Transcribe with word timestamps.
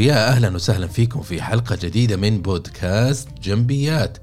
ويا 0.00 0.28
أهلا 0.28 0.54
وسهلا 0.54 0.86
فيكم 0.86 1.22
في 1.22 1.42
حلقة 1.42 1.78
جديدة 1.82 2.16
من 2.16 2.42
بودكاست 2.42 3.28
جنبيات. 3.42 4.18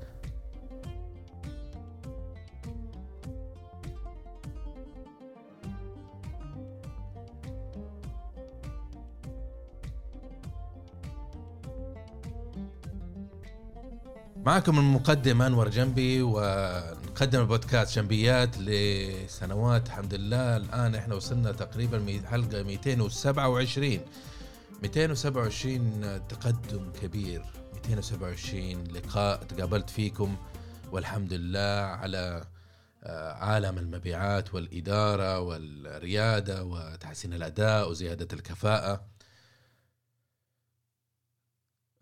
معكم 14.45 14.79
المقدم 14.79 15.41
أنور 15.41 15.69
جنبي 15.69 16.21
ونقدم 16.21 17.39
البودكاست 17.41 17.95
جنبيات 17.95 18.57
لسنوات 18.57 19.87
الحمد 19.87 20.13
لله. 20.13 20.57
الآن 20.57 20.95
إحنا 20.95 21.15
وصلنا 21.15 21.51
تقريبا 21.51 22.21
حلقة 22.25 22.63
227 22.63 23.99
227 24.83 26.27
تقدم 26.27 26.91
كبير. 27.01 27.41
227 27.73 28.83
لقاء 28.83 29.43
تقابلت 29.43 29.89
فيكم 29.89 30.37
والحمد 30.91 31.33
لله 31.33 31.85
على 31.85 32.45
آه، 33.03 33.33
عالم 33.33 33.77
المبيعات 33.77 34.53
والإدارة 34.53 35.39
والريادة 35.39 36.63
وتحسين 36.63 37.33
الأداء 37.33 37.89
وزيادة 37.89 38.27
الكفاءة. 38.33 39.05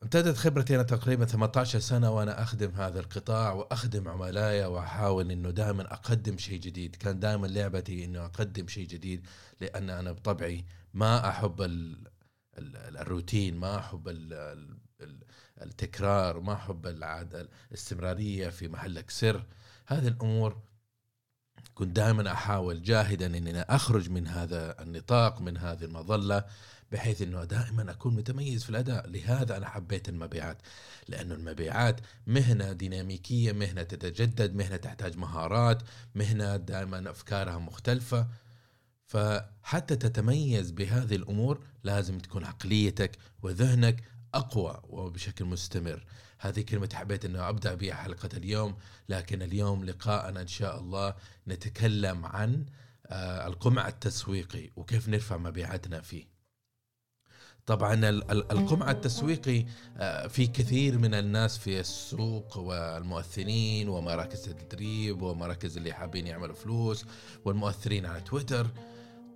امتدت 0.04 0.38
خبرتي 0.38 0.76
أنا 0.76 0.84
تقريبا 0.84 1.26
18 1.26 1.80
سنة 1.80 2.12
وأنا 2.12 2.42
أخدم 2.42 2.72
هذا 2.72 3.00
القطاع 3.00 3.54
وأخدم 3.54 4.08
عملائي 4.08 4.66
وأحاول 4.66 5.32
أنه 5.32 5.50
دائما 5.50 5.94
أقدم 5.94 6.38
شيء 6.38 6.60
جديد. 6.60 6.96
كان 6.96 7.20
دائما 7.20 7.48
لعبتي 7.48 8.06
أنه 8.06 8.26
أقدم 8.26 8.68
شيء 8.68 8.88
جديد 8.88 9.28
لأن 9.62 9.90
أنا 9.90 10.12
بطبعي 10.12 10.66
ما 10.94 11.30
أحب 11.30 11.62
الروتين 12.58 13.58
ما 13.58 13.78
أحب 13.78 14.10
التكرار 15.62 16.40
ما 16.40 16.54
أحب 16.54 16.88
الاستمرارية 17.72 18.50
في 18.50 18.68
محلك 18.68 19.10
سر 19.10 19.46
هذه 19.88 20.08
الأمور 20.08 20.62
كنت 21.76 21.96
دائما 21.96 22.32
أحاول 22.32 22.84
جاهدا 22.84 23.26
إني 23.26 23.62
أخرج 23.62 24.10
من 24.10 24.28
هذا 24.28 24.82
النطاق 24.82 25.42
من 25.42 25.58
هذه 25.58 25.84
المظلة 25.84 26.44
بحيث 26.92 27.22
إنه 27.22 27.44
دائما 27.44 27.92
أكون 27.92 28.16
متميز 28.16 28.64
في 28.64 28.70
الأداء. 28.70 29.10
لهذا 29.10 29.58
أنا 29.58 29.70
حبيت 29.70 30.10
المبيعات 30.10 30.58
لأنه 31.08 31.36
المبيعات 31.36 32.00
مهنة 32.28 32.72
ديناميكية 32.72 33.52
مهنة 33.52 33.84
تتجدد 33.84 34.56
مهنة 34.56 34.76
تحتاج 34.76 35.18
مهارات 35.18 35.82
مهنة 36.16 36.58
دائما 36.58 37.10
أفكارها 37.10 37.58
مختلفة. 37.58 38.28
فحتى 39.06 39.96
تتميز 39.96 40.72
بهذه 40.72 41.16
الأمور 41.16 41.60
لازم 41.84 42.20
تكون 42.20 42.44
عقليتك 42.44 43.18
وذهنك 43.42 44.04
أقوى 44.34 44.82
وبشكل 44.84 45.46
مستمر. 45.46 46.06
هذه 46.40 46.62
كلمة 46.62 46.90
حبيت 46.94 47.26
أنه 47.26 47.50
أبدأ 47.50 47.74
بها 47.76 47.94
حلقة 47.94 48.30
اليوم 48.38 48.78
لكن 49.10 49.42
اليوم 49.42 49.86
لقاءنا 49.86 50.42
إن 50.42 50.48
شاء 50.48 50.80
الله 50.80 51.16
نتكلم 51.48 52.26
عن 52.26 52.66
آه، 53.08 53.48
القمع 53.48 53.88
التسويقي 53.88 54.70
وكيف 54.76 55.10
نرفع 55.10 55.38
مبيعاتنا 55.38 56.02
فيه. 56.02 56.36
طبعا 57.66 58.10
القمع 58.30 58.92
التسويقي 58.92 59.66
آه، 59.98 60.28
في 60.28 60.48
كثير 60.48 60.98
من 60.98 61.14
الناس 61.14 61.58
في 61.58 61.80
السوق 61.80 62.58
والمؤثرين 62.58 63.90
ومراكز 63.90 64.50
التدريب 64.50 65.22
ومراكز 65.22 65.78
اللي 65.78 65.94
حابين 65.94 66.28
يعملوا 66.28 66.56
فلوس 66.56 67.06
والمؤثرين 67.46 68.06
على 68.06 68.22
تويتر. 68.22 68.68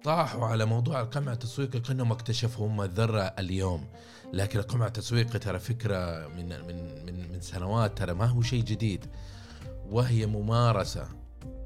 طاحوا 0.04 0.46
على 0.46 0.66
موضوع 0.66 1.02
القمع 1.02 1.32
التسويقي 1.32 1.80
كانهم 1.80 2.12
اكتشفوا 2.12 2.68
هم 2.68 2.82
الذرة 2.82 3.22
اليوم. 3.22 3.88
لكن 4.34 4.60
القمع 4.60 4.88
التسويقي 4.88 5.40
ترى 5.40 5.60
فكرة 5.60 6.28
من 6.28 6.50
من 6.50 7.06
من 7.06 7.32
من 7.32 7.42
سنوات 7.42 7.98
ترى 7.98 8.14
ما 8.14 8.26
هو 8.26 8.42
شيء 8.42 8.64
جديد. 8.64 9.06
وهي 9.90 10.26
ممارسة. 10.26 11.08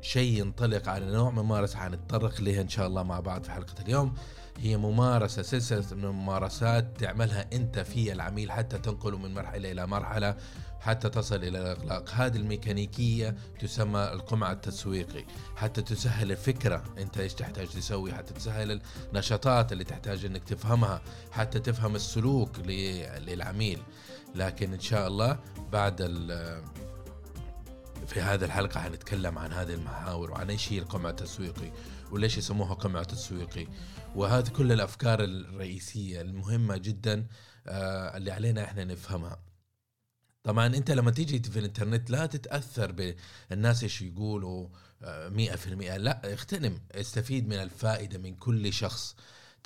شيء 0.01 0.39
ينطلق 0.39 0.89
على 0.89 1.05
نوع 1.05 1.29
ممارسة 1.29 1.79
حنتطرق 1.79 2.41
لها 2.41 2.61
إن 2.61 2.69
شاء 2.69 2.87
الله 2.87 3.03
مع 3.03 3.19
بعض 3.19 3.43
في 3.43 3.51
حلقة 3.51 3.75
اليوم. 3.81 4.13
هي 4.59 4.77
ممارسة 4.77 5.41
سلسلة 5.41 5.97
من 5.97 6.05
الممارسات 6.05 6.99
تعملها 6.99 7.45
أنت 7.53 7.79
في 7.79 8.11
العميل 8.13 8.51
حتى 8.51 8.77
تنقله 8.77 9.17
من 9.17 9.33
مرحلة 9.33 9.71
إلى 9.71 9.87
مرحلة. 9.87 10.35
حتى 10.83 11.09
تصل 11.09 11.35
إلى 11.35 11.47
الاغلاق 11.47 12.09
هذه 12.09 12.37
الميكانيكية 12.37 13.35
تسمى 13.59 14.09
القمع 14.13 14.51
التسويقي. 14.51 15.25
حتى 15.55 15.81
تسهل 15.81 16.31
الفكرة. 16.31 16.83
أنت 16.97 17.17
إيش 17.17 17.33
تحتاج 17.33 17.67
تسوي؟ 17.67 18.13
حتى 18.13 18.33
تسهل 18.33 18.81
النشاطات 19.09 19.71
اللي 19.71 19.83
تحتاج 19.83 20.25
إنك 20.25 20.43
تفهمها. 20.43 21.01
حتى 21.31 21.59
تفهم 21.59 21.95
السلوك 21.95 22.59
للعميل. 22.59 23.79
لكن 24.35 24.73
إن 24.73 24.79
شاء 24.79 25.07
الله 25.07 25.39
بعد 25.71 26.01
في 28.07 28.21
هذه 28.21 28.45
الحلقة 28.45 28.79
حنتكلم 28.79 29.37
عن 29.37 29.53
هذه 29.53 29.73
المحاور 29.73 30.31
وعن 30.31 30.49
إيش 30.49 30.73
هي 30.73 30.79
القمع 30.79 31.09
التسويقي 31.09 31.71
وليش 32.11 32.37
يسموها 32.37 32.73
قمع 32.73 33.03
تسويقي. 33.03 33.67
وهذه 34.15 34.47
كل 34.47 34.71
الأفكار 34.71 35.23
الرئيسية 35.23 36.21
المهمة 36.21 36.77
جدا 36.77 37.27
آه، 37.67 38.17
اللي 38.17 38.31
علينا 38.31 38.63
إحنا 38.63 38.83
نفهمها. 38.83 39.52
طبعا 40.43 40.67
أنت 40.67 40.91
لما 40.91 41.11
تيجي 41.11 41.39
في 41.39 41.59
الإنترنت 41.59 42.09
لا 42.09 42.25
تتأثر 42.25 43.15
بالناس 43.51 43.83
إيش 43.83 44.01
يقولوا 44.01 44.67
100% 45.03 45.05
آه، 45.05 45.97
لا 45.97 46.33
اغتنم 46.33 46.79
استفيد 46.91 47.47
من 47.47 47.55
الفائدة 47.55 48.19
من 48.19 48.35
كل 48.35 48.73
شخص 48.73 49.15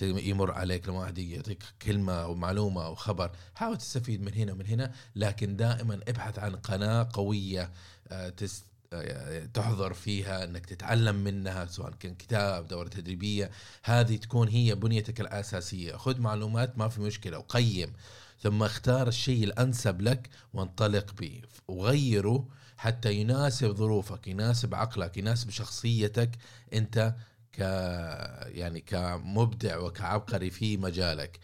يمر 0.01 0.51
عليك 0.51 0.87
لما 0.87 0.99
واحد 0.99 1.17
يعطيك 1.17 1.63
كلمة 1.81 2.13
أو 2.13 2.35
معلومة 2.35 2.85
أو 2.85 2.95
خبر 2.95 3.31
حاول 3.55 3.77
تستفيد 3.77 4.21
من 4.21 4.33
هنا 4.33 4.53
ومن 4.53 4.67
هنا 4.67 4.93
لكن 5.15 5.55
دائما 5.55 5.99
ابحث 6.07 6.39
عن 6.39 6.55
قناة 6.55 7.09
قوية 7.13 7.71
آه، 8.11 8.33
تحضر 9.53 9.93
فيها 9.93 10.43
إنك 10.43 10.65
تتعلم 10.65 11.15
منها 11.15 11.65
سواء 11.65 11.91
كان 11.99 12.15
كتاب 12.15 12.67
دورة 12.67 12.87
تدريبية. 12.87 13.51
هذه 13.83 14.15
تكون 14.15 14.47
هي 14.47 14.75
بنيتك 14.75 15.21
الأساسية. 15.21 15.95
خذ 15.95 16.19
معلومات 16.21 16.77
ما 16.77 16.87
في 16.87 17.01
مشكلة 17.01 17.37
وقيم. 17.37 17.93
ثم 18.39 18.63
اختار 18.63 19.07
الشيء 19.07 19.43
الأنسب 19.43 20.01
لك 20.01 20.29
وانطلق 20.53 21.13
به. 21.13 21.41
وغيره 21.67 22.47
حتى 22.77 23.13
يناسب 23.13 23.75
ظروفك 23.75 24.27
يناسب 24.27 24.75
عقلك 24.75 25.17
يناسب 25.17 25.49
شخصيتك 25.49 26.37
أنت 26.73 27.15
ك 27.53 27.59
يعني 28.47 28.81
كمبدع 28.81 29.77
وكعبقري 29.77 30.49
في 30.49 30.77
مجالك. 30.77 31.39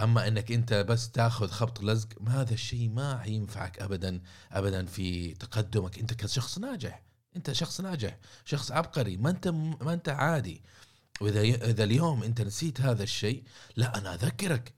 أما 0.00 0.28
أنك 0.28 0.52
أنت 0.52 0.74
بس 0.74 1.10
تأخذ 1.10 1.48
خبط 1.48 1.82
لزق 1.82 2.08
ما 2.20 2.40
هذا 2.40 2.54
الشيء 2.54 2.88
ما 2.88 3.18
حينفعك 3.18 3.78
ابدا 3.78 4.20
ابدا 4.52 4.86
في 4.86 5.34
تقدمك. 5.34 5.98
أنت 5.98 6.14
كشخص 6.14 6.58
ناجح 6.58 7.02
أنت 7.36 7.52
شخص 7.52 7.80
ناجح 7.80 8.18
شخص 8.44 8.72
عبقري. 8.72 9.16
ما 9.16 9.30
أنت 9.30 9.48
ما 9.48 9.92
أنت 9.92 10.08
عادي. 10.08 10.62
وإذا 11.20 11.40
إذا 11.40 11.84
اليوم 11.84 12.22
أنت 12.22 12.40
نسيت 12.40 12.80
هذا 12.80 13.02
الشيء 13.02 13.42
لا 13.76 13.98
أنا 13.98 14.14
أذكرك. 14.14 14.77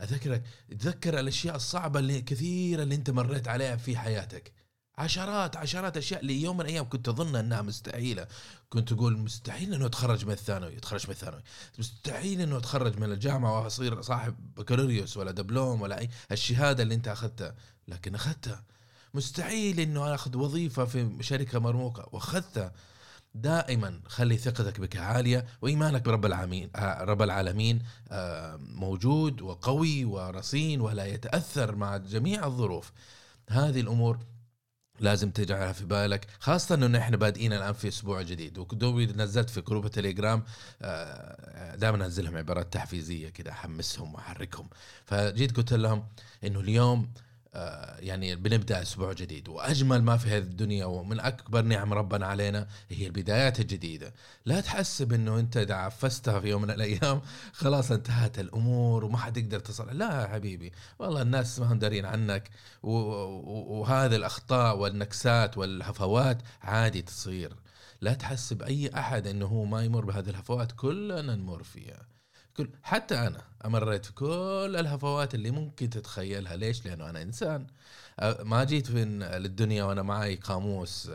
أذكرك 0.00 0.42
تذكر 0.80 1.20
الأشياء 1.20 1.56
الصعبة 1.56 2.00
اللي 2.00 2.20
كثيرة 2.22 2.82
اللي 2.82 2.94
أنت 2.94 3.10
مريت 3.10 3.48
عليها 3.48 3.76
في 3.76 3.96
حياتك. 3.96 4.52
عشرات 4.98 5.56
عشرات 5.56 5.96
أشياء 5.96 6.20
اللي 6.20 6.42
يوم 6.42 6.56
من 6.56 6.60
الأيام 6.60 6.88
كنت 6.88 7.08
أظن 7.08 7.36
أنها 7.36 7.62
مستحيلة. 7.62 8.26
كنت 8.68 8.92
أقول 8.92 9.18
مستحيل 9.18 9.74
إنه 9.74 9.86
أتخرج 9.86 10.24
من 10.24 10.32
الثانوي 10.32 10.76
أتخرج 10.78 11.06
من 11.06 11.10
الثانوي. 11.10 11.42
مستحيل 11.78 12.40
إنه 12.40 12.56
أتخرج 12.56 12.98
من 12.98 13.12
الجامعة 13.12 13.62
وأصير 13.62 14.02
صاحب 14.02 14.54
بكالوريوس 14.56 15.16
ولا 15.16 15.30
دبلوم 15.30 15.82
ولا 15.82 15.98
أي 15.98 16.10
الشهادة 16.32 16.82
اللي 16.82 16.94
أنت 16.94 17.08
أخذتها 17.08 17.54
لكن 17.88 18.14
أخذتها. 18.14 18.64
مستحيل 19.14 19.80
إنه 19.80 20.14
أخذ 20.14 20.36
وظيفة 20.36 20.84
في 20.84 21.16
شركة 21.20 21.58
مرموقة 21.58 22.08
وأخذتها. 22.12 22.72
دائما 23.40 24.00
خلي 24.06 24.36
ثقتك 24.36 24.80
بك 24.80 24.96
عالية 24.96 25.46
وإيمانك 25.62 26.02
برب 26.02 26.26
العالمين 26.26 26.70
رب 27.00 27.22
العالمين 27.22 27.82
آه، 28.10 28.56
موجود 28.56 29.42
وقوي 29.42 30.04
ورصين 30.04 30.80
ولا 30.80 31.06
يتأثر 31.06 31.74
مع 31.76 31.96
جميع 31.96 32.46
الظروف. 32.46 32.92
هذه 33.50 33.80
الأمور 33.80 34.18
لازم 35.00 35.30
تجعلها 35.30 35.72
في 35.72 35.84
بالك 35.84 36.26
خاصة 36.40 36.74
إنه 36.74 36.98
إحنا 36.98 37.16
بادئين 37.16 37.52
الآن 37.52 37.72
في 37.72 37.88
أسبوع 37.88 38.22
جديد. 38.22 38.58
ودوبي 38.58 39.06
نزلت 39.06 39.50
في 39.50 39.60
جروب 39.60 39.86
التليجرام 39.86 40.42
آه، 40.82 41.76
دائما 41.76 42.04
أنزلهم 42.04 42.36
عبارات 42.36 42.72
تحفيزية 42.72 43.28
كده 43.28 43.50
أحمسهم 43.50 44.14
وأحركهم. 44.14 44.68
فجيت 45.04 45.56
قلت 45.56 45.72
لهم 45.72 46.06
إنه 46.44 46.60
اليوم 46.60 47.00
آه، 47.02 47.25
يعني 47.98 48.36
بنبدأ 48.36 48.82
أسبوع 48.82 49.12
جديد. 49.12 49.48
وأجمل 49.48 50.02
ما 50.02 50.16
في 50.16 50.28
هذه 50.28 50.42
الدنيا 50.42 50.84
ومن 50.84 51.20
أكبر 51.20 51.62
نعم 51.62 51.92
ربنا 51.92 52.26
علينا 52.26 52.68
هي 52.90 53.06
البدايات 53.06 53.60
الجديدة. 53.60 54.14
لا 54.44 54.60
تحسب 54.60 55.12
إنه 55.12 55.38
أنت 55.38 55.56
إذا 55.56 55.74
عفستها 55.74 56.40
في 56.40 56.48
يوم 56.48 56.62
من 56.62 56.70
الأيام 56.70 57.20
خلاص 57.52 57.92
انتهت 57.92 58.38
الأمور 58.38 59.04
وما 59.04 59.18
حد 59.18 59.36
يقدر 59.36 59.60
تصل 59.60 59.98
لا 59.98 60.22
يا 60.22 60.26
حبيبي 60.26 60.72
والله 60.98 61.22
الناس 61.22 61.60
ما 61.60 61.72
هم 61.72 61.78
دارين 61.78 62.04
عنك. 62.04 62.50
وهذه 62.82 64.16
الأخطاء 64.16 64.78
والنكسات 64.78 65.58
والهفوات 65.58 66.42
عادي 66.62 67.02
تصير. 67.02 67.52
لا 68.00 68.14
تحسب 68.14 68.62
أي 68.62 68.90
أحد 68.94 69.26
إنه 69.26 69.46
هو 69.46 69.64
ما 69.64 69.84
يمر 69.84 70.04
بهذه 70.04 70.30
الهفوات 70.30 70.72
كلنا 70.72 71.36
نمر 71.36 71.62
فيها. 71.62 72.15
كل 72.56 72.70
حتى 72.82 73.14
أنا 73.14 73.42
أمريت 73.64 74.06
في 74.06 74.12
كل 74.12 74.76
الهفوات 74.78 75.34
اللي 75.34 75.50
ممكن 75.50 75.90
تتخيلها. 75.90 76.56
ليش؟ 76.56 76.86
لأنه 76.86 77.10
أنا 77.10 77.22
إنسان. 77.22 77.66
ما 78.42 78.64
جيت 78.64 78.90
من 78.90 79.22
للدنيا 79.22 79.84
وأنا 79.84 80.02
معي 80.02 80.36
قاموس 80.36 81.10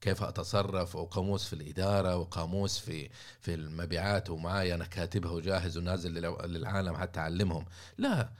كيف 0.00 0.22
أتصرف 0.22 0.96
وقاموس 0.96 1.44
في 1.44 1.52
الإدارة 1.52 2.16
وقاموس 2.16 2.78
في 2.78 3.10
في 3.40 3.54
المبيعات 3.54 4.30
ومعي 4.30 4.74
أنا 4.74 4.84
كاتبها 4.84 5.30
وجاهز 5.30 5.78
ونازل 5.78 6.12
للعالم 6.50 6.96
حتى 6.96 7.20
أعلمهم. 7.20 7.64
لا 7.98 8.30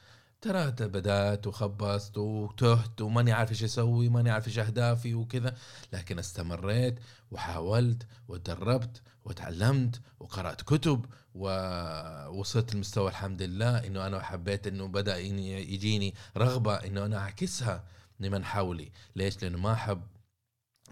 ترى 0.41 0.71
بدأت 0.81 1.47
وخبصت 1.47 2.19
وتهت 2.19 3.01
وماني 3.01 3.33
عارف 3.33 3.51
إيش 3.51 3.65
أسوي 3.65 4.09
ماني 4.09 4.31
عارف 4.31 4.47
إيش 4.49 4.59
أهدافي 4.59 5.15
وكذا. 5.15 5.55
لكن 5.93 6.19
استمريت 6.19 6.99
وحاولت 7.31 8.07
وتدربت 8.29 9.03
وتعلمت 9.25 10.01
وقرأت 10.21 10.63
كتب 10.63 11.07
ووصلت 11.35 12.75
لمستوى 12.75 13.11
الحمد 13.11 13.43
لله. 13.43 13.87
إنه 13.87 14.07
أنا 14.07 14.23
حبيت 14.23 14.67
إنه 14.67 14.87
بدأ 14.89 15.19
يجيني 15.19 16.15
رغبة 16.37 16.75
إنه 16.75 17.07
أنا 17.07 17.19
أعكسها 17.19 17.85
لمن 18.21 18.45
حولي. 18.45 18.93
ليش؟ 19.17 19.43
لأنه 19.43 19.59
ما 19.59 19.73
أحب 19.73 20.03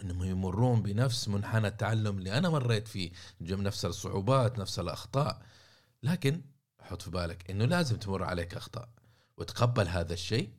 إنهم 0.02 0.24
يمرون 0.24 0.82
بنفس 0.82 1.28
منحنى 1.28 1.68
التعلم 1.68 2.18
اللي 2.18 2.38
أنا 2.38 2.48
مريت 2.48 2.88
فيه. 2.88 3.10
نفس 3.40 3.84
الصعوبات 3.84 4.58
نفس 4.58 4.78
الأخطاء. 4.78 5.42
لكن 6.02 6.40
حط 6.80 7.02
في 7.02 7.10
بالك 7.10 7.50
إنه 7.50 7.64
لازم 7.64 7.96
تمر 7.96 8.24
عليك 8.24 8.54
أخطاء 8.54 8.88
وتقبل 9.36 9.88
هذا 9.88 10.12
الشيء. 10.12 10.50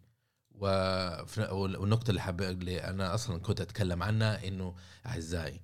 والنقطة 0.56 2.10
اللي 2.10 2.22
حابب 2.22 2.42
اللي 2.42 2.84
أنا 2.84 3.14
أصلا 3.14 3.40
كنت 3.40 3.62
أتكلم 3.62 4.04
عنها 4.04 4.48
إنه 4.48 4.76
أعزائي 5.06 5.62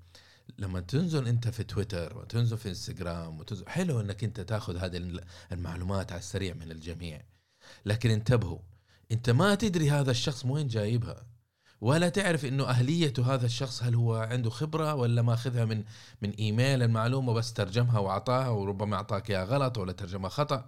لما 0.57 0.79
تنزل 0.79 1.27
أنت 1.27 1.47
في 1.47 1.63
تويتر 1.63 2.17
وتنزل 2.17 2.57
في 2.57 2.69
انستغرام 2.69 3.39
وتنزل 3.39 3.69
حلو 3.69 4.01
إنك 4.01 4.23
أنت 4.23 4.41
تاخذ 4.41 4.77
هذه 4.77 5.21
المعلومات 5.51 6.11
على 6.11 6.19
السريع 6.19 6.53
من 6.53 6.71
الجميع. 6.71 7.21
لكن 7.85 8.09
انتبهوا 8.09 8.59
أنت 9.11 9.29
ما 9.29 9.55
تدري 9.55 9.91
هذا 9.91 10.11
الشخص 10.11 10.45
وين 10.45 10.67
جايبها. 10.67 11.25
ولا 11.81 12.09
تعرف 12.09 12.45
انه 12.45 12.63
اهليته 12.69 13.33
هذا 13.33 13.45
الشخص 13.45 13.83
هل 13.83 13.95
هو 13.95 14.15
عنده 14.15 14.49
خبرة 14.49 14.95
ولا 14.95 15.21
ماخذها 15.21 15.65
من 15.65 15.83
من 16.21 16.29
إيميل 16.29 16.83
المعلومة 16.83 17.33
بس 17.33 17.53
ترجمها 17.53 17.99
وأعطاها 17.99 18.49
وربما 18.49 18.95
أعطاك 18.95 19.29
إياها 19.29 19.43
غلط 19.43 19.77
ولا 19.77 19.91
ترجمها 19.91 20.29
خطأ. 20.29 20.65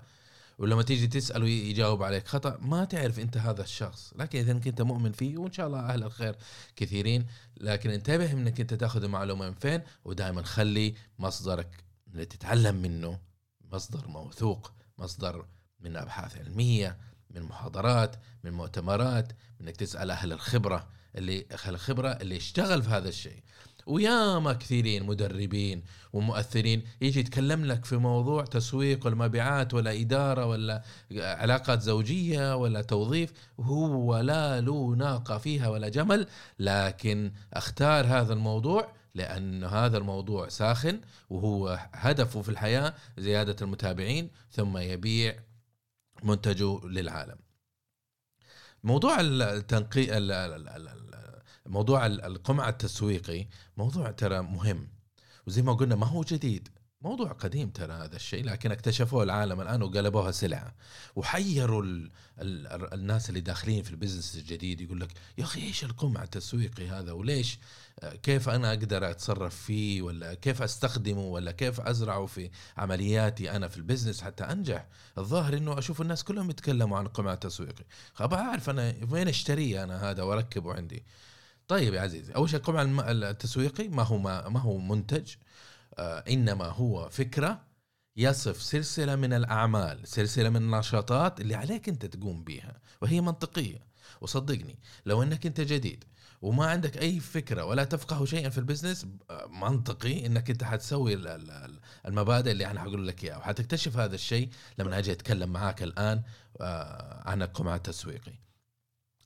ولما 0.60 0.84
تيجي 0.84 1.08
تسأله 1.08 1.48
يجاوب 1.48 2.04
عليك 2.04 2.28
خطأ 2.28 2.58
ما 2.62 2.86
تعرف 2.86 3.20
أنت 3.20 3.38
هذا 3.38 3.62
الشخص. 3.62 4.14
لكن 4.16 4.40
إذا 4.40 4.52
أنت 4.52 4.82
مؤمن 4.82 5.12
فيه 5.12 5.38
وإن 5.38 5.52
شاء 5.52 5.68
الله 5.68 5.80
أهل 5.80 6.04
الخير 6.04 6.36
كثيرين. 6.76 7.26
لكن 7.58 7.90
انتبه 7.90 8.32
إنك 8.32 8.60
أنت 8.60 8.74
تأخذ 8.74 9.04
المعلومه 9.04 9.48
من 9.48 9.54
فين 9.54 9.82
ودائما 10.06 10.44
خلي 10.44 10.96
مصدرك 11.20 11.84
اللي 12.12 12.26
تتعلم 12.26 12.76
منه 12.76 13.20
مصدر 13.72 14.08
موثوق 14.08 14.72
مصدر 14.98 15.46
من 15.80 15.98
أبحاث 15.98 16.38
علمية 16.38 16.98
من 17.30 17.42
محاضرات 17.42 18.16
من 18.44 18.52
مؤتمرات 18.54 19.32
إنك 19.62 19.76
تسأل 19.76 20.12
أهل 20.12 20.34
الخبرة 20.34 20.90
اللي 21.16 21.46
أهل 21.52 21.74
الخبرة 21.74 22.10
اللي 22.10 22.38
اشتغل 22.38 22.84
في 22.84 22.90
هذا 22.90 23.10
الشيء. 23.10 23.44
وياما 23.89 24.53
كثيرين 24.53 25.03
مدربين 25.03 25.83
ومؤثرين. 26.13 26.83
يجي 27.01 27.19
يتكلم 27.19 27.65
لك 27.65 27.86
في 27.86 27.97
موضوع 27.97 28.45
تسويق 28.45 29.06
والمبيعات 29.06 29.74
ولا 29.74 29.91
إدارة 30.01 30.45
ولا 30.45 30.83
علاقات 31.12 31.81
زوجية 31.81 32.56
ولا 32.56 32.81
توظيف 32.81 33.33
وهو 33.57 34.19
لا 34.19 34.62
له 34.62 34.95
ناقة 34.95 35.38
فيها 35.38 35.68
ولا 35.69 35.89
جمل. 35.89 36.27
لكن 36.59 37.31
أختار 37.53 38.06
هذا 38.07 38.33
الموضوع 38.33 38.94
لأن 39.15 39.63
هذا 39.63 39.97
الموضوع 39.97 40.50
ساخن 40.50 41.01
وهو 41.30 41.80
هدفه 41.94 42.41
في 42.41 42.50
الحياة 42.50 42.94
زيادة 43.18 43.56
المتابعين 43.62 44.30
ثم 44.51 44.77
يبيع 44.77 45.39
منتجه 46.24 46.88
للعالم. 46.88 47.38
موضوع 48.83 49.19
التنقية 49.21 50.18
موضوع 51.69 52.06
القمع 52.06 52.69
التسويقي 52.69 53.48
موضوع 53.77 54.12
ترى 54.12 54.42
مهم. 54.42 54.89
وزي 55.48 55.62
ما 55.62 55.74
قلنا 55.74 55.95
ما 55.95 56.06
هو 56.07 56.24
جديد. 56.24 56.69
موضوع 57.01 57.31
قديم 57.31 57.69
ترى 57.69 57.94
هذا 57.94 58.16
الشيء 58.16 58.45
لكن 58.45 58.71
اكتشفوه 58.71 59.24
العالم 59.24 59.62
الآن 59.62 59.83
وقلبوها 59.83 60.31
سلعة. 60.31 60.75
وحيروا 61.16 61.83
ال 61.83 62.12
ال 62.39 62.94
الناس 62.94 63.30
اللي 63.30 63.42
داخلين 63.42 63.83
في 63.83 63.92
البزنس 63.92 64.36
الجديد 64.36 64.81
يقول 64.81 65.00
لك 65.00 65.12
يا 65.38 65.44
أخي 65.44 65.62
إيش 65.62 65.83
القمع 65.83 66.24
التسويقي 66.24 66.88
هذا؟ 66.88 67.12
وليش؟ 67.12 67.60
كيف 68.24 68.50
أنا 68.50 68.69
أقدر 68.69 69.10
أتصرف 69.10 69.56
فيه؟ 69.56 70.01
ولا 70.01 70.33
كيف 70.33 70.62
أستخدمه؟ 70.62 71.22
ولا 71.22 71.51
كيف 71.51 71.81
ازرعه 71.81 72.25
في 72.25 72.50
عملياتي 72.77 73.51
أنا 73.51 73.68
في 73.68 73.77
البزنس 73.77 74.22
حتى 74.22 74.44
أنجح؟ 74.44 74.88
الظاهر 75.18 75.57
إنه 75.57 75.80
أشوف 75.80 76.01
الناس 76.01 76.24
كلهم 76.24 76.50
يتكلموا 76.50 76.98
عن 76.98 77.06
القمع 77.06 77.33
التسويقي 77.33 77.86
أبغى 78.19 78.39
أعرف 78.39 78.69
أنا 78.69 78.95
وين 79.12 79.27
اشتريه 79.27 79.83
أنا 79.83 80.10
هذا 80.10 80.24
وأركبه 80.24 80.74
عندي. 80.74 81.04
طيب 81.69 81.94
يا 81.94 82.01
عزيزي 82.01 82.33
أول 82.33 82.50
شيء 82.50 82.60
القمع 82.60 82.81
التسويقي 83.12 83.88
ما 83.88 84.04
هو 84.04 84.18
ما, 84.18 84.50
ما 84.50 84.60
هو 84.60 84.77
منتج؟ 84.77 85.36
آه 85.98 86.24
إنما 86.30 86.66
هو 86.66 87.10
فكرة 87.10 87.62
يصف 88.18 88.62
سلسلة 88.62 89.16
من 89.16 89.33
الأعمال 89.33 90.07
سلسلة 90.07 90.50
من 90.50 90.56
النشاطات 90.56 91.42
اللي 91.42 91.56
عليك 91.56 91.89
أنت 91.89 92.06
تقوم 92.06 92.44
بها 92.44 92.81
وهي 93.01 93.21
منطقية. 93.21 93.89
وصدقني 94.21 94.80
لو 95.06 95.24
إنك 95.24 95.45
أنت 95.45 95.62
جديد 95.62 96.04
وما 96.42 96.66
عندك 96.66 96.98
أي 96.98 97.19
فكرة 97.19 97.66
ولا 97.66 97.83
تفقه 97.83 98.25
شيئا 98.25 98.50
في 98.50 98.57
البزنس 98.57 99.06
آه، 99.30 99.48
منطقي 99.48 100.25
إنك 100.25 100.50
أنت 100.50 100.63
حتسوي 100.63 101.13
المبادئ 102.06 102.51
اللي 102.51 102.68
أنا 102.68 102.81
حقول 102.81 103.07
لك 103.07 103.24
إياها 103.24 103.38
وحتكتشف 103.38 103.98
هذا 103.98 104.15
الشيء 104.15 104.50
لما 104.77 105.00
أجي 105.00 105.12
أتكلم 105.12 105.50
معاك 105.50 105.83
الآن 105.83 106.22
آه، 106.62 107.30
عن 107.30 107.42
القمع 107.42 107.75
التسويقي 107.75 108.33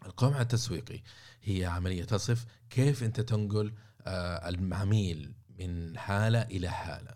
القمع 0.05 0.41
التسويقي 0.41 1.01
هي 1.43 1.65
عملية 1.65 2.03
تصف 2.03 2.45
كيف 2.69 3.03
أنت 3.03 3.21
تنقل 3.21 3.73
آه، 4.01 4.49
العميل 4.49 5.33
من 5.59 5.97
حالة 5.97 6.41
إلى 6.41 6.69
حالة. 6.69 7.11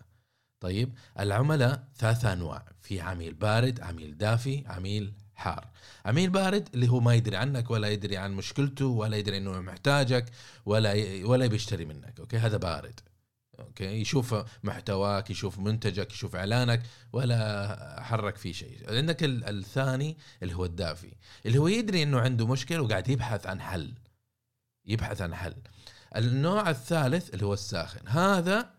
طيب 0.60 0.94
العملاء 1.18 1.88
ثلاث 1.96 2.24
أنواع 2.24 2.64
في 2.80 3.00
عميل 3.00 3.34
بارد 3.34 3.80
عميل 3.80 4.18
دافي 4.18 4.64
عميل 4.66 5.12
حار. 5.34 5.70
عميل 6.06 6.30
بارد 6.30 6.68
اللي 6.74 6.88
هو 6.88 7.00
ما 7.00 7.14
يدري 7.14 7.36
عنك 7.36 7.70
ولا 7.70 7.88
يدري 7.88 8.16
عن 8.16 8.32
مشكلته 8.32 8.86
ولا 8.86 9.16
يدري 9.16 9.36
إنه 9.36 9.60
محتاجك 9.60 10.30
ولا 10.66 10.94
ولا 11.24 11.46
بيشتري 11.46 11.84
منك 11.84 12.20
أوكي؟ 12.20 12.38
هذا 12.38 12.56
بارد. 12.56 13.00
أوكي؟ 13.58 13.84
يشوف 13.84 14.34
محتواك 14.64 15.30
يشوف 15.30 15.58
منتجك 15.58 16.12
يشوف 16.12 16.36
إعلانك 16.36 16.82
ولا 17.12 18.02
حرك 18.02 18.36
فيه 18.36 18.52
شيء. 18.52 18.96
عندك 18.96 19.24
الثاني 19.24 20.16
اللي 20.42 20.54
هو 20.54 20.64
الدافي 20.64 21.12
اللي 21.46 21.58
هو 21.58 21.68
يدري 21.68 22.02
إنه 22.02 22.20
عنده 22.20 22.46
مشكلة 22.46 22.82
وقاعد 22.82 23.08
يبحث 23.08 23.46
عن 23.46 23.60
حل. 23.60 23.94
يبحث 24.86 25.22
عن 25.22 25.34
حل. 25.34 25.54
النوع 26.16 26.70
الثالث 26.70 27.34
اللي 27.34 27.46
هو 27.46 27.52
الساخن. 27.52 28.08
هذا 28.08 28.70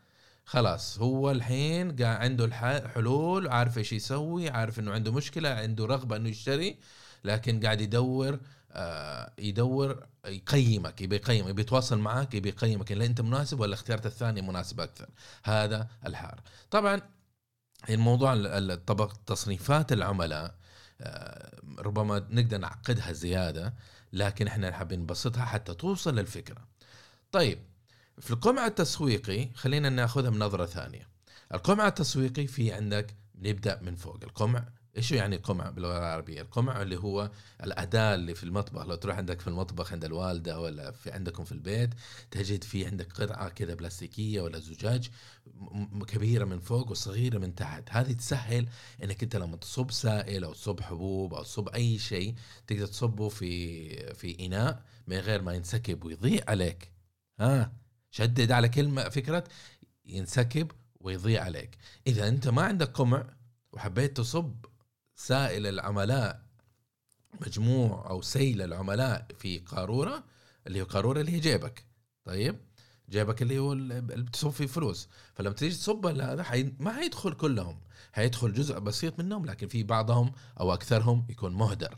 خلاص 0.45 1.00
هو 1.00 1.31
الحين 1.31 1.95
قاعد 1.95 2.21
عنده 2.21 2.45
الحلول 2.45 3.48
عارف 3.48 3.77
إيش 3.77 3.93
يسوي 3.93 4.50
عارف 4.50 4.79
إنه 4.79 4.91
عنده 4.91 5.12
مشكلة 5.12 5.50
عنده 5.50 5.86
رغبة 5.86 6.15
إنه 6.15 6.29
يشتري 6.29 6.77
لكن 7.24 7.59
قاعد 7.59 7.81
يدور 7.81 8.39
آه 8.71 9.33
يدور 9.39 10.05
يقيمك 10.29 11.01
يبي 11.01 11.15
يقيم 11.15 11.48
يبي 11.48 11.62
يتواصل 11.62 12.00
معك 12.00 12.33
يبي 12.33 12.50
يقيمك. 12.50 12.91
هل 12.91 13.01
أنت 13.01 13.21
مناسب 13.21 13.59
ولا 13.59 13.74
اختيارات 13.74 14.05
الثانية 14.05 14.41
مناسبه 14.41 14.83
أكثر؟ 14.83 15.09
هذا 15.43 15.88
الحار. 16.05 16.41
طبعا 16.71 17.01
الموضوع 17.89 18.33
الطبق 18.36 19.13
تصنيفات 19.25 19.91
العملاء 19.91 20.55
آه 21.01 21.62
ربما 21.79 22.27
نقدر 22.29 22.57
نعقدها 22.57 23.12
زيادة 23.12 23.74
لكن 24.13 24.48
إحنا 24.48 24.71
حابين 24.71 25.00
نبسطها 25.00 25.45
حتى 25.45 25.74
توصل 25.74 26.15
للفكرة. 26.15 26.67
طيب 27.31 27.59
في 28.19 28.31
القمع 28.31 28.65
التسويقي 28.65 29.50
خلينا 29.55 29.89
ناخذها 29.89 30.29
بنظرة 30.29 30.65
ثانية. 30.65 31.07
القمع 31.53 31.88
التسويقي 31.88 32.48
في 32.48 32.74
عندك 32.74 33.15
نبدا 33.36 33.79
من 33.81 33.95
فوق. 33.95 34.19
القمع 34.24 34.63
إيش 35.00 35.12
يعني 35.12 35.38
قمع 35.38 35.70
باللغة 35.70 35.98
العربية؟ 35.98 36.41
القمع 36.41 36.82
اللي 36.82 36.98
هو 37.00 37.32
الأداة 37.63 38.15
اللي 38.15 38.36
في 38.36 38.44
المطبخ 38.44 38.86
لو 38.86 38.96
تروح 38.96 39.18
عندك 39.18 39.41
في 39.41 39.48
المطبخ 39.48 39.91
عند 39.94 40.06
الوالدة 40.06 40.60
ولا 40.60 40.91
في 40.91 41.12
عندكم 41.12 41.44
في 41.44 41.51
البيت 41.51 41.89
تجد 42.32 42.63
في 42.63 42.86
عندك 42.86 43.12
قطعة 43.13 43.50
كذا 43.50 43.74
بلاستيكية 43.74 44.41
ولا 44.41 44.60
زجاج 44.60 45.10
كبيرة 46.08 46.46
من 46.46 46.60
فوق 46.60 46.91
وصغيرة 46.91 47.38
من 47.38 47.56
تحت، 47.56 47.84
هذه 47.89 48.13
تسهل 48.13 48.68
إنك 49.03 49.24
أنت 49.24 49.36
لما 49.36 49.58
تصب 49.58 49.91
سائل 49.91 50.44
أو 50.44 50.53
تصب 50.53 50.82
حبوب 50.82 51.34
أو 51.34 51.44
تصب 51.44 51.70
أي 51.70 51.98
شيء 52.00 52.36
تقدر 52.68 52.86
تصبه 52.86 53.29
في 53.29 54.13
في 54.13 54.46
إناء 54.46 54.84
من 55.08 55.18
غير 55.18 55.41
ما 55.41 55.53
ينسكب 55.53 56.03
ويضيع 56.03 56.44
عليك. 56.48 56.91
ها 57.39 57.74
شدد 58.12 58.51
على 58.51 58.70
كلمة 58.70 59.10
فكرة 59.10 59.44
ينسكب 60.06 60.72
ويضيع 61.00 61.44
عليك. 61.44 61.77
إذا 62.08 62.27
أنت 62.27 62.48
ما 62.48 62.62
عندك 62.62 62.88
قمع 62.88 63.39
وحبيت 63.72 64.18
تصب 64.18 64.65
سائل 65.19 65.67
العملاء 65.67 66.41
مجموع 67.41 68.09
أو 68.09 68.21
سيل 68.21 68.61
العملاء 68.61 69.27
في 69.39 69.59
قارورة 69.59 70.23
اللي 70.67 70.81
هو 70.81 70.85
قارورة 70.85 71.21
اللي 71.21 71.31
هي 71.31 71.39
جيبك. 71.39 71.85
طيب؟ 72.25 72.59
جيبك 73.09 73.41
اللي 73.41 73.59
هو 73.59 73.73
اللي 73.73 74.01
بتصب 74.01 74.49
فيه 74.49 74.65
فلوس. 74.65 75.09
فلما 75.33 75.53
تيجي 75.53 75.75
تصب 75.75 76.05
هذا 76.05 76.43
حي... 76.43 76.73
ما 76.79 76.93
حيدخل 76.93 77.33
كلهم. 77.33 77.79
حيدخل 78.13 78.53
جزء 78.53 78.79
بسيط 78.79 79.19
منهم 79.19 79.45
لكن 79.45 79.67
في 79.67 79.83
بعضهم 79.83 80.31
أو 80.59 80.73
أكثرهم 80.73 81.25
يكون 81.29 81.53
مهدر. 81.53 81.97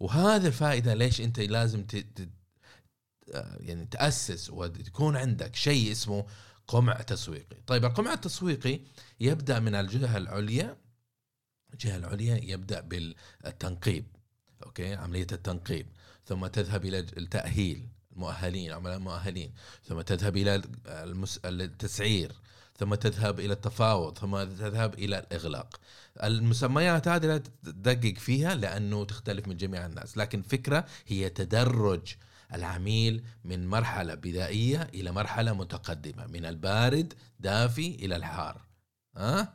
وهذا 0.00 0.48
الفائدة 0.48 0.94
ليش 0.94 1.20
أنت 1.20 1.40
لازم 1.40 1.82
ت... 1.84 1.96
ت... 1.96 2.28
يعني 3.60 3.86
تأسس 3.86 4.50
وتكون 4.50 5.16
عندك 5.16 5.56
شيء 5.56 5.92
اسمه 5.92 6.26
قمع 6.66 6.94
تسويقي. 6.94 7.56
طيب 7.66 7.84
القمع 7.84 8.12
التسويقي 8.12 8.80
يبدأ 9.20 9.58
من 9.58 9.74
الجهة 9.74 10.16
العليا 10.16 10.76
الجهة 11.78 11.96
العليا 11.96 12.40
يبدأ 12.42 12.80
بالتنقيب 12.80 14.04
أوكي؟ 14.66 14.94
عملية 14.94 15.26
التنقيب. 15.32 15.86
ثم 16.26 16.46
تذهب 16.46 16.84
إلى 16.84 16.98
التأهيل 16.98 17.88
المؤهلين 18.12 18.72
عملاء 18.72 18.96
المؤهلين. 18.96 19.54
ثم 19.84 20.00
تذهب 20.00 20.36
إلى 20.36 20.62
المس... 20.86 21.40
التسعير. 21.44 22.32
ثم 22.78 22.94
تذهب 22.94 23.40
إلى 23.40 23.52
التفاوض. 23.52 24.18
ثم 24.18 24.42
تذهب 24.44 24.94
إلى 24.94 25.18
الإغلاق. 25.18 25.80
المسميات 26.22 27.08
هذه 27.08 27.26
لا 27.26 27.38
تدقق 27.38 28.14
فيها 28.18 28.54
لأنه 28.54 29.04
تختلف 29.04 29.48
من 29.48 29.56
جميع 29.56 29.86
الناس 29.86 30.18
لكن 30.18 30.42
فكرة 30.42 30.84
هي 31.06 31.30
تدرج 31.30 32.14
العميل 32.54 33.24
من 33.44 33.66
مرحلة 33.66 34.14
بدائية 34.14 34.82
إلى 34.82 35.12
مرحلة 35.12 35.52
متقدمة 35.52 36.26
من 36.26 36.44
البارد 36.44 37.14
دافي 37.40 37.94
إلى 37.94 38.16
الحار. 38.16 38.60
ها 39.16 39.40
أه؟ 39.40 39.52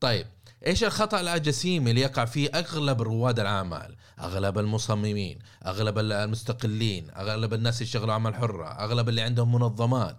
طيب 0.00 0.26
إيش 0.66 0.84
الخطأ 0.84 1.20
الجسيم 1.20 1.88
اللي 1.88 2.00
يقع 2.00 2.24
فيه 2.24 2.48
أغلب 2.54 3.02
رواد 3.02 3.40
الأعمال؟ 3.40 3.96
أغلب 4.20 4.58
المصممين 4.58 5.38
أغلب 5.66 5.98
المستقلين 5.98 7.10
أغلب 7.10 7.54
الناس 7.54 7.74
اللي 7.74 7.86
يشتغلوا 7.86 8.14
عمل 8.14 8.34
حرة 8.34 8.66
أغلب 8.66 9.08
اللي 9.08 9.22
عندهم 9.22 9.54
منظمات. 9.54 10.16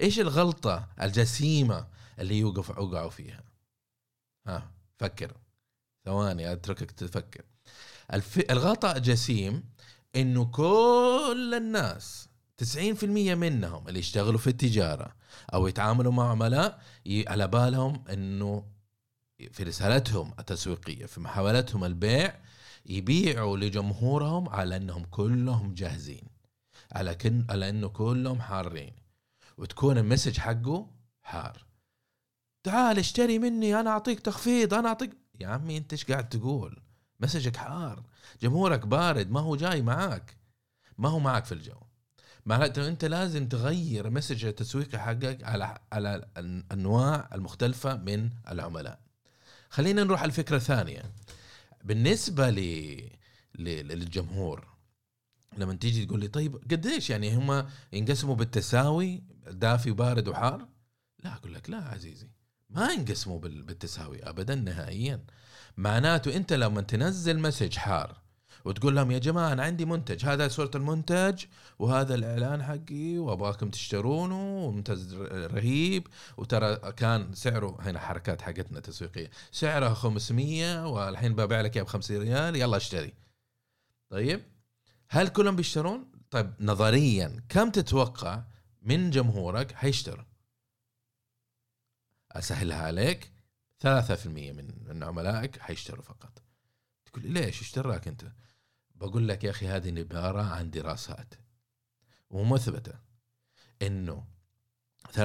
إيش 0.00 0.20
الغلطة 0.20 0.88
الجسيمة 1.02 1.86
اللي 2.18 2.38
يوقف 2.38 2.70
وقعوا 2.70 3.10
فيها؟ 3.10 3.44
ها 4.46 4.70
فكر. 4.98 5.32
ثواني 6.04 6.52
أتركك 6.52 6.90
تفكر. 6.90 7.42
الف... 8.12 8.38
الغلطة 8.50 8.96
الجسيم 8.96 9.64
إنه 10.16 10.44
كل 10.44 11.54
الناس 11.56 12.28
90% 12.62 13.04
منهم 13.04 13.88
اللي 13.88 13.98
يشتغلوا 13.98 14.38
في 14.38 14.46
التجارة 14.46 15.14
أو 15.54 15.66
يتعاملوا 15.66 16.12
مع 16.12 16.30
عملاء 16.30 16.80
على 17.08 17.48
بالهم 17.48 18.04
إنه 18.12 18.64
في 19.52 19.62
رسالتهم 19.62 20.34
التسويقية 20.38 21.06
في 21.06 21.20
محاولتهم 21.20 21.84
البيع 21.84 22.40
يبيعوا 22.86 23.56
لجمهورهم 23.56 24.48
على 24.48 24.76
أنهم 24.76 25.04
كلهم 25.04 25.74
جاهزين 25.74 26.28
على 26.92 27.14
كن 27.14 27.46
على 27.50 27.68
أنه 27.68 27.88
كلهم 27.88 28.40
حارين. 28.40 28.92
وتكون 29.58 29.98
المسج 29.98 30.38
حقه 30.38 30.90
حار. 31.22 31.66
تعال 32.62 32.98
اشتري 32.98 33.38
مني 33.38 33.80
أنا 33.80 33.90
أعطيك 33.90 34.20
تخفيض 34.20 34.74
أنا 34.74 34.88
اعطيك 34.88 35.10
يا 35.40 35.48
عمي 35.48 35.76
أنت 35.76 35.92
إيش 35.92 36.04
قاعد 36.04 36.28
تقول؟ 36.28 36.82
مسجك 37.20 37.56
حار. 37.56 38.02
جمهورك 38.42 38.86
بارد 38.86 39.30
ما 39.30 39.40
هو 39.40 39.56
جاي 39.56 39.82
معاك. 39.82 40.36
ما 40.98 41.08
هو 41.08 41.18
معك 41.18 41.44
في 41.44 41.52
الجو. 41.52 41.76
معناته 42.46 42.88
أنت 42.88 43.04
لازم 43.04 43.48
تغير 43.48 44.10
مسج 44.10 44.44
التسويقي 44.44 44.98
حقك 44.98 45.44
على 45.44 45.78
على 45.92 46.28
الأنواع 46.36 47.28
المختلفة 47.34 47.96
من 47.96 48.30
العملاء. 48.48 49.01
خلينا 49.72 50.04
نروح 50.04 50.20
على 50.20 50.28
الفكرة 50.28 50.56
الثانية. 50.56 51.02
بالنسبة 51.84 52.50
ل... 52.50 52.60
للجمهور 53.58 54.66
لما 55.58 55.74
تيجي 55.74 56.06
تقول 56.06 56.20
لي 56.20 56.28
طيب 56.28 56.56
قديش 56.70 57.10
يعني 57.10 57.36
هم 57.36 57.66
ينقسموا 57.92 58.34
بالتساوي 58.34 59.22
دافي 59.46 59.90
وبارد 59.90 60.28
وحار؟ 60.28 60.68
لا 61.24 61.34
أقول 61.34 61.54
لك 61.54 61.70
لا 61.70 61.76
عزيزي 61.76 62.28
ما 62.70 62.90
ينقسموا 62.90 63.38
بالتساوي 63.38 64.28
ابدا 64.28 64.54
نهائيا. 64.54 65.24
معناته 65.76 66.36
أنت 66.36 66.52
لما 66.52 66.80
تنزل 66.80 67.38
مسج 67.38 67.76
حار 67.76 68.21
وتقول 68.64 68.96
لهم 68.96 69.10
يا 69.10 69.18
جماعة 69.18 69.52
أنا 69.52 69.62
عندي 69.62 69.84
منتج 69.84 70.26
هذا 70.26 70.48
صورة 70.48 70.70
المنتج 70.74 71.44
وهذا 71.78 72.14
الإعلان 72.14 72.62
حقي 72.62 73.18
وأبغاكم 73.18 73.70
تشترونه 73.70 74.64
ومنتج 74.64 75.14
رهيب 75.32 76.06
وترى 76.36 76.76
كان 76.92 77.34
سعره 77.34 77.78
هنا 77.80 77.98
حركات 77.98 78.42
حقتنا 78.42 78.80
تسويقية 78.80 79.30
سعره 79.52 79.94
500 79.94 80.86
والحين 80.86 81.34
ببيع 81.34 81.60
لك 81.60 81.76
إياه 81.76 81.84
ب 81.84 81.88
50 81.88 82.16
ريال 82.18 82.56
يلا 82.56 82.76
اشتري 82.76 83.12
طيب 84.10 84.42
هل 85.08 85.28
كلهم 85.28 85.56
بيشترون؟ 85.56 86.12
طيب 86.30 86.54
نظريا 86.60 87.42
كم 87.48 87.70
تتوقع 87.70 88.42
من 88.82 89.10
جمهورك 89.10 89.72
حيشتروا؟ 89.72 90.24
أسهلها 92.32 92.82
عليك 92.82 93.32
3% 93.84 93.86
من 94.26 94.70
من 94.88 95.02
عملائك 95.02 95.60
حيشتروا 95.60 96.02
فقط 96.02 96.42
تقول 97.04 97.26
لي 97.26 97.40
ليش 97.40 97.60
اشتراك 97.60 98.08
أنت؟ 98.08 98.24
بقول 99.02 99.28
لك 99.28 99.44
يا 99.44 99.50
أخي 99.50 99.68
هذه 99.68 99.98
عباره 99.98 100.42
عن 100.42 100.70
دراسات 100.70 101.34
ومثبته 102.30 102.94
إنه 103.82 104.24
3% 105.12 105.16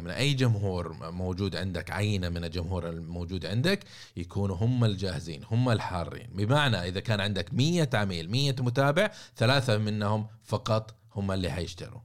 من 0.00 0.10
أي 0.10 0.34
جمهور 0.34 1.10
موجود 1.10 1.56
عندك 1.56 1.90
عينة 1.90 2.28
من 2.28 2.44
الجمهور 2.44 2.88
الموجود 2.88 3.46
عندك 3.46 3.84
يكونوا 4.16 4.56
هم 4.56 4.84
الجاهزين 4.84 5.44
هم 5.44 5.68
الحارين. 5.68 6.30
بمعنى 6.32 6.76
إذا 6.88 7.00
كان 7.00 7.20
عندك 7.20 7.54
100 7.54 7.88
عميل 7.94 8.30
100 8.30 8.54
متابع 8.58 9.10
ثلاثة 9.36 9.78
منهم 9.78 10.26
فقط 10.42 10.94
هم 11.14 11.32
اللي 11.32 11.50
حيشتروا. 11.50 12.00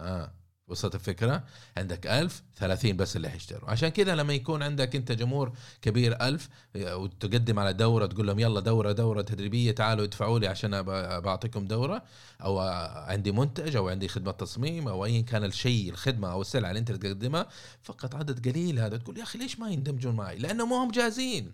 آه. 0.00 0.41
وصلت 0.72 0.94
الفكرة 0.94 1.44
عندك 1.76 2.06
ألف 2.06 2.42
ثلاثين 2.56 2.96
بس 2.96 3.16
اللي 3.16 3.28
حيشتروا. 3.28 3.70
عشان 3.70 3.88
كذا 3.88 4.14
لما 4.14 4.32
يكون 4.32 4.62
عندك 4.62 4.96
أنت 4.96 5.12
جمهور 5.12 5.52
كبير 5.82 6.20
ألف 6.20 6.48
وتقدم 6.76 7.58
على 7.58 7.72
دورة 7.72 8.06
تقول 8.06 8.26
لهم 8.26 8.38
يلا 8.38 8.60
دورة 8.60 8.92
دورة 8.92 9.22
تدريبية 9.22 9.72
تعالوا 9.72 10.04
ادفعوا 10.04 10.38
لي 10.38 10.46
عشان 10.46 10.82
بعطيكم 11.20 11.64
دورة 11.64 12.02
أو 12.42 12.58
عندي 12.58 13.32
منتج 13.32 13.76
أو 13.76 13.88
عندي 13.88 14.08
خدمة 14.08 14.32
تصميم 14.32 14.88
أو 14.88 15.04
أيا 15.04 15.20
كان 15.20 15.44
الشيء 15.44 15.90
الخدمة 15.90 16.32
أو 16.32 16.40
السلعة 16.40 16.68
اللي 16.70 16.78
أنت 16.80 16.92
تقدمها 16.92 17.48
فقط 17.82 18.14
عدد 18.14 18.48
قليل 18.48 18.78
هذا. 18.78 18.96
تقول 18.96 19.18
يا 19.18 19.22
أخي 19.22 19.38
ليش 19.38 19.58
ما 19.58 19.70
يندمجون 19.70 20.16
معي؟ 20.16 20.38
لأنهم 20.38 20.70
ما 20.70 20.76
هم 20.84 20.90
جاهزين 20.90 21.52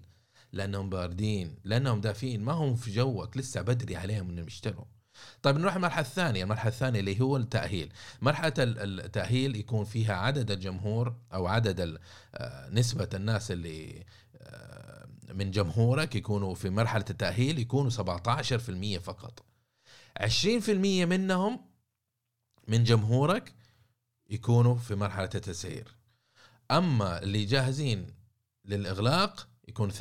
لأنهم 0.52 0.90
باردين 0.90 1.54
لأنهم 1.64 2.00
دافين 2.00 2.44
ما 2.44 2.52
هم 2.52 2.76
في 2.76 2.90
جوك 2.90 3.36
لسه 3.36 3.62
بدري 3.62 3.96
عليهم 3.96 4.30
أنهم 4.30 4.46
يشتروا. 4.46 4.84
طيب 5.42 5.56
نروح 5.56 5.74
المرحلة 5.74 6.00
الثانية 6.06 6.42
المرحلة 6.42 6.68
الثانية 6.68 7.00
اللي 7.00 7.20
هو 7.20 7.36
التأهيل. 7.36 7.92
مرحلة 8.22 8.52
التأهيل 8.58 9.56
يكون 9.56 9.84
فيها 9.84 10.14
عدد 10.14 10.50
الجمهور 10.50 11.14
أو 11.32 11.46
عدد 11.46 11.98
آه، 12.34 12.68
نسبة 12.68 13.08
الناس 13.14 13.50
اللي 13.50 14.04
آه، 14.36 15.08
من 15.34 15.50
جمهورك 15.50 16.14
يكونوا 16.14 16.54
في 16.54 16.70
مرحلة 16.70 17.04
التأهيل 17.10 17.58
يكونوا 17.58 17.90
17% 17.90 18.98
فقط. 18.98 19.42
20% 20.20 21.04
منهم 21.04 21.60
من 22.68 22.84
جمهورك 22.84 23.54
يكونوا 24.30 24.74
في 24.74 24.94
مرحلة 24.94 25.30
التسعير. 25.34 25.94
أما 26.70 27.22
اللي 27.22 27.44
جاهزين 27.44 28.06
للإغلاق 28.64 29.48
يكون 29.68 29.92
3% 29.92 29.94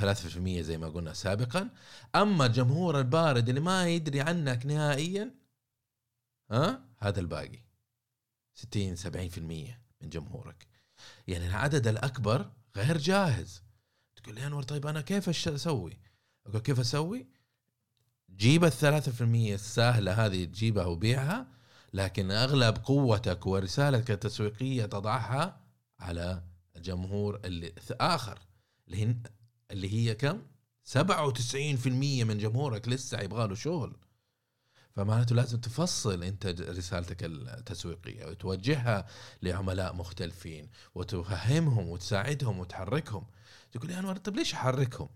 زي 0.61 0.77
ما 0.77 0.89
قلنا 0.89 1.13
سابقا 1.13 1.69
أما 2.15 2.45
الجمهور 2.45 2.99
البارد 2.99 3.49
اللي 3.49 3.61
ما 3.61 3.89
يدري 3.89 4.21
عنك 4.21 4.65
نهائيا 4.65 5.35
ها 6.51 6.85
هذا 6.97 7.19
الباقي 7.19 7.59
60 8.53 8.95
70% 8.97 9.39
من 10.01 10.09
جمهورك 10.09 10.67
يعني 11.27 11.47
العدد 11.47 11.87
الأكبر 11.87 12.51
غير 12.75 12.97
جاهز 12.97 13.63
تقول 14.15 14.35
لي 14.35 14.47
أنور 14.47 14.63
طيب 14.63 14.87
أنا 14.87 15.01
كيف 15.01 15.29
أسوي؟ 15.29 15.99
أقول 16.45 16.61
كيف 16.61 16.79
أسوي؟ 16.79 17.27
جيب 18.35 18.63
الثلاثة 18.63 19.11
في 19.11 19.21
المية 19.21 19.55
السهلة 19.55 20.25
هذه 20.25 20.45
تجيبها 20.45 20.85
وبيعها 20.85 21.47
لكن 21.93 22.31
أغلب 22.31 22.77
قوتك 22.77 23.47
ورسالتك 23.47 24.11
التسويقية 24.11 24.85
تضعها 24.85 25.61
على 25.99 26.43
الجمهور 26.75 27.39
اللي 27.45 27.73
آخر 27.91 28.39
اللي 29.71 29.93
هي 29.93 30.15
كم؟ 30.15 30.41
97% 30.83 31.87
من 32.23 32.37
جمهورك 32.37 32.87
لسه 32.87 33.19
يبغى 33.21 33.47
له 33.47 33.55
شغل. 33.55 33.97
فمعناته 34.95 35.35
لازم 35.35 35.59
تفصل 35.59 36.23
انت 36.23 36.45
رسالتك 36.47 37.23
التسويقية 37.23 38.25
وتوجهها 38.25 39.07
لعملاء 39.41 39.93
مختلفين 39.93 40.69
وتفهمهم 40.95 41.87
وتساعدهم 41.89 42.59
وتحركهم. 42.59 43.25
تقول 43.71 43.89
يا 43.91 43.99
أنور 43.99 44.17
طيب 44.17 44.35
ليش 44.35 44.53
أحركهم؟ 44.53 45.09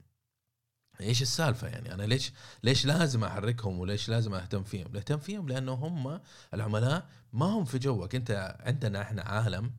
إيش 1.02 1.22
السالفة 1.22 1.68
يعني؟ 1.68 1.94
أنا 1.94 2.04
ليش 2.04 2.32
ليش 2.64 2.86
لازم 2.86 3.24
أحركهم 3.24 3.80
وليش 3.80 4.10
لازم 4.10 4.34
أهتم 4.34 4.64
فيهم؟ 4.64 4.96
اهتم 4.96 5.18
فيهم 5.18 5.50
لأنه 5.50 5.74
هم 5.74 6.22
العملاء 6.54 7.10
ما 7.34 7.46
هم 7.46 7.66
في 7.66 7.80
جوك. 7.80 8.16
أنت 8.16 8.58
عندنا 8.60 9.02
إحنا 9.02 9.22
عالم 9.22 9.72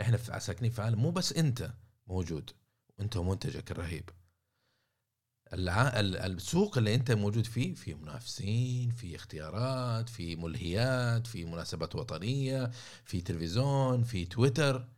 إحنا 0.00 0.38
ساكنين 0.38 0.70
في 0.70 0.82
عالم 0.82 0.98
مو 1.02 1.10
بس 1.10 1.32
أنت 1.32 1.70
موجود. 2.06 2.50
أنت 3.02 3.16
ومنتجك 3.16 3.70
الرهيب. 3.70 4.10
السوق 5.54 6.78
اللي 6.78 6.94
أنت 6.94 7.12
موجود 7.12 7.46
فيه 7.46 7.74
في 7.74 7.94
منافسين 7.94 8.90
في 8.90 9.16
اختيارات 9.16 10.08
في 10.08 10.36
ملهيات 10.36 11.26
في 11.26 11.44
مناسبات 11.44 11.96
وطنية 11.96 12.70
في 13.04 13.20
تلفزيون 13.20 14.02
في 14.04 14.24
تويتر 14.24 14.88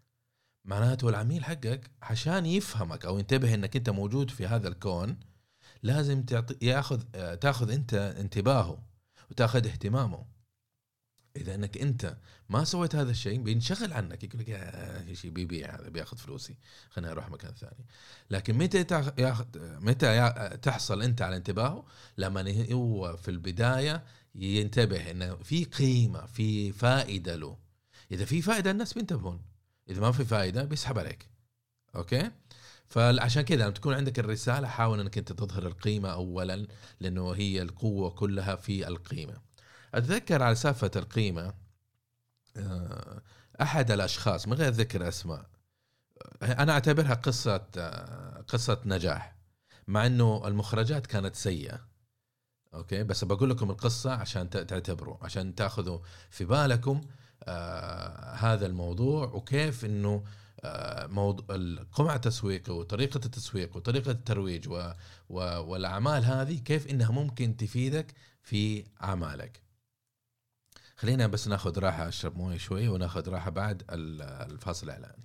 معناته 0.65 1.09
العميل 1.09 1.45
حقك 1.45 1.91
عشان 2.03 2.47
يفهمك 2.47 3.05
أو 3.05 3.19
ينتبه 3.19 3.55
إنك 3.55 3.77
أنت 3.77 3.91
موجود 3.91 4.31
في 4.31 4.47
هذا 4.47 4.69
الكون 4.69 5.21
لازم 5.83 6.23
تعطي 6.23 6.57
ياخذ 6.63 7.03
تاخذ 7.37 7.71
أنت 7.71 7.95
انتباهه 7.95 8.87
وتاخذ 9.31 9.67
اهتمامه 9.67 10.34
إذا 11.37 11.55
إنك 11.55 11.79
أنت 11.79 12.17
ما 12.49 12.65
سويت 12.65 12.95
هذا 12.95 13.11
الشيء 13.11 13.43
بينشغل 13.43 13.93
عنك 13.93 14.25
يقول 14.25 14.41
لك 14.41 14.49
يا 14.49 15.15
شيء 15.15 15.31
بيبيع 15.31 15.81
هذا 15.81 15.89
بياخذ 15.89 16.17
فلوسي 16.17 16.57
خليني 16.91 17.13
أروح 17.13 17.31
مكان 17.31 17.53
ثاني. 17.53 17.87
لكن 18.31 18.59
متى 18.59 18.85
ياخذ 19.19 19.45
متى 19.81 20.33
تحصل 20.63 21.03
أنت 21.03 21.23
على 21.23 21.37
انتباهه؟ 21.37 21.87
لما 22.19 22.67
هو 22.73 23.17
في 23.17 23.31
البداية 23.31 24.05
ينتبه 24.35 25.11
انه 25.11 25.37
في 25.37 25.65
قيمة 25.65 26.27
في 26.27 26.73
فائدة 26.73 27.37
له. 27.37 27.59
إذا 28.13 28.25
في 28.25 28.43
فائدة 28.43 28.71
الناس 28.71 28.93
بينتبهون. 28.93 29.43
إذا 29.91 30.01
ما 30.01 30.13
في 30.13 30.25
فائدة 30.25 30.65
بيسحب 30.65 30.99
عليك. 30.99 31.29
أوكي؟ 31.97 32.31
فعشان 32.89 33.43
كذا 33.43 33.63
لما 33.63 33.71
تكون 33.71 33.95
عندك 33.95 34.19
الرسالة 34.19 34.69
حاول 34.69 35.01
إنك 35.01 35.19
أنت 35.19 35.33
تظهر 35.33 35.67
القيمة 35.67 36.09
اولا 36.09 36.67
لأنه 37.01 37.31
هي 37.33 37.63
القوة 37.63 38.11
كلها 38.11 38.57
في 38.57 38.89
القيمة. 38.89 39.44
أتذكر 39.95 40.43
على 40.43 40.55
سالفه 40.55 40.91
القيمة 40.97 41.55
آه، 42.57 43.23
أحد 43.63 43.91
الأشخاص 43.91 44.49
من 44.49 44.55
غير 44.55 44.73
ذكر 44.73 45.09
أسماء 45.09 45.47
أنا 46.43 46.73
أعتبرها 46.73 47.15
قصة 47.15 47.67
آه، 47.77 48.45
قصة 48.49 48.81
نجاح 48.85 49.37
مع 49.89 50.07
إنه 50.07 50.49
المخرجات 50.49 51.07
كانت 51.07 51.37
سيئة 51.37 51.81
أوكي 52.75 53.05
بس 53.05 53.25
بقول 53.25 53.51
لكم 53.51 53.71
القصة 53.71 54.13
عشان 54.13 54.51
تعتبروا 54.51 55.17
عشان 55.23 55.55
تاخذوا 55.55 55.99
في 56.31 56.45
بالكم 56.45 57.01
آه 57.43 58.35
هذا 58.35 58.67
الموضوع 58.67 59.25
وكيف 59.27 59.85
إنه 59.85 60.25
آه 60.61 61.07
موضوع 61.07 61.57
القمع 61.57 62.15
التسويقي 62.15 62.73
وطريقة 62.75 63.21
التسويق 63.25 63.77
وطريقة 63.77 64.11
الترويج 64.11 64.69
و 64.69 64.93
و 65.29 65.39
والأعمال 65.41 66.25
هذه 66.25 66.59
كيف 66.59 66.87
إنها 66.87 67.13
ممكن 67.13 67.57
تفيدك 67.57 68.15
في 68.43 68.85
أعمالك. 69.03 69.64
خلينا 70.97 71.27
بس 71.27 71.49
ناخذ 71.49 71.79
راحة 71.79 72.09
أشرب 72.09 72.37
موية 72.37 72.57
شوي 72.59 72.89
وناخذ 72.89 73.29
راحة 73.29 73.51
بعد 73.51 73.83
الفاصل 73.91 74.87
الاعلاني. 74.87 75.25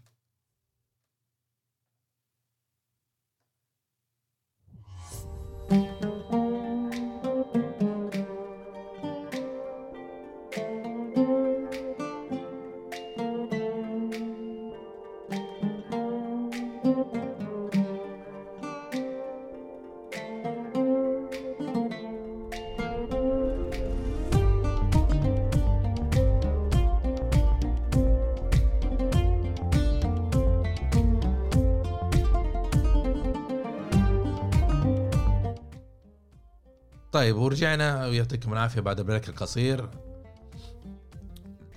طيب 37.19 37.37
ورجعنا 37.37 38.07
ويعطيكم 38.07 38.53
العافية 38.53 38.81
بعد 38.81 38.99
البريك 38.99 39.29
القصير. 39.29 39.89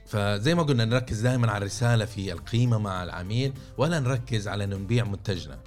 فزي 0.07 0.55
ما 0.55 0.63
قلنا 0.63 0.85
نركز 0.85 1.21
دائما 1.21 1.51
على 1.51 1.59
الرسالة 1.59 2.05
في 2.05 2.33
القيمة 2.33 2.79
مع 2.79 3.03
العميل 3.03 3.53
ولا 3.79 4.01
نركز 4.01 4.49
على 4.49 4.65
إنه 4.65 4.77
نبيع 4.77 5.05
منتجنا. 5.05 5.59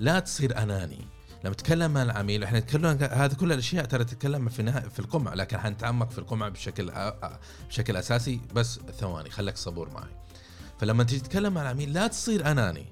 لا 0.00 0.18
تصير 0.18 0.62
أناني. 0.62 1.06
لما 1.44 1.54
تتكلم 1.54 1.90
مع 1.90 2.02
العميل 2.02 2.44
إحنا 2.44 2.58
نتكلم 2.58 2.86
هذه 3.02 3.34
كل 3.34 3.52
الأشياء 3.52 3.84
ترى 3.84 4.04
تتكلم 4.04 4.48
في 4.48 4.90
في 4.90 4.98
القمع 4.98 5.34
لكن 5.34 5.58
حنتعمق 5.58 6.10
في 6.10 6.18
القمع 6.18 6.48
بشكل 6.48 6.92
بشكل 7.68 7.96
أساسي. 7.96 8.40
بس 8.54 8.80
ثواني 9.00 9.30
خليك 9.30 9.56
صبور 9.56 9.90
معي. 9.90 10.16
فلما 10.80 11.04
تيجي 11.04 11.20
تتكلم 11.20 11.54
مع 11.54 11.62
العميل 11.62 11.92
لا 11.92 12.06
تصير 12.06 12.50
أناني. 12.50 12.86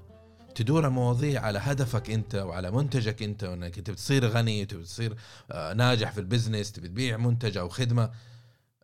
تدور 0.54 0.86
المواضيع 0.86 1.42
على 1.42 1.58
هدفك 1.58 2.10
انت 2.10 2.34
وعلى 2.34 2.70
منتجك 2.70 3.22
انت 3.22 3.44
وانك 3.44 3.78
انت 3.78 3.90
بتصير 3.90 4.26
غني 4.26 4.66
تبي 4.66 4.82
تصير 4.82 5.16
آه، 5.50 5.72
ناجح 5.72 6.12
في 6.12 6.20
ال 6.20 6.26
business 6.26 6.72
تبي 6.72 6.88
تبيع 6.88 7.16
منتج 7.16 7.56
أو 7.56 7.68
خدمة. 7.68 8.10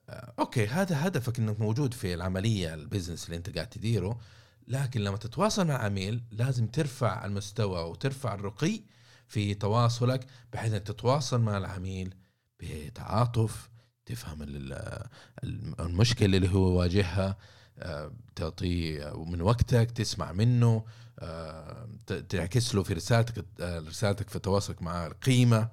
آه، 0.09 0.35
okay 0.39 0.67
هذا 0.67 1.07
هدفك 1.07 1.39
إنك 1.39 1.61
موجود 1.61 1.95
في 1.95 2.15
العملية 2.15 2.75
ال 2.75 2.80
business 2.80 3.25
اللي 3.25 3.37
أنت 3.37 3.55
قاعد 3.55 3.69
تديره. 3.69 4.21
لكن 4.69 5.01
لما 5.01 5.17
تتواصل 5.17 5.67
مع 5.67 5.75
عميل 5.75 6.23
لازم 6.31 6.67
ترفع 6.67 7.25
المستوى 7.25 7.83
وترفع 7.83 8.35
الرقي 8.35 8.81
في 9.29 9.55
تواصلك 9.55 10.27
بحيث 10.53 10.73
إنك 10.73 10.83
تتواصل 10.83 11.41
مع 11.41 11.59
العميل 11.59 12.15
بتعاطف 12.61 13.71
تفهم 14.07 14.43
المشكلة 15.81 16.37
اللي 16.37 16.49
هو 16.49 16.69
يواجهها 16.69 17.37
آه، 17.79 18.13
تعطيه 18.37 19.25
من 19.25 19.43
وقتك 19.43 19.91
تسمع 19.91 20.33
منه 20.33 20.85
تعكس 22.29 22.75
له 22.75 22.83
في 22.83 22.95
رسالتك 22.95 23.45
آه، 23.61 23.79
رسالتك 23.79 24.31
في 24.31 24.39
تواصلك 24.39 24.83
مع 24.83 25.07
القيمة. 25.07 25.69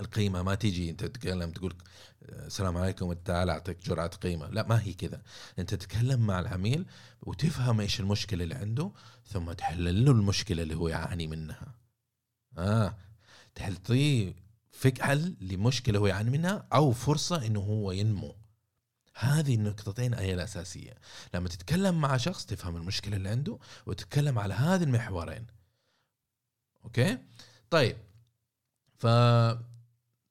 القيمة 0.00 0.42
ما 0.42 0.54
تيجي 0.54 0.90
انت 0.90 1.04
تتكلم 1.04 1.50
تقول 1.50 1.74
السلام 2.22 2.76
عليكم 2.76 3.12
تعال 3.12 3.50
اعطيك 3.50 3.78
جرعة 3.86 4.08
قيمة. 4.08 4.48
لا 4.48 4.66
ما 4.66 4.82
هي 4.82 4.92
كذا. 4.92 5.22
انت 5.58 5.74
تتكلم 5.74 6.26
مع 6.26 6.40
العميل 6.40 6.86
وتفهم 7.22 7.80
إيش 7.80 8.00
المشكلة 8.00 8.44
اللي 8.44 8.54
عنده 8.54 8.92
ثم 9.26 9.52
تحل 9.52 10.04
له 10.04 10.12
المشكلة 10.12 10.62
اللي 10.62 10.74
هو 10.74 10.88
يعاني 10.88 11.26
منها. 11.26 11.74
آه 12.58 12.96
تعطيه 13.54 14.34
فك 14.72 15.02
حل 15.02 15.36
لمشكلة 15.40 15.98
هو 15.98 16.06
يعاني 16.06 16.30
منها 16.30 16.66
أو 16.72 16.92
فرصة 16.92 17.46
إنه 17.46 17.60
هو 17.60 17.92
ينمو. 17.92 18.36
هذه 19.14 19.54
النقطتين 19.54 20.14
هي 20.14 20.34
الأساسية. 20.34 20.94
لما 21.34 21.48
تتكلم 21.48 22.00
مع 22.00 22.16
شخص 22.16 22.46
تفهم 22.46 22.76
المشكلة 22.76 23.16
اللي 23.16 23.28
عنده 23.28 23.58
وتتكلم 23.86 24.38
على 24.38 24.54
هذه 24.54 24.82
المحورين. 24.82 25.46
okay؟ 26.84 27.18
طيب. 27.70 27.96
ف 28.98 29.06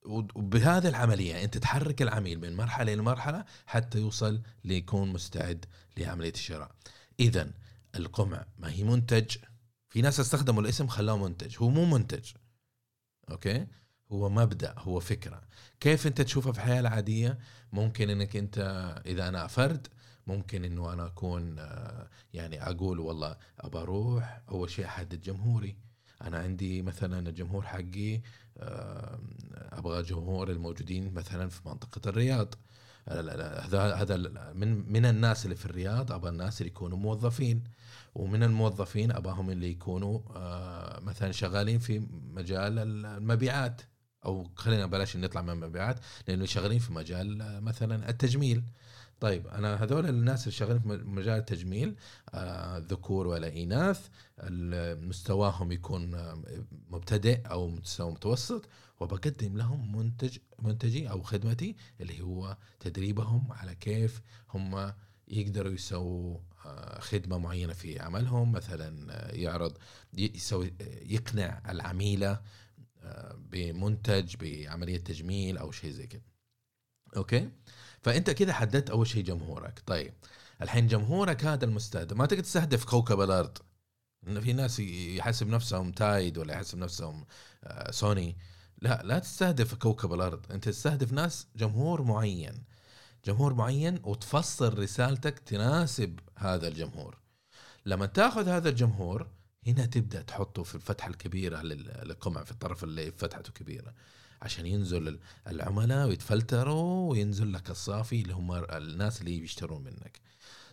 وبهذه 0.05 0.87
العملية 0.87 1.43
أنت 1.43 1.57
تحرك 1.57 2.01
العميل 2.01 2.39
من 2.39 2.55
مرحلة 2.55 2.93
إلى 2.93 3.01
مرحلة 3.01 3.45
حتى 3.65 3.99
يوصل 3.99 4.41
ليكون 4.63 5.13
مستعد 5.13 5.65
لعملية 5.97 6.33
الشراء. 6.33 6.75
إذا 7.19 7.51
القمع 7.95 8.45
ما 8.57 8.71
هي 8.71 8.83
منتج. 8.83 9.37
في 9.89 10.01
ناس 10.01 10.19
استخدموا 10.19 10.61
الاسم 10.61 10.87
خلاه 10.87 11.17
منتج. 11.17 11.55
هو 11.57 11.69
مو 11.69 11.85
منتج. 11.85 12.31
okay؟ 13.31 13.67
هو 14.13 14.30
مبدأ 14.30 14.76
هو 14.78 14.99
فكرة. 14.99 15.41
كيف 15.80 16.08
أنت 16.08 16.21
تشوفها 16.21 16.52
في 16.52 16.58
الحياة 16.58 16.80
العادية؟ 16.80 17.39
ممكن 17.73 18.10
إنك 18.10 18.36
أنت 18.36 18.58
إذا 19.06 19.28
أنا 19.28 19.47
فرد 19.47 19.88
ممكن 20.28 20.65
إنه 20.65 20.93
أنا 20.93 21.06
أكون 21.06 21.60
آه، 21.60 22.10
يعني 22.34 22.69
أقول 22.69 22.99
والله 22.99 23.38
أبى 23.60 23.78
أروح 23.78 24.41
أول 24.49 24.69
شيء 24.69 24.86
أحدد 24.86 25.21
جمهوري. 25.21 25.76
أنا 26.21 26.38
عندي 26.38 26.82
مثلا 26.82 27.30
الجمهور 27.30 27.62
حقي 27.62 28.21
آه، 28.58 29.19
أبغى 29.71 30.04
جمهور 30.04 30.52
الموجودين 30.52 31.13
مثلا 31.13 31.49
في 31.49 31.62
منطقة 31.65 32.10
الرياض. 32.10 32.56
هذا 33.10 33.93
هذا 33.95 34.17
من 34.54 34.91
من 34.93 35.06
الناس 35.06 35.45
اللي 35.45 35.56
في 35.56 35.65
الرياض 35.65 36.12
أبغى 36.12 36.30
الناس 36.30 36.62
اللي 36.62 36.71
يكونوا 36.71 36.97
موظفين. 36.97 37.63
ومن 38.15 38.43
الموظفين 38.43 39.12
اباهم 39.12 39.49
اللي 39.49 39.71
يكونوا 39.71 40.19
آه، 40.36 40.99
مثلا 40.99 41.32
شغالين 41.32 41.80
في 41.80 42.08
مجال 42.34 42.80
المبيعات. 42.80 43.82
أو 44.25 44.49
خلينا 44.55 44.86
بلاش 44.86 45.17
نطلع 45.17 45.41
من 45.41 45.49
المبيعات 45.49 45.99
لأنه 46.27 46.45
شغالين 46.45 46.79
في 46.79 46.93
مجال 46.93 47.38
مثلا 47.63 48.09
التجميل. 48.09 48.63
طيب 49.19 49.47
أنا 49.47 49.83
هذول 49.83 50.09
الناس 50.09 50.41
اللي 50.41 50.51
شغالين 50.51 50.79
في 50.79 50.88
مجال 50.88 51.39
التجميل 51.39 51.95
آه 52.33 52.77
ذكور 52.77 53.27
ولا 53.27 53.47
إناث 53.63 54.07
مستواهم 55.07 55.71
يكون 55.71 56.33
مبتدئ 56.89 57.41
أو 57.47 57.67
مستوى 57.67 58.12
متوسط 58.12 58.69
وبقدم 58.99 59.57
لهم 59.57 59.97
منتج 59.97 60.38
منتجي 60.59 61.09
أو 61.09 61.21
خدمتي 61.21 61.75
اللي 62.01 62.21
هو 62.21 62.57
تدريبهم 62.79 63.47
على 63.51 63.75
كيف 63.75 64.21
هم 64.49 64.93
يقدروا 65.27 65.71
يسووا 65.73 66.38
آه، 66.65 66.99
خدمة 66.99 67.38
معينة 67.38 67.73
في 67.73 67.99
عملهم. 67.99 68.51
مثلا 68.51 69.13
آه، 69.13 69.31
يعرض 69.31 69.77
يسوي 70.13 70.73
يقنع 71.01 71.62
العميلة 71.69 72.41
بمنتج 73.37 74.35
بعملية 74.35 74.97
تجميل 74.97 75.57
أو 75.57 75.71
شيء 75.71 75.91
زي 75.91 76.07
كده. 76.07 76.23
okay؟ 77.17 77.49
فأنت 78.01 78.29
كده 78.29 78.53
حددت 78.53 78.89
أول 78.89 79.07
شيء 79.07 79.23
جمهورك. 79.23 79.83
طيب 79.85 80.13
الحين 80.61 80.87
جمهورك 80.87 81.45
هذا 81.45 81.65
المستهدف 81.65 82.17
ما 82.17 82.25
تقدر 82.25 82.43
تستهدف 82.43 82.85
كوكب 82.85 83.21
الأرض. 83.21 83.57
انه 84.27 84.39
في 84.39 84.53
ناس 84.53 84.79
يحسب 84.79 85.47
نفسهم 85.47 85.91
تايد 85.91 86.37
ولا 86.37 86.53
يحسب 86.53 86.77
نفسهم 86.77 87.25
آه، 87.63 87.91
سوني. 87.91 88.37
لا 88.81 89.01
لا 89.03 89.19
تستهدف 89.19 89.73
كوكب 89.73 90.13
الأرض. 90.13 90.51
أنت 90.51 90.69
تستهدف 90.69 91.13
ناس 91.13 91.47
جمهور 91.55 92.01
معين. 92.01 92.63
جمهور 93.25 93.53
معين 93.53 93.99
وتفصل 94.03 94.79
رسالتك 94.79 95.39
تناسب 95.39 96.19
هذا 96.37 96.67
الجمهور. 96.67 97.17
لما 97.85 98.05
تاخذ 98.05 98.47
هذا 98.49 98.69
الجمهور 98.69 99.27
هنا 99.67 99.86
تبدأ 99.86 100.21
تحطه 100.21 100.63
في 100.63 100.76
الفتحة 100.76 101.10
الكبيرة 101.10 101.62
للقمع 101.62 102.43
في 102.43 102.52
الطرف 102.52 102.84
اللي 102.84 103.12
فتحته 103.12 103.54
كبيرة 103.54 103.93
عشان 104.41 104.65
ينزل 104.65 105.19
العملاء 105.47 106.08
ويتفلتروا 106.08 107.12
وينزل 107.12 107.54
لك 107.54 107.69
الصافي 107.69 108.21
اللي 108.21 108.34
هم 108.34 108.52
الناس 108.54 109.21
اللي 109.21 109.39
بيشترون 109.39 109.84
منك. 109.84 110.21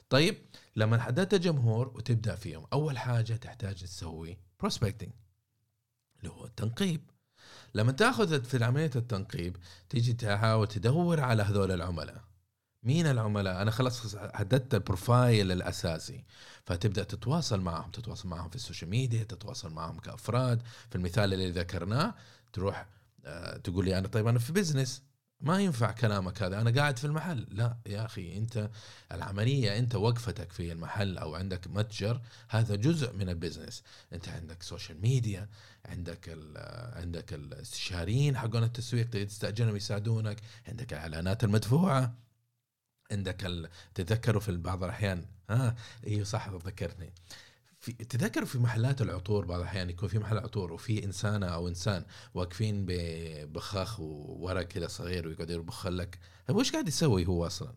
طيب 0.08 0.38
لما 0.76 1.02
حددت 1.02 1.34
جمهور 1.34 1.88
وتبدأ 1.88 2.34
فيهم 2.34 2.66
أول 2.72 2.98
حاجة 2.98 3.32
تحتاج 3.32 3.74
تسوي 3.74 4.38
بروسبكتنج 4.60 5.10
اللي 6.18 6.30
هو 6.32 6.44
التنقيب. 6.44 7.10
لما 7.74 7.92
تاخذ 7.92 8.44
في 8.44 8.64
عملية 8.64 8.90
التنقيب 8.96 9.56
تيجي 9.88 10.12
تحاول 10.12 10.68
تدور 10.68 11.20
على 11.20 11.42
هذول 11.42 11.70
العملاء. 11.72 12.29
مين 12.82 13.06
العملاء؟ 13.06 13.62
أنا 13.62 13.70
خلاص 13.70 14.16
حددت 14.16 14.74
ال 14.74 14.84
profile 14.84 15.52
الأساسي. 15.52 16.24
فتبدأ 16.66 17.04
تتواصل 17.04 17.60
معهم 17.60 17.90
تتواصل 17.90 18.28
معهم 18.28 18.48
في 18.48 18.56
ال 18.56 18.61
social 18.61 18.90
media 18.90 19.22
تتواصل 19.24 19.70
معهم 19.72 19.98
كأفراد. 19.98 20.62
في 20.90 20.96
المثال 20.96 21.34
اللي 21.34 21.50
ذكرناه 21.50 22.14
تروح 22.52 22.86
آه، 23.24 23.56
تقول 23.56 23.84
لي 23.84 23.98
أنا 23.98 24.08
طيب 24.08 24.26
أنا 24.26 24.38
في 24.38 24.52
business 24.52 25.02
ما 25.40 25.60
ينفع 25.60 25.90
كلامك 25.90 26.42
هذا. 26.42 26.60
أنا 26.60 26.70
قاعد 26.70 26.98
في 26.98 27.04
المحل. 27.04 27.46
لا 27.50 27.76
يا 27.86 28.06
أخي 28.06 28.36
أنت 28.38 28.70
العملية 29.12 29.78
أنت 29.78 29.94
وقفتك 29.94 30.52
في 30.52 30.72
المحل 30.72 31.18
أو 31.18 31.34
عندك 31.34 31.66
متجر 31.66 32.20
هذا 32.48 32.74
جزء 32.74 33.12
من 33.12 33.28
ال 33.28 33.34
business 33.34 33.82
أنت 34.12 34.28
عندك 34.28 34.62
social 34.62 35.00
media 35.00 35.48
عندك 35.86 36.38
عندك 36.96 37.32
الاستشاريين 37.32 38.36
حقون 38.36 38.62
التسويق 38.62 39.10
تستأجرهم 39.10 39.76
يساعدونك 39.76 40.40
عندك 40.68 40.92
الاعلانات 40.92 41.44
المدفوعة. 41.44 42.29
عندك 43.10 43.44
ال... 43.44 43.68
تذكروا 43.94 44.40
في 44.40 44.56
بعض 44.56 44.84
الأحيان. 44.84 45.26
ها 45.50 45.68
آه 45.68 45.76
أيوه 46.06 46.24
صح 46.24 46.48
ذكرتني 46.48 47.12
في 47.80 47.92
تذكروا 47.92 48.46
في 48.46 48.58
محلات 48.58 49.02
العطور 49.02 49.44
بعض 49.44 49.60
الأحيان 49.60 49.90
يكون 49.90 50.08
في 50.08 50.18
محل 50.18 50.38
عطور 50.38 50.72
وفي 50.72 51.04
إنسانة 51.04 51.46
أو 51.46 51.68
إنسان 51.68 52.04
واقفين 52.34 52.86
ببخاخ 52.88 54.00
وورق 54.00 54.62
كذا 54.62 54.88
صغير 54.88 55.28
ويقعد 55.28 55.50
يربخ 55.50 55.86
لك. 55.86 56.18
طيب 56.46 56.56
وش 56.56 56.72
قاعد 56.72 56.88
يسوي 56.88 57.26
هو 57.26 57.46
أصلا؟ 57.46 57.74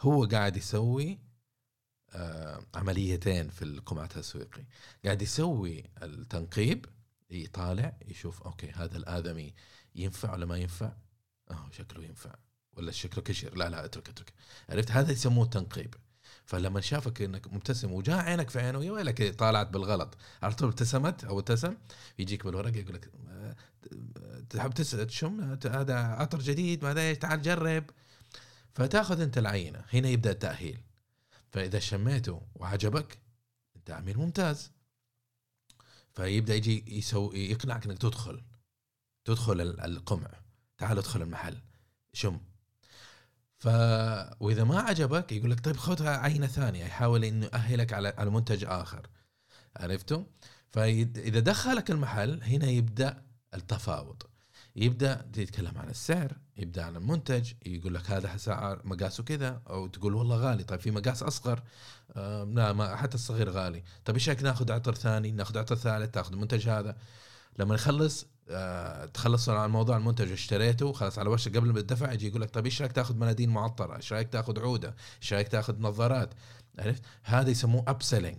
هو 0.00 0.24
قاعد 0.24 0.56
يسوي 0.56 1.18
آه 2.10 2.66
عمليتين 2.74 3.48
في 3.48 3.62
القمع 3.62 4.04
التسويقي 4.04 4.64
قاعد 5.04 5.22
يسوي 5.22 5.84
التنقيب 6.02 6.86
يطالع 7.30 7.96
يشوف 8.06 8.42
أوكي 8.42 8.70
هذا 8.70 8.96
الآدمي 8.96 9.54
ينفع 9.94 10.32
ولا 10.32 10.46
ما 10.46 10.56
ينفع؟ 10.58 10.92
آه 11.50 11.68
شكله 11.72 12.04
ينفع. 12.04 12.34
ولا 12.76 12.92
شكله 12.92 13.24
كشر 13.24 13.54
لا 13.56 13.68
لا 13.68 13.84
أترك 13.84 14.08
أترك. 14.08 14.32
عرفت؟ 14.68 14.90
هذا 14.90 15.12
يسموه 15.12 15.46
تنقيب. 15.46 15.94
فلما 16.46 16.80
شافك 16.80 17.22
إنك 17.22 17.52
مبتسم 17.52 17.92
وجاء 17.92 18.18
عينك 18.18 18.50
في 18.50 18.60
عينه 18.60 18.84
يا 18.84 18.92
ويلك 18.92 19.34
طالعت 19.38 19.68
بالغلط 19.68 20.16
على 20.42 20.54
طول 20.54 20.68
ابتسمت 20.68 21.24
أو 21.24 21.38
ابتسم 21.38 21.76
يجيك 22.18 22.44
بالورقة 22.44 22.76
يقول 22.76 22.94
لك 22.94 23.10
تحب 24.50 24.72
تشم 24.72 25.58
هذا 25.66 25.96
عطر 25.96 26.38
جديد 26.38 26.84
ما 26.84 27.00
إيش 27.00 27.18
تعال 27.18 27.42
جرب. 27.42 27.84
فتأخذ 28.74 29.20
أنت 29.20 29.38
العينة. 29.38 29.84
هنا 29.92 30.08
يبدأ 30.08 30.30
التأهيل. 30.30 30.80
فإذا 31.52 31.78
شميته 31.78 32.42
وعجبك 32.54 33.18
أنت 33.76 33.90
عميل 33.90 34.18
ممتاز. 34.18 34.70
فيبدأ 36.14 36.54
يجي 36.54 36.98
يسوي 36.98 37.50
يقنعك 37.50 37.86
إنك 37.86 37.98
تدخل. 37.98 38.42
تدخل 39.24 39.60
القمع. 39.60 40.30
تعال 40.78 40.98
ادخل 40.98 41.22
المحل. 41.22 41.58
شم. 42.12 42.40
ف 43.60 43.66
وإذا 44.40 44.64
ما 44.64 44.80
عجبك 44.80 45.32
يقول 45.32 45.50
لك 45.50 45.60
طيب 45.60 45.76
خذها 45.76 46.16
عينة 46.16 46.46
ثانية 46.46 46.84
يحاول 46.84 47.24
إنه 47.24 47.46
يأهلك 47.46 47.92
على 47.92 48.14
على 48.18 48.30
منتج 48.30 48.64
آخر. 48.64 49.06
عرفتوا؟ 49.76 50.24
فإذا 50.72 51.40
دخلك 51.40 51.90
المحل 51.90 52.42
هنا 52.42 52.66
يبدأ 52.66 53.22
التفاوض. 53.54 54.22
يبدأ 54.76 55.30
يتكلم 55.36 55.78
عن 55.78 55.88
السعر 55.88 56.36
يبدأ 56.56 56.84
عن 56.84 56.96
المنتج 56.96 57.52
يقول 57.66 57.94
لك 57.94 58.10
هذا 58.10 58.36
سعر 58.36 58.80
مقاسه 58.84 59.22
كذا 59.24 59.62
أو 59.70 59.86
تقول 59.86 60.14
والله 60.14 60.36
غالي 60.36 60.64
طيب 60.64 60.80
في 60.80 60.90
مقاس 60.90 61.22
أصغر 61.22 61.62
لا 62.16 62.72
ما 62.72 62.96
حتى 62.96 63.14
الصغير 63.14 63.50
غالي. 63.50 63.82
طيب 64.04 64.16
إيش 64.16 64.28
رايك 64.28 64.42
ناخذ 64.42 64.72
عطر 64.72 64.94
ثاني 64.94 65.30
ناخذ 65.32 65.58
عطر 65.58 65.76
ثالث 65.76 66.10
تاخذ 66.10 66.32
المنتج 66.32 66.68
هذا. 66.68 66.96
لما 67.58 67.74
يخلص 67.74 68.26
آه، 68.50 69.06
تخلص 69.06 69.48
عن 69.48 69.70
موضوع 69.70 69.96
المنتج 69.96 70.30
واشتريته 70.30 70.92
خلاص 70.92 71.18
على 71.18 71.28
وشك 71.28 71.56
قبل 71.56 71.72
ما 71.72 71.80
تدفع 71.80 72.12
يجي 72.12 72.28
يقول 72.28 72.40
لك 72.40 72.50
طيب 72.50 72.64
إيش 72.64 72.82
رأيك 72.82 72.92
تاخذ 72.92 73.16
مناديل 73.16 73.50
معطرة؟ 73.50 73.96
إيش 73.96 74.12
رأيك 74.12 74.28
تاخذ 74.28 74.60
عودة؟ 74.60 74.94
إيش 75.22 75.32
رأيك 75.32 75.48
تاخذ 75.48 75.80
نظارات؟ 75.80 76.34
عرفت؟ 76.78 77.02
هذا 77.22 77.50
يسموه 77.50 77.84
upselling 77.88 78.38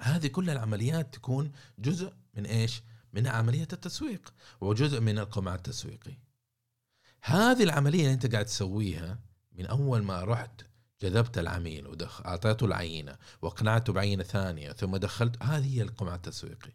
هذه 0.00 0.26
كل 0.26 0.50
العمليات 0.50 1.14
تكون 1.14 1.52
جزء 1.78 2.12
من 2.34 2.46
إيش؟ 2.46 2.82
من 3.12 3.26
عملية 3.26 3.68
التسويق 3.72 4.34
وجزء 4.60 5.00
من 5.00 5.18
القمع 5.18 5.54
التسويقي. 5.54 6.18
هذه 7.22 7.62
العملية 7.62 8.00
اللي 8.00 8.12
أنت 8.12 8.32
قاعد 8.32 8.44
تسويها 8.44 9.18
من 9.52 9.66
أول 9.66 10.02
ما 10.02 10.24
رحت 10.24 10.62
جذبت 11.02 11.38
العميل 11.38 11.86
واعطيته 11.86 12.66
العينة 12.66 13.16
واقنعته 13.42 13.92
بعينة 13.92 14.22
ثانية 14.22 14.72
ثم 14.72 14.96
دخلت 14.96 15.42
هذه 15.42 15.76
هي 15.76 15.82
القمع 15.82 16.14
التسويقي. 16.14 16.70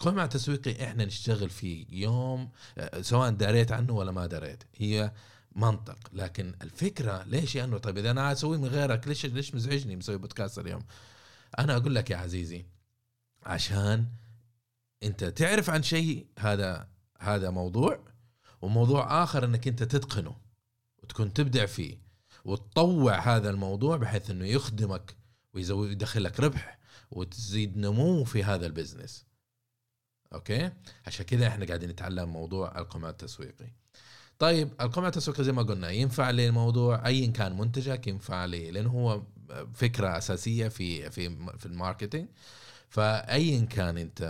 قمع 0.00 0.26
تسويقي 0.26 0.84
إحنا 0.84 1.04
نشتغل 1.04 1.50
فيه 1.50 1.86
يوم 1.90 2.50
آه، 2.78 3.00
سواء 3.00 3.30
دريت 3.30 3.72
عنه 3.72 3.92
ولا 3.92 4.12
ما 4.12 4.26
دريت 4.26 4.64
هي 4.76 5.12
منطق. 5.56 5.98
لكن 6.12 6.54
الفكرة 6.62 7.22
ليش 7.22 7.56
انه 7.56 7.78
طيب 7.78 7.98
إذا 7.98 8.10
أنا 8.10 8.32
أسوي 8.32 8.58
من 8.58 8.68
غيرك 8.68 9.08
ليش 9.08 9.26
ليش 9.26 9.54
مزعجني 9.54 9.96
مسوي 9.96 10.18
بودكاست 10.18 10.58
اليوم؟ 10.58 10.82
أنا 11.58 11.76
أقول 11.76 11.94
لك 11.94 12.10
يا 12.10 12.16
عزيزي 12.16 12.66
عشان 13.46 14.06
أنت 15.02 15.24
تعرف 15.24 15.70
عن 15.70 15.82
شيء 15.82 16.26
هذا 16.38 16.88
هذا 17.20 17.50
موضوع 17.50 18.04
وموضوع 18.62 19.22
آخر 19.22 19.44
إنك 19.44 19.68
أنت 19.68 19.82
تتقنه 19.82 20.36
وتكون 21.02 21.32
تبدع 21.32 21.66
فيه. 21.66 22.05
وتطوع 22.46 23.18
هذا 23.18 23.50
الموضوع 23.50 23.96
بحيث 23.96 24.30
إنه 24.30 24.46
يخدمك 24.46 25.16
ويزود 25.54 25.90
يدخل 25.90 26.24
لك 26.24 26.40
ربح 26.40 26.78
وتزيد 27.10 27.76
نمو 27.76 28.24
في 28.24 28.44
هذا 28.44 28.66
ال 28.66 28.72
business. 28.72 29.26
okay؟ 30.32 30.70
عشان 31.06 31.26
كذا 31.26 31.46
إحنا 31.46 31.66
قاعدين 31.66 31.90
نتعلم 31.90 32.28
موضوع 32.28 32.78
القمع 32.78 33.08
التسويقي. 33.08 33.72
طيب 34.38 34.70
القمع 34.80 35.06
التسويقي 35.06 35.44
زي 35.44 35.52
ما 35.52 35.62
قلنا 35.62 35.90
ينفع 35.90 36.30
للموضوع 36.30 37.06
ايا 37.06 37.26
كان 37.26 37.58
منتجك 37.58 38.06
ينفع 38.06 38.44
لي 38.44 38.70
لأنه 38.70 38.90
هو 38.90 39.22
فكرة 39.74 40.18
أساسية 40.18 40.68
في 40.68 41.10
في 41.10 41.36
في 41.58 41.66
ال 41.66 41.72
marketing. 41.72 42.28
فايا 42.88 43.64
كان 43.64 43.98
أنت 43.98 44.22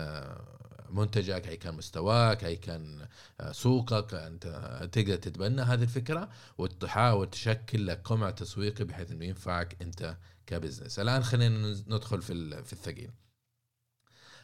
منتجك 0.90 1.48
اي 1.48 1.56
كان 1.56 1.74
مستواك 1.74 2.44
اي 2.44 2.56
كان 2.56 3.08
سوقك 3.50 4.14
أنت 4.14 4.46
تقدر 4.92 5.16
تتبنى 5.16 5.62
هذه 5.62 5.82
الفكرة 5.82 6.28
وتحاول 6.58 7.30
تشكل 7.30 7.86
لك 7.86 8.00
قمع 8.04 8.30
تسويقي 8.30 8.84
بحيث 8.84 9.10
إنه 9.12 9.24
ينفعك 9.24 9.76
أنت 9.82 10.16
كبزنس. 10.46 10.98
الآن 10.98 11.24
خلينا 11.24 11.76
ندخل 11.88 12.22
في 12.22 12.64
في 12.64 12.72
الثقيل. 12.72 13.10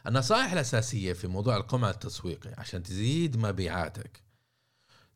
النصائح 0.07 0.51
الأساسية 0.51 1.13
في 1.13 1.27
موضوع 1.27 1.57
القمع 1.57 1.89
التسويقي 1.89 2.53
عشان 2.57 2.83
تزيد 2.83 3.37
مبيعاتك 3.37 4.22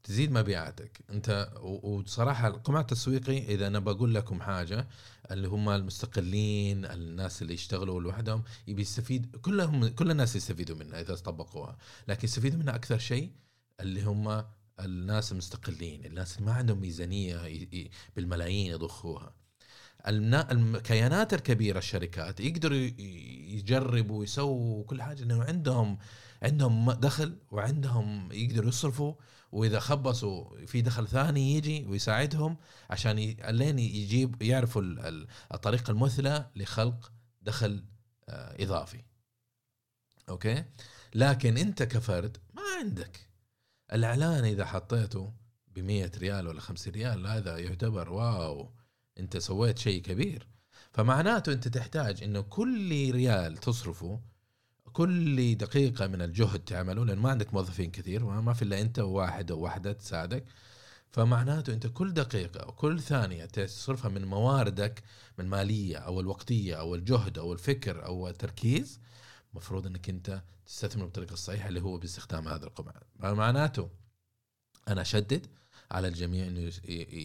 تزيد 0.04 0.32
مبيعاتك. 0.32 1.00
انت 1.10 1.54
وصراحة 1.62 2.48
القمع 2.48 2.80
التسويقي 2.80 3.38
إذا 3.38 3.68
أنا 3.68 3.80
بقول 3.80 4.16
لكم 4.16 4.42
حاجة 4.42 4.88
اللي 5.32 5.48
هم 5.48 5.70
المستقلين 5.70 6.86
الناس 6.86 7.42
اللي 7.42 7.54
يشتغلوا 7.54 8.02
لوحدهم 8.02 8.44
يبي 8.68 8.82
يستفيد 8.82 9.36
كلهم 9.36 9.88
كل 9.88 10.12
الناس 10.12 10.36
يستفيدوا 10.36 10.76
منها 10.76 11.02
إذا 11.02 11.16
طبقوها. 11.16 11.78
لكن 12.08 12.28
يستفيدوا 12.28 12.60
منها 12.60 12.76
أكثر 12.76 12.98
شيء 12.98 13.32
اللي 13.80 14.04
هم 14.04 14.44
الناس 14.80 15.32
المستقلين 15.32 16.06
الناس 16.06 16.38
اللي 16.38 16.46
ما 16.46 16.54
عندهم 16.54 16.82
ميزانية 16.82 17.68
بالملايين 18.16 18.72
يضخوها. 18.72 19.34
الكيانات 20.08 21.34
الكبيرة 21.34 21.78
الشركات 21.78 22.40
يقدروا 22.40 22.78
يجربوا 23.58 24.20
ويسووا 24.20 24.84
كل 24.84 25.02
حاجة 25.02 25.24
إنه 25.24 25.44
عندهم 25.44 25.98
عندهم 26.44 26.92
دخل 26.92 27.38
وعندهم 27.52 28.32
يقدروا 28.32 28.70
يصرفوا 28.70 29.14
وإذا 29.52 29.80
خبصوا 29.80 30.66
في 30.66 30.82
دخل 30.82 31.08
ثاني 31.08 31.56
يجي 31.56 31.86
ويساعدهم 31.86 32.58
عشان 32.90 33.16
لين 33.50 33.80
يجيب 33.80 34.42
يعرفوا 34.42 34.82
الطريقة 35.54 35.92
المثلى 35.92 36.52
لخلق 36.56 37.12
دخل 37.42 37.84
آه، 38.30 38.64
إضافي. 38.64 39.04
okay؟ 40.30 40.64
لكن 41.16 41.58
أنت 41.58 41.84
كفرد 41.84 42.38
ما 42.54 42.62
عندك. 42.80 43.30
الإعلان 43.94 44.46
إذا 44.46 44.66
حطيته 44.66 45.34
ب 45.68 45.80
100 45.80 46.12
ريال 46.18 46.48
ولا 46.48 46.62
50 46.62 46.94
ريال 46.94 47.28
هذا 47.28 47.58
يعتبر 47.58 48.10
wow 48.10 48.72
أنت 49.20 49.38
سويت 49.38 49.78
شيء 49.78 50.02
كبير. 50.02 50.48
فمعناته 50.94 51.54
أنت 51.54 51.68
تحتاج 51.68 52.24
إنه 52.24 52.42
كل 52.42 53.12
ريال 53.12 53.58
تصرفه 53.58 54.22
كل 54.98 55.56
دقيقة 55.56 56.08
من 56.08 56.22
الجهد 56.22 56.60
تعمله 56.60 57.06
لأن 57.06 57.18
ما 57.18 57.30
عندك 57.30 57.54
موظفين 57.54 57.92
كثير 57.92 58.24
ما 58.24 58.54
في 58.54 58.62
إلا 58.62 58.82
أنت 58.82 59.00
وواحد 59.00 59.52
أو 59.52 59.60
واحدة 59.60 59.94
تساعدك. 59.94 60.46
فمعناته 61.12 61.74
أنت 61.74 61.88
كل 61.88 62.14
دقيقة 62.14 62.60
أو 62.60 62.72
كل 62.72 63.00
ثانية 63.00 63.46
تصرفها 63.46 64.10
من 64.10 64.26
مواردك 64.26 65.04
من 65.38 65.46
الماليه 65.46 65.98
أو 65.98 66.20
الوقتية 66.20 66.76
أو 66.76 66.96
الجهد 66.96 67.38
أو 67.38 67.54
الفكر 67.54 68.06
أو 68.06 68.28
التركيز 68.30 69.00
مفروض 69.54 69.86
أنك 69.88 70.10
أنت 70.10 70.42
تستثمر 70.66 71.04
بالطريقة 71.04 71.34
الصحيحة 71.34 71.68
اللي 71.70 71.82
هو 71.82 71.98
باستخدام 71.98 72.48
هذا 72.48 72.66
القمع. 72.66 72.94
معناته 73.20 73.90
أنا 74.88 75.02
أشدد 75.02 75.48
على 75.92 76.08
الجميع 76.08 76.48
إنه 76.48 76.72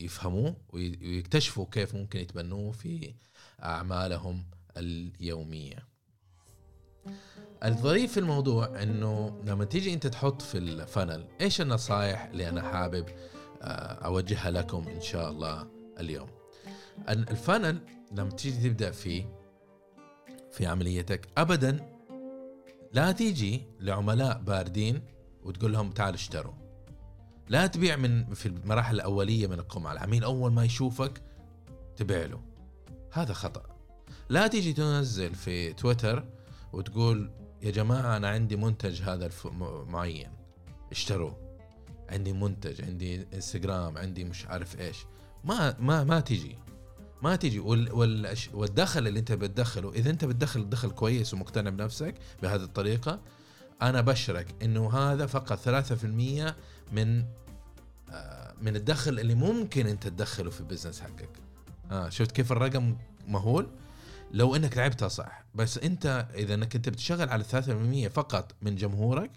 يفهموه 0.04 0.56
ويكتشفوا 0.68 1.66
كيف 1.70 1.94
ممكن 1.94 2.18
يتبنوه 2.18 2.72
في 2.72 3.14
أعمالهم 3.62 4.44
اليومية. 4.76 5.92
الظريف 7.64 8.12
في 8.12 8.20
الموضوع 8.20 8.82
إنه 8.82 9.40
لما 9.44 9.64
تيجي 9.64 9.94
أنت 9.94 10.06
تحط 10.06 10.42
في 10.42 10.58
الفنل 10.58 11.26
إيش 11.40 11.60
النصائح 11.60 12.24
اللي 12.24 12.48
أنا 12.48 12.62
حابب 12.62 13.06
آه، 13.62 14.06
أوجهها 14.06 14.50
لكم 14.50 14.88
إن 14.88 15.00
شاء 15.00 15.30
الله 15.30 15.68
اليوم. 16.00 16.28
الفنل 17.08 17.78
لما 18.12 18.30
تيجي 18.30 18.68
تبدأ 18.68 18.90
فيه 18.90 19.24
في 20.50 20.66
عمليتك 20.66 21.28
ابدا 21.38 21.92
لا 22.92 23.12
تيجي 23.12 23.62
لعملاء 23.80 24.38
باردين 24.38 25.02
وتقول 25.44 25.72
لهم 25.72 25.90
تعالوا 25.90 26.16
اشتروا. 26.16 26.54
لا 27.48 27.66
تبيع 27.66 27.96
من 27.96 28.34
في 28.34 28.46
المراحل 28.46 28.94
الأولية 28.94 29.46
من 29.46 29.58
القمع. 29.58 29.92
العميل 29.92 30.24
أول 30.24 30.52
ما 30.52 30.64
يشوفك 30.64 31.22
تبيع 31.96 32.24
له. 32.24 32.40
هذا 33.12 33.32
خطأ. 33.32 33.62
لا 34.28 34.46
تيجي 34.46 34.72
تنزل 34.72 35.34
في 35.34 35.72
تويتر 35.72 36.24
وتقول 36.72 37.30
يا 37.62 37.70
جماعة 37.70 38.16
أنا 38.16 38.28
عندي 38.28 38.56
منتج 38.56 39.02
هذا 39.02 39.30
معين. 39.88 40.30
اشتروه 40.90 41.36
عندي 42.08 42.32
منتج 42.32 42.82
عندي 42.84 43.26
إنستغرام 43.34 43.98
عندي 43.98 44.24
مش 44.24 44.46
عارف 44.46 44.80
إيش. 44.80 44.96
ما 45.44 45.76
ما 45.78 46.04
ما 46.04 46.20
تيجي. 46.20 46.56
ما 47.22 47.36
تيجي. 47.36 47.58
وال 47.58 47.92
وال 47.92 48.36
والدخل 48.54 49.06
اللي 49.08 49.20
أنت 49.20 49.32
بتدخله 49.32 49.92
إذا 49.92 50.10
أنت 50.10 50.24
بتدخل 50.24 50.70
دخل 50.70 50.90
كويس 50.90 51.34
ومقتنع 51.34 51.70
بنفسك 51.70 52.14
بهذه 52.42 52.62
الطريقة 52.62 53.20
أنا 53.82 54.00
بشرك 54.00 54.46
إنه 54.62 54.92
هذا 54.92 55.26
فقط 55.26 55.58
3% 55.58 56.04
من 56.92 57.24
آه، 58.10 58.54
من 58.60 58.76
الدخل 58.76 59.20
اللي 59.20 59.34
ممكن 59.34 59.86
أنت 59.86 60.08
تدخله 60.08 60.50
في 60.50 60.60
البزنس 60.60 61.00
حقك. 61.00 61.30
ها 61.90 62.06
آه 62.06 62.08
شفت 62.08 62.32
كيف 62.32 62.52
الرقم 62.52 62.96
مهول؟ 63.28 63.70
لو 64.32 64.56
إنك 64.56 64.76
لعبتها 64.76 65.08
صح. 65.08 65.44
بس 65.54 65.78
أنت 65.78 66.28
إذا 66.34 66.54
إنك 66.54 66.76
أنت 66.76 66.88
بتشتغل 66.88 67.28
على 67.28 67.44
3% 67.44 68.08
فقط 68.08 68.54
من 68.62 68.76
جمهورك 68.76 69.30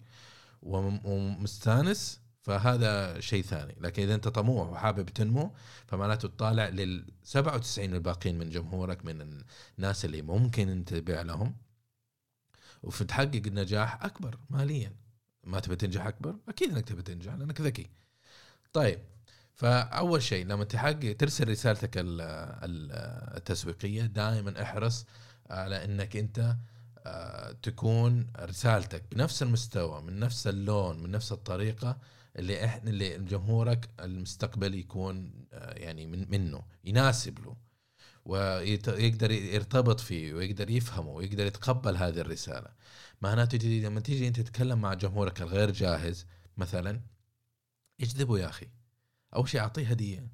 ومستانس 0.62 2.21
فهذا 2.41 3.19
شيء 3.19 3.43
ثاني. 3.43 3.75
لكن 3.79 4.03
إذا 4.03 4.15
أنت 4.15 4.27
طموح 4.27 4.69
وحابب 4.69 5.10
تنمو 5.10 5.55
فمعناته 5.88 6.27
تطالع 6.27 6.69
لل 6.69 7.05
97 7.23 7.93
الباقيين 7.93 8.38
من 8.38 8.49
جمهورك 8.49 9.05
من 9.05 9.43
الناس 9.77 10.05
اللي 10.05 10.21
ممكن 10.21 10.69
أنت 10.69 10.93
تبيع 10.93 11.21
لهم. 11.21 11.55
وتحقق 12.84 13.41
النجاح 13.47 14.03
أكبر 14.03 14.38
ماليا. 14.49 14.95
ما 15.43 15.60
تبي 15.60 15.75
تنجح 15.75 16.05
أكبر؟ 16.05 16.36
أكيد 16.49 16.71
إنك 16.71 16.86
تبي 16.88 17.01
تنجح 17.01 17.34
لأنك 17.34 17.62
ذكي. 17.62 17.89
طيب 18.73 18.99
فأول 19.56 20.24
شيء 20.24 20.46
لما 20.46 20.63
تحقق 20.63 21.15
ترسل 21.20 21.50
رسالتك 21.50 21.91
التسويقية 23.38 24.02
دائما 24.06 24.62
احرص 24.62 25.06
على 25.50 25.86
إنك 25.86 26.18
أنت 26.18 26.56
آه، 27.08 27.52
تكون 27.52 28.28
رسالتك 28.39 29.04
بنفس 29.12 29.44
المستوى 29.44 30.02
من 30.02 30.20
نفس 30.20 30.48
اللون 30.48 31.04
من 31.04 31.12
نفس 31.12 31.32
الطريقة 31.32 31.98
اللي 32.36 32.65
إحنا 32.65 32.89
اللي 32.89 33.18
جمهورك 33.18 33.89
المستقبل 34.00 34.76
يكون 34.76 35.46
آه، 35.54 35.74
يعني 35.74 36.08
من 36.08 36.32
منه 36.32 36.62
يناسب 36.84 37.39
له 37.39 37.56
ويقدر 38.26 39.32
يرتبط 39.32 40.00
فيه 40.00 40.34
ويقدر 40.34 40.70
يفهمه 40.70 41.10
ويقدر 41.10 41.46
يتقبل 41.46 41.98
هذه 41.98 42.20
الرسالة. 42.20 42.70
معناته 43.22 43.58
لما 43.58 44.00
تيجي 44.00 44.28
أنت 44.28 44.39
تتكلم 44.39 44.82
مع 44.82 44.94
جمهورك 44.94 45.41
الغير 45.41 45.72
جاهز 45.72 46.26
مثلا 46.58 47.02
اجذبه 48.02 48.39
يا 48.39 48.50
أخي. 48.50 48.68
أول 49.36 49.50
شيء 49.50 49.62
أعطيه 49.62 49.88
هدية 49.88 50.28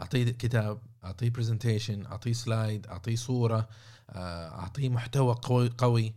أعطيه 0.00 0.24
كتاب 0.24 0.82
أعطيه 1.04 1.30
presentation 1.30 2.06
أعطيه 2.06 2.32
slide 2.32 2.86
أعطيه 2.86 3.16
صورة 3.16 3.68
آه، 4.10 4.48
أعطيه 4.48 4.88
محتوى 4.88 5.34
قوي 5.42 5.70
قوي. 5.78 6.14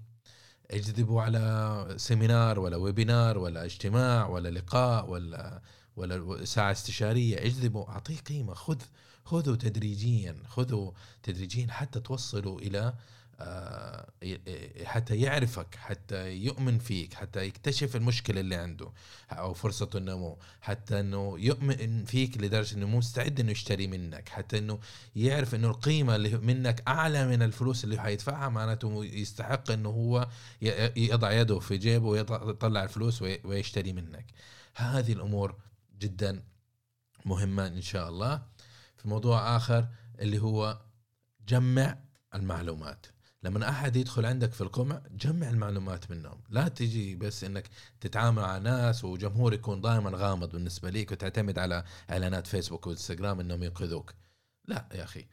اجذبوا 0.71 1.21
على 1.21 1.93
سيمينار 1.97 2.59
ولا 2.59 2.77
ويبينار 2.77 3.37
ولا 3.37 3.65
اجتماع 3.65 4.27
ولا 4.27 4.49
لقاء 4.49 5.09
ولا 5.09 5.61
ولا 5.95 6.45
ساعة 6.45 6.71
استشارية. 6.71 7.37
اجذبوا 7.45 7.89
أعطيه 7.89 8.17
قيمة. 8.17 8.53
خذ 8.53 8.77
خذوا 9.25 9.55
تدريجيا 9.55 10.35
خذوا 10.47 10.91
تدريجيا 11.23 11.67
حتى 11.71 11.99
توصلوا 11.99 12.59
إلى 12.59 12.93
حتى 14.83 15.15
يعرفك 15.15 15.75
حتى 15.75 16.31
يؤمن 16.31 16.79
فيك 16.79 17.13
حتى 17.13 17.45
يكتشف 17.45 17.95
المشكلة 17.95 18.39
اللي 18.39 18.55
عنده 18.55 18.91
أو 19.31 19.53
فرصة 19.53 19.89
النمو. 19.95 20.39
حتى 20.61 20.99
إنه 20.99 21.35
يؤمن 21.39 22.05
فيك 22.05 22.37
لدرجة 22.37 22.75
إنه 22.75 22.87
مستعد 22.87 23.39
إنه 23.39 23.51
يشتري 23.51 23.87
منك. 23.87 24.29
حتى 24.29 24.57
إنه 24.57 24.79
يعرف 25.15 25.55
إنه 25.55 25.67
القيمة 25.67 26.15
اللي 26.15 26.37
منك 26.37 26.83
أعلى 26.87 27.27
من 27.27 27.41
الفلوس 27.41 27.83
اللي 27.83 28.01
حيدفعها 28.01 28.49
معناته 28.49 29.05
يستحق 29.05 29.71
إنه 29.71 29.89
هو 29.89 30.27
يضع 30.95 31.31
يده 31.31 31.59
في 31.59 31.77
جيبه 31.77 32.07
ويطلع 32.07 32.83
الفلوس 32.83 33.21
ويشتري 33.21 33.93
منك. 33.93 34.25
هذه 34.75 35.13
الأمور 35.13 35.55
جدا 35.99 36.43
مهمة 37.25 37.67
إن 37.67 37.81
شاء 37.81 38.09
الله. 38.09 38.41
في 38.97 39.07
موضوع 39.07 39.57
آخر 39.57 39.87
اللي 40.19 40.39
هو 40.39 40.81
جمع 41.47 41.97
المعلومات. 42.35 43.05
لما 43.47 43.69
أحد 43.69 43.95
يدخل 43.95 44.25
عندك 44.25 44.53
في 44.53 44.61
القمع 44.61 45.01
جمع 45.11 45.49
المعلومات 45.49 46.11
منهم. 46.11 46.41
لا 46.49 46.67
تجي 46.67 47.15
بس 47.15 47.43
إنك 47.43 47.69
تتعامل 48.01 48.41
مع 48.41 48.57
ناس 48.57 49.03
وجمهور 49.03 49.53
يكون 49.53 49.81
دائما 49.81 50.11
غامض 50.13 50.51
بالنسبة 50.51 50.89
ليك 50.89 51.11
وتعتمد 51.11 51.59
على 51.59 51.83
إعلانات 52.09 52.47
فيسبوك 52.47 52.87
وإنستغرام 52.87 53.39
إنهم 53.39 53.63
ينقذوك. 53.63 54.13
لا 54.65 54.89
يا 54.93 55.03
أخي. 55.03 55.25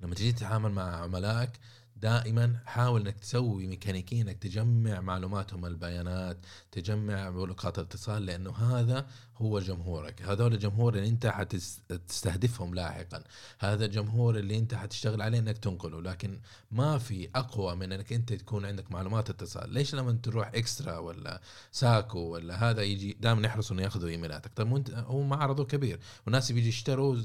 لما 0.00 0.14
تجي 0.14 0.32
تتعامل 0.32 0.72
مع 0.72 0.96
عملائك 0.96 1.50
دائما 1.96 2.60
حاول 2.66 3.00
إنك 3.00 3.20
تسوي 3.20 3.66
ميكانيكيا 3.66 4.22
إنك 4.22 4.38
تجمع 4.38 5.00
معلوماتهم 5.00 5.66
البيانات 5.66 6.46
تجمع 6.72 7.28
نقاط 7.28 7.78
الاتصال 7.78 8.26
لأنه 8.26 8.50
هذا 8.50 9.06
هو 9.38 9.60
جمهورك. 9.60 10.22
هذول 10.22 10.54
الجمهور 10.54 10.94
اللي 10.94 11.08
انت 11.08 11.26
حتستهدفهم 11.26 12.74
لاحقا. 12.74 13.24
هذا 13.58 13.84
الجمهور 13.84 14.38
اللي 14.38 14.58
انت 14.58 14.74
حتشتغل 14.74 15.22
عليه 15.22 15.38
انك 15.38 15.58
تنقله. 15.58 16.02
لكن 16.02 16.40
ما 16.70 16.98
في 16.98 17.28
أقوى 17.34 17.74
من 17.74 17.92
انك 17.92 18.12
انت 18.12 18.32
تكون 18.32 18.64
عندك 18.64 18.92
معلومات 18.92 19.30
اتصال. 19.30 19.70
ليش 19.70 19.94
لما 19.94 20.12
تروح 20.12 20.50
إكسترا 20.54 20.98
ولا 20.98 21.40
ساكو 21.72 22.18
ولا 22.18 22.70
هذا 22.70 22.82
يجي 22.82 23.16
دائما 23.20 23.46
يحرصوا 23.46 23.76
إنه 23.76 23.82
يأخذوا 23.82 24.08
إيميلاتك. 24.08 24.50
طيب 24.56 24.88
هو 24.94 25.22
معرضه 25.22 25.64
كبير. 25.64 26.00
والناس 26.26 26.52
بيجي 26.52 26.68
يشتروا 26.68 27.16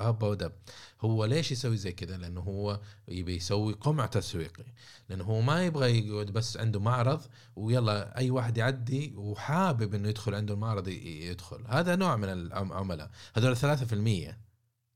هبه 0.00 0.28
ودب. 0.28 0.52
هو 1.00 1.24
ليش 1.24 1.52
يسوي 1.52 1.76
زي 1.76 1.92
كذا 1.92 2.16
لأنه 2.16 2.40
هو 2.40 2.80
يبي 3.08 3.36
يسوي 3.36 3.72
قمع 3.72 4.06
تسويقي. 4.06 4.64
لأنه 5.08 5.24
هو 5.24 5.40
ما 5.40 5.64
يبغى 5.64 6.08
يقعد 6.08 6.26
بس 6.26 6.56
عنده 6.56 6.80
معرض 6.80 7.20
ويلا 7.56 8.18
أي 8.18 8.30
واحد 8.30 8.58
يعدي 8.58 9.14
وحابب 9.16 9.94
إنه 9.94 10.08
يدخل 10.08 10.34
عنده 10.34 10.54
المعرض 10.54 10.88
يدخل. 11.32 11.64
هذا 11.68 11.96
نوع 11.96 12.16
من 12.16 12.28
العملاء. 12.28 13.10
هذول 13.36 13.56
3% 13.56 14.38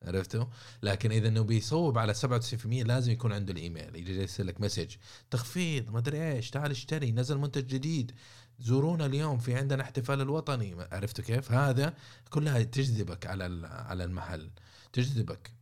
عرفتوا؟ 0.03 0.45
لكن 0.83 1.13
إذا 1.13 1.29
إنه 1.29 1.43
بيصوب 1.43 1.99
على 1.99 2.15
97% 2.15 2.67
لازم 2.67 3.13
يكون 3.13 3.33
عنده 3.33 3.53
الإيميل. 3.53 3.97
يجي 3.97 4.21
يرسل 4.21 4.47
لك 4.47 4.61
مسج. 4.61 4.97
تخفيض 5.31 5.91
ما 5.91 5.99
أدري 5.99 6.33
إيش 6.33 6.51
تعال 6.51 6.71
اشتري 6.71 7.13
نزل 7.13 7.39
منتج 7.39 7.67
جديد. 7.67 8.13
زورونا 8.59 9.07
اليوم 9.07 9.39
في 9.39 9.55
عندنا 9.55 9.83
احتفال 9.83 10.21
الوطني. 10.21 10.77
عرفتوا 10.93 11.25
كيف؟ 11.25 11.53
هذا 11.53 11.95
كلها 12.31 12.63
تجذبك 12.63 13.27
على 13.27 13.67
على 13.67 14.05
المحل. 14.05 14.51
تجذبك. 14.93 15.53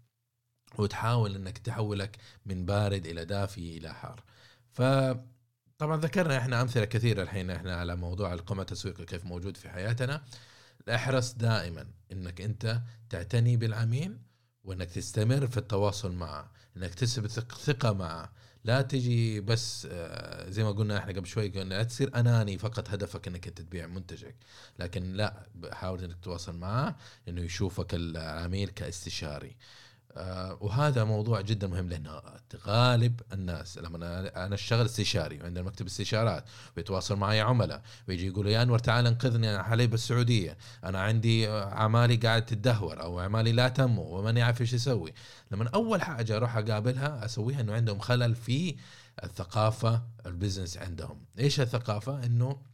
وتحاول 0.78 1.34
إنك 1.34 1.58
تحولك 1.58 2.16
من 2.46 2.66
بارد 2.66 3.06
إلى 3.06 3.24
دافي 3.24 3.76
إلى 3.78 3.94
حار. 3.94 4.22
ف 4.72 4.82
طبعا 5.78 5.96
ذكرنا 5.96 6.38
إحنا 6.38 6.62
أمثلة 6.62 6.84
كثيرة 6.84 7.22
الحين 7.22 7.50
إحنا 7.50 7.76
على 7.76 7.96
موضوع 7.96 8.32
القمع 8.32 8.62
التسويقي 8.62 9.04
كيف 9.04 9.24
موجود 9.24 9.56
في 9.56 9.68
حياتنا. 9.68 10.24
احرص 10.88 11.32
دائما 11.32 11.86
إنك 12.12 12.40
أنت 12.40 12.80
تعتني 13.10 13.56
بالعميل 13.56 14.18
وإنك 14.64 14.90
تستمر 14.90 15.46
في 15.46 15.56
التواصل 15.56 16.12
معه 16.12 16.52
إنك 16.76 16.94
تثبت 16.94 17.30
ثقة 17.52 17.92
معه. 17.92 18.32
لا 18.64 18.82
تجي 18.82 19.40
بس 19.40 19.88
آه، 19.90 20.50
زي 20.50 20.64
ما 20.64 20.70
قلنا 20.70 20.98
إحنا 20.98 21.12
قبل 21.12 21.26
شوي 21.26 21.48
قلنا 21.48 21.74
لا 21.74 21.82
تصير 21.82 22.16
أناني 22.16 22.58
فقط 22.58 22.90
هدفك 22.90 23.28
إنك 23.28 23.48
أنت 23.48 23.60
تبيع 23.60 23.86
منتجك. 23.86 24.36
لكن 24.78 25.12
لا 25.12 25.46
حاول 25.72 26.04
إنك 26.04 26.16
تتواصل 26.16 26.56
معه 26.56 26.96
إنه 27.28 27.40
يشوفك 27.42 27.94
العميل 27.94 28.68
كاستشاري. 28.68 29.56
وهذا 30.60 31.04
موضوع 31.04 31.40
جدا 31.40 31.66
مهم 31.66 31.88
لأنه 31.88 32.20
غالب 32.66 33.20
الناس 33.32 33.78
لما 33.78 33.96
أنا 33.96 34.46
أنا 34.46 34.54
أشتغل 34.54 34.86
استشاري 34.86 35.40
وعندنا 35.40 35.64
مكتب 35.64 35.86
استشارات 35.86 36.44
ويتواصل 36.76 37.16
معي 37.16 37.40
عملاء 37.40 37.82
ويجي 38.08 38.26
يقولوا 38.26 38.50
يا 38.50 38.62
أنور 38.62 38.78
تعال 38.78 39.06
انقذني 39.06 39.50
أنا 39.54 39.62
حالي 39.62 39.86
بالسعودية 39.86 40.56
أنا 40.84 41.00
عندي 41.00 41.48
أعمالي 41.50 42.16
قاعد 42.16 42.46
تدهور 42.46 43.02
أو 43.02 43.20
أعمالي 43.20 43.52
لا 43.52 43.68
تنمو 43.68 44.02
وماني 44.02 44.42
عارف 44.42 44.60
إيش 44.60 44.74
أسوي. 44.74 45.14
لما 45.50 45.68
أول 45.68 46.02
حاجة 46.02 46.36
أروح 46.36 46.56
أقابلها 46.56 47.24
أسويها 47.24 47.60
إنه 47.60 47.72
عندهم 47.74 47.98
خلل 47.98 48.34
في 48.34 48.76
الثقافة 49.24 50.02
ال 50.26 50.32
business 50.32 50.78
عندهم. 50.78 51.24
إيش 51.38 51.60
الثقافة؟ 51.60 52.24
إنه 52.26 52.73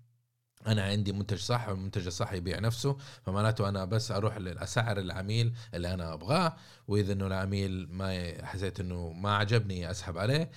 أنا 0.67 0.83
عندي 0.83 1.13
منتج 1.13 1.39
صح 1.39 1.69
والمنتج 1.69 2.07
الصح 2.07 2.33
يبيع 2.33 2.59
نفسه 2.59 2.97
فمعناته 3.27 3.69
أنا 3.69 3.85
بس 3.85 4.11
أروح 4.11 4.37
اسعر 4.39 4.99
العميل 4.99 5.53
اللي 5.75 5.95
أنا 5.95 6.15
أبغاه 6.15 6.57
وإذا 6.89 7.13
إنه 7.13 7.27
العميل 7.27 7.89
ما 7.91 8.35
حسيت 8.47 8.81
إنه 8.81 9.13
ما 9.13 9.37
عجبني 9.37 9.91
أسحب 9.91 10.19
عليه 10.19 10.51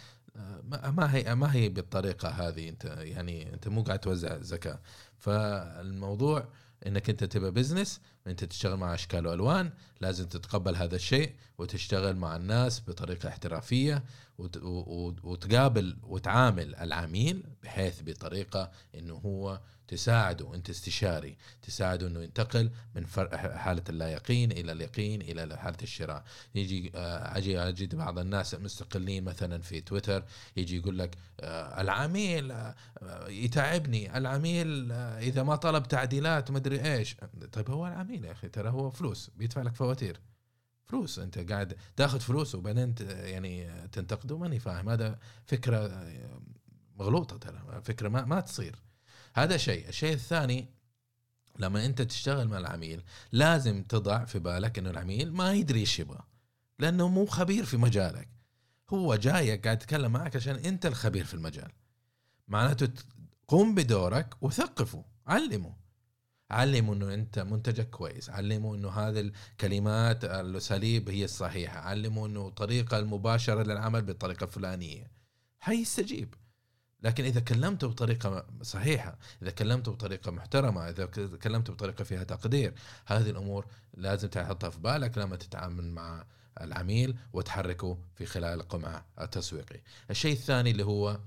ما 0.65 1.15
هي 1.15 1.35
ما 1.35 1.53
هي 1.53 1.69
بالطريقة 1.69 2.29
هذه. 2.29 2.69
أنت 2.69 2.85
يعني 2.85 3.53
أنت 3.53 3.67
مو 3.67 3.83
قاعد 3.83 3.99
توزع 3.99 4.37
زكاه 4.37 4.79
فالموضوع 5.17 6.47
إنك 6.87 7.09
أنت 7.09 7.23
تبقى 7.23 7.51
business 7.51 8.01
أنت 8.27 8.43
تشتغل 8.43 8.77
مع 8.77 8.93
أشكال 8.93 9.27
وألوان 9.27 9.71
لازم 10.01 10.25
تتقبل 10.25 10.75
هذا 10.75 10.95
الشيء 10.95 11.33
وتشتغل 11.57 12.15
مع 12.15 12.35
الناس 12.35 12.81
بطريقة 12.87 13.29
احترافية 13.29 14.03
وتقابل 15.23 15.97
وتعامل 16.03 16.75
العميل 16.75 17.43
بحيث 17.63 18.01
بطريقة 18.01 18.71
إنه 18.95 19.13
هو 19.13 19.61
تساعده 19.87 20.55
انت 20.55 20.69
استشاري 20.69 21.37
تساعده 21.61 22.07
انه 22.07 22.23
ينتقل 22.23 22.71
من 22.95 23.07
حالة 23.33 23.83
اللا 23.89 24.07
يقين 24.07 24.51
إلى 24.51 24.71
اليقين 24.71 25.21
إلى 25.21 25.57
حالة 25.57 25.77
الشراء. 25.81 26.23
يجي 26.55 26.91
آه، 26.95 27.37
أجي 27.37 27.59
أجد 27.59 27.95
بعض 27.95 28.19
الناس 28.19 28.53
المستقلين 28.53 29.23
مثلا 29.23 29.61
في 29.61 29.81
تويتر 29.81 30.23
يجي 30.57 30.77
يقول 30.77 30.99
لك 30.99 31.17
آه، 31.39 31.81
العميل 31.81 32.51
آه، 32.51 32.75
يتعبني 33.27 34.17
العميل 34.17 34.91
إذا 34.91 35.43
ما 35.43 35.55
طلب 35.55 35.87
تعديلات 35.87 36.51
ما 36.51 36.57
أدري 36.57 36.93
إيش. 36.93 37.15
طيب 37.51 37.71
هو 37.71 37.87
العميل 37.87 38.25
يا 38.25 38.31
أخي 38.31 38.49
ترى 38.49 38.69
هو 38.69 38.89
فلوس 38.89 39.31
بيدفع 39.35 39.61
لك 39.61 39.75
فواتير. 39.75 40.19
فلوس 40.85 41.19
أنت 41.19 41.51
قاعد 41.51 41.77
تاخذ 41.95 42.19
فلوس 42.19 42.55
وبعدين 42.55 42.95
يعني 43.07 43.87
تنتقده 43.91 44.37
ماني 44.37 44.59
فاهم. 44.59 44.89
هذا 44.89 45.19
فكرة 45.45 46.07
مغلوطة 46.95 47.37
ترى 47.37 47.81
فكرة 47.83 48.09
ما 48.09 48.25
ما 48.25 48.39
تصير. 48.39 48.75
هذا 49.33 49.57
شيء. 49.57 49.89
الشيء 49.89 50.13
الثاني 50.13 50.67
لما 51.59 51.85
أنت 51.85 52.01
تشتغل 52.01 52.47
مع 52.47 52.57
العميل 52.57 53.03
لازم 53.31 53.83
تضع 53.83 54.25
في 54.25 54.39
بالك 54.39 54.77
إنه 54.77 54.89
العميل 54.89 55.33
ما 55.33 55.53
يدري 55.53 55.79
إيش 55.79 55.99
يبغى 55.99 56.23
لأنه 56.79 57.07
مو 57.07 57.25
خبير 57.25 57.65
في 57.65 57.77
مجالك. 57.77 58.29
هو 58.89 59.15
جايك 59.15 59.63
قاعد 59.63 59.81
يتكلم 59.81 60.11
معك 60.11 60.35
عشان 60.35 60.55
أنت 60.55 60.85
الخبير 60.85 61.25
في 61.25 61.33
المجال. 61.33 61.71
معناته 62.47 62.89
قم 63.47 63.75
بدورك 63.75 64.35
وثقفه 64.41 65.05
علمه. 65.27 65.75
علمه 66.51 66.93
إنه 66.93 67.13
أنت 67.13 67.39
منتجك 67.39 67.89
كويس 67.89 68.29
علمه 68.29 68.75
إنه 68.75 68.89
هذه 68.89 69.19
الكلمات 69.19 70.25
الاساليب 70.25 71.09
هي 71.09 71.23
الصحيحة 71.23 71.79
علمه 71.79 72.25
إنه 72.25 72.47
الطريقة 72.47 72.99
المباشرة 72.99 73.63
للعمل 73.63 74.01
بالطريقة 74.01 74.43
الفلانية. 74.43 75.11
حيستجيب. 75.59 76.35
لكن 77.03 77.23
إذا 77.23 77.39
كلمته 77.39 77.87
بطريقة 77.87 78.45
صحيحة 78.61 79.17
إذا 79.41 79.51
كلمته 79.51 79.91
بطريقة 79.91 80.31
محترمة 80.31 80.89
إذا 80.89 81.05
كلمته 81.43 81.73
بطريقة 81.73 82.03
فيها 82.03 82.23
تقدير 82.23 82.73
هذه 83.05 83.29
الأمور 83.29 83.65
لازم 83.93 84.27
تحطها 84.27 84.69
في 84.69 84.79
بالك 84.79 85.17
لما 85.17 85.35
تتعامل 85.35 85.91
مع 85.91 86.25
العميل 86.61 87.17
وتحركه 87.33 87.97
في 88.15 88.25
خلال 88.25 88.59
القمع 88.59 89.03
التسويقي 89.21 89.81
الشيء 90.09 90.33
الثاني 90.33 90.71
اللي 90.71 90.85
هو 90.85 91.19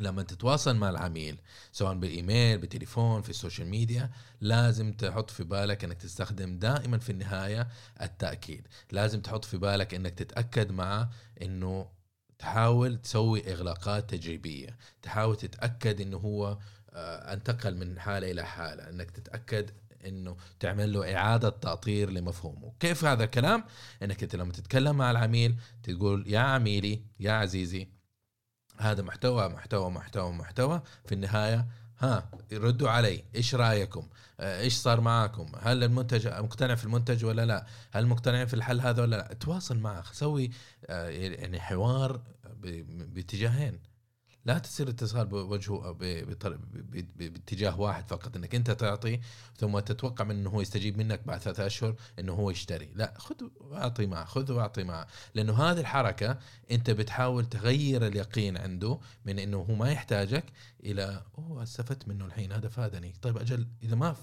لما 0.00 0.22
تتواصل 0.22 0.76
مع 0.76 0.90
العميل 0.90 1.40
سواء 1.72 1.94
بالإيميل 1.94 2.58
بالتليفون 2.58 3.22
في 3.22 3.30
ال 3.30 3.35
social 3.35 3.68
media 3.68 4.10
لازم 4.40 4.92
تحط 4.92 5.30
في 5.30 5.44
بالك 5.44 5.84
إنك 5.84 5.96
تستخدم 5.96 6.58
دائما 6.58 6.98
في 6.98 7.12
النهاية 7.12 7.68
التأكيد. 8.02 8.68
لازم 8.92 9.20
تحط 9.20 9.44
في 9.44 9.56
بالك 9.56 9.94
إنك 9.94 10.14
تتأكد 10.14 10.72
معه 10.72 11.10
إنه 11.42 11.88
تحاول 12.38 13.00
تسوي 13.00 13.52
إغلاقات 13.52 14.10
تجريبية 14.10 14.76
تحاول 15.02 15.36
تتأكد 15.36 16.00
إنه 16.00 16.16
هو 16.16 16.58
آه، 16.92 17.32
أنتقل 17.32 17.76
من 17.76 18.00
حالة 18.00 18.30
إلى 18.30 18.44
حالة 18.44 18.88
إنك 18.88 19.10
تتأكد 19.10 19.70
إنه 20.06 20.36
تعمل 20.60 20.92
له 20.92 21.16
إعادة 21.16 21.48
تأطير 21.48 22.10
لمفهومه. 22.10 22.72
كيف 22.80 23.04
هذا 23.04 23.24
الكلام؟ 23.24 23.64
إنك 24.02 24.22
أنت 24.22 24.36
لما 24.36 24.52
تتكلم 24.52 24.96
مع 24.96 25.10
العميل 25.10 25.56
تقول 25.82 26.24
يا 26.28 26.38
عميلي 26.38 27.02
يا 27.20 27.32
عزيزي 27.32 27.88
هذا 28.78 29.02
محتوى 29.02 29.48
محتوى 29.48 29.90
محتوى 29.90 30.32
محتوى 30.32 30.82
في 31.06 31.14
النهاية 31.14 31.66
ردوا 32.52 32.90
علي 32.90 33.24
إيش 33.34 33.54
رأيكم؟ 33.54 34.08
آه، 34.40 34.60
إيش 34.60 34.74
صار 34.74 35.00
معاكم؟ 35.00 35.52
هل 35.60 35.84
المنتج 35.84 36.26
مقتنع 36.26 36.74
في 36.74 36.84
المنتج 36.84 37.24
ولا 37.24 37.46
لا؟ 37.46 37.66
هل 37.92 38.06
مقتنع 38.06 38.44
في 38.44 38.54
الحل 38.54 38.80
هذا 38.80 39.02
ولا 39.02 39.16
لا؟ 39.16 39.34
تواصل 39.34 39.78
معه 39.78 40.04
سوي 40.12 40.50
آه، 40.86 41.08
يعني 41.08 41.60
حوار 41.60 42.20
باتجاهين. 43.14 43.78
لا 44.44 44.58
تصير 44.58 44.88
اتصال 44.88 45.26
بوجهه 45.26 45.92
باتجاه 47.16 47.80
واحد 47.80 48.08
فقط. 48.08 48.36
إنك 48.36 48.54
أنت 48.54 48.70
تعطي 48.70 49.20
ثم 49.56 49.78
تتوقع 49.78 50.24
من 50.24 50.36
إنه 50.36 50.50
هو 50.50 50.60
يستجيب 50.60 50.98
منك 50.98 51.26
بعد 51.26 51.40
ثلاثة 51.40 51.66
أشهر 51.66 51.96
إنه 52.18 52.32
هو 52.32 52.50
يشتري. 52.50 52.90
لا 52.94 53.14
خذ 53.18 53.34
واعطي 53.56 54.06
معه 54.06 54.24
خذ 54.24 54.52
واعطي 54.52 54.84
معه. 54.84 55.06
لأنه 55.34 55.62
هذه 55.62 55.80
الحركة 55.80 56.38
أنت 56.70 56.90
بتحاول 56.90 57.46
تغير 57.46 58.06
اليقين 58.06 58.56
عنده 58.56 59.00
من 59.24 59.38
إنه 59.38 59.56
هو 59.56 59.74
ما 59.74 59.90
يحتاجك 59.90 60.44
إلى 60.84 61.24
أوه 61.38 61.62
استفدت 61.62 62.08
منه 62.08 62.24
الحين 62.24 62.52
هذا 62.52 62.68
فادني. 62.68 63.14
طيب 63.22 63.38
أجل 63.38 63.68
إذا 63.82 63.96
ما 63.96 64.16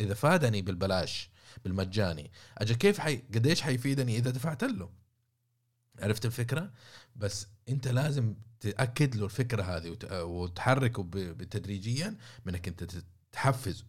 إذا 0.00 0.14
فادني 0.14 0.62
بالبلاش 0.62 1.30
بالمجاني 1.64 2.30
أجل 2.58 2.74
كيف 2.74 2.98
حي 2.98 3.16
قديش 3.16 3.62
حيفيدني 3.62 4.18
إذا 4.18 4.30
دفعت 4.30 4.64
له؟ 4.64 4.90
عرفت 5.98 6.26
الفكرة؟ 6.26 6.72
بس 7.16 7.46
أنت 7.68 7.88
لازم 7.88 8.34
تأكد 8.60 9.16
له 9.16 9.24
الفكرة 9.24 9.62
هذه 9.62 9.96
وتحركه 10.12 11.02
بتدريجيا 11.12 12.16
منك 12.44 12.68
أنت 12.68 12.84
تحفز 13.32 13.84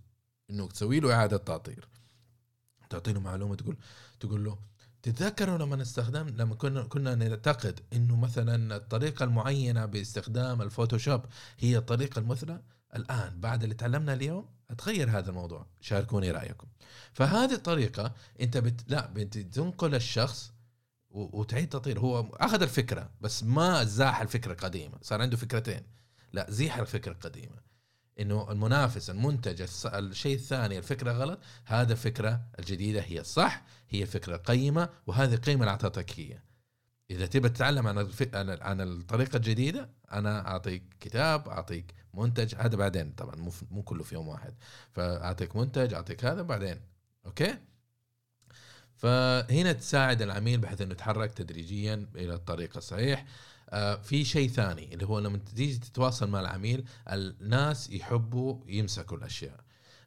إنه 0.49 0.67
تسوي 0.67 0.99
له 0.99 1.13
إعادة 1.13 1.37
تعطير 1.37 1.87
تعطي 2.89 3.13
له 3.13 3.19
معلومة 3.19 3.55
تقول 3.55 3.77
تقول 4.19 4.43
له 4.45 4.57
تتذكروا 5.03 5.57
لما 5.57 5.81
استخدم 5.81 6.27
لما 6.27 6.55
كنا 6.55 6.83
كنا 6.83 7.15
نعتقد 7.15 7.79
إنه 7.93 8.15
مثلا 8.15 8.75
الطريقة 8.75 9.23
المعينة 9.23 9.85
باستخدام 9.85 10.61
الفوتوشوب 10.61 11.21
هي 11.59 11.77
الطريقة 11.77 12.19
المثلى؟ 12.19 12.61
الآن 12.95 13.39
بعد 13.39 13.63
اللي 13.63 13.75
تعلمنا 13.75 14.13
اليوم 14.13 14.45
تغير 14.77 15.09
هذا 15.09 15.29
الموضوع. 15.29 15.65
شاركوني 15.81 16.31
رأيكم. 16.31 16.67
فهذه 17.13 17.53
الطريقة 17.53 18.13
أنت 18.41 18.57
بت... 18.57 18.81
لا 18.87 19.11
بتنقل 19.13 19.95
الشخص 19.95 20.51
وتعيد 21.11 21.69
تطوير. 21.69 21.99
هو 21.99 22.19
أخذ 22.33 22.61
الفكرة 22.61 23.09
بس 23.21 23.43
ما 23.43 23.83
زاح 23.83 24.21
الفكرة 24.21 24.51
القديمة. 24.51 24.97
صار 25.01 25.21
عنده 25.21 25.37
فكرتين. 25.37 25.83
لا 26.33 26.51
زيح 26.51 26.77
الفكرة 26.77 27.11
القديمة. 27.11 27.71
إنه 28.19 28.51
المنافس 28.51 29.09
المنتج 29.09 29.67
الشيء 29.85 30.35
الثاني 30.35 30.77
الفكرة 30.77 31.11
غلط 31.11 31.39
هذا 31.65 31.93
الفكرة 31.93 32.41
الجديدة 32.59 33.01
هي 33.01 33.19
الصح 33.19 33.63
هي 33.89 34.05
فكرة 34.05 34.37
قيمة 34.37 34.89
وهذه 35.07 35.33
القيمه 35.33 35.61
اللي 35.61 35.71
أعطتك 35.71 36.19
هي. 36.19 36.39
إذا 37.11 37.25
تبى 37.25 37.49
تتعلم 37.49 37.87
عن 37.87 37.97
عن 38.61 38.81
الطريقة 38.81 39.37
الجديدة 39.37 39.89
أنا 40.11 40.47
أعطيك 40.47 40.83
كتاب 40.99 41.49
أعطيك 41.49 41.93
منتج. 42.13 42.55
هذا 42.57 42.75
بعدين 42.75 43.11
طبعا 43.11 43.35
مو 43.71 43.83
كله 43.83 44.03
في 44.03 44.15
يوم 44.15 44.27
واحد. 44.27 44.53
فأعطيك 44.91 45.55
منتج 45.55 45.93
أعطيك 45.93 46.25
هذا 46.25 46.41
بعدين. 46.41 46.81
أوكي؟ 47.25 47.57
فهنا 49.01 49.71
تساعد 49.73 50.21
العميل 50.21 50.59
بحيث 50.59 50.81
إنه 50.81 50.91
يتحرك 50.91 51.33
تدريجيا 51.33 52.07
إلى 52.15 52.33
الطريق 52.33 52.77
الصحيح. 52.77 53.25
آه 53.69 53.95
في 53.95 54.25
شيء 54.25 54.49
ثاني 54.49 54.93
اللي 54.93 55.05
هو 55.05 55.19
لما 55.19 55.39
تيجي 55.55 55.77
تتواصل 55.77 56.29
مع 56.29 56.39
العميل 56.39 56.85
الناس 57.07 57.89
يحبوا 57.89 58.59
يمسكوا 58.67 59.17
الأشياء. 59.17 59.59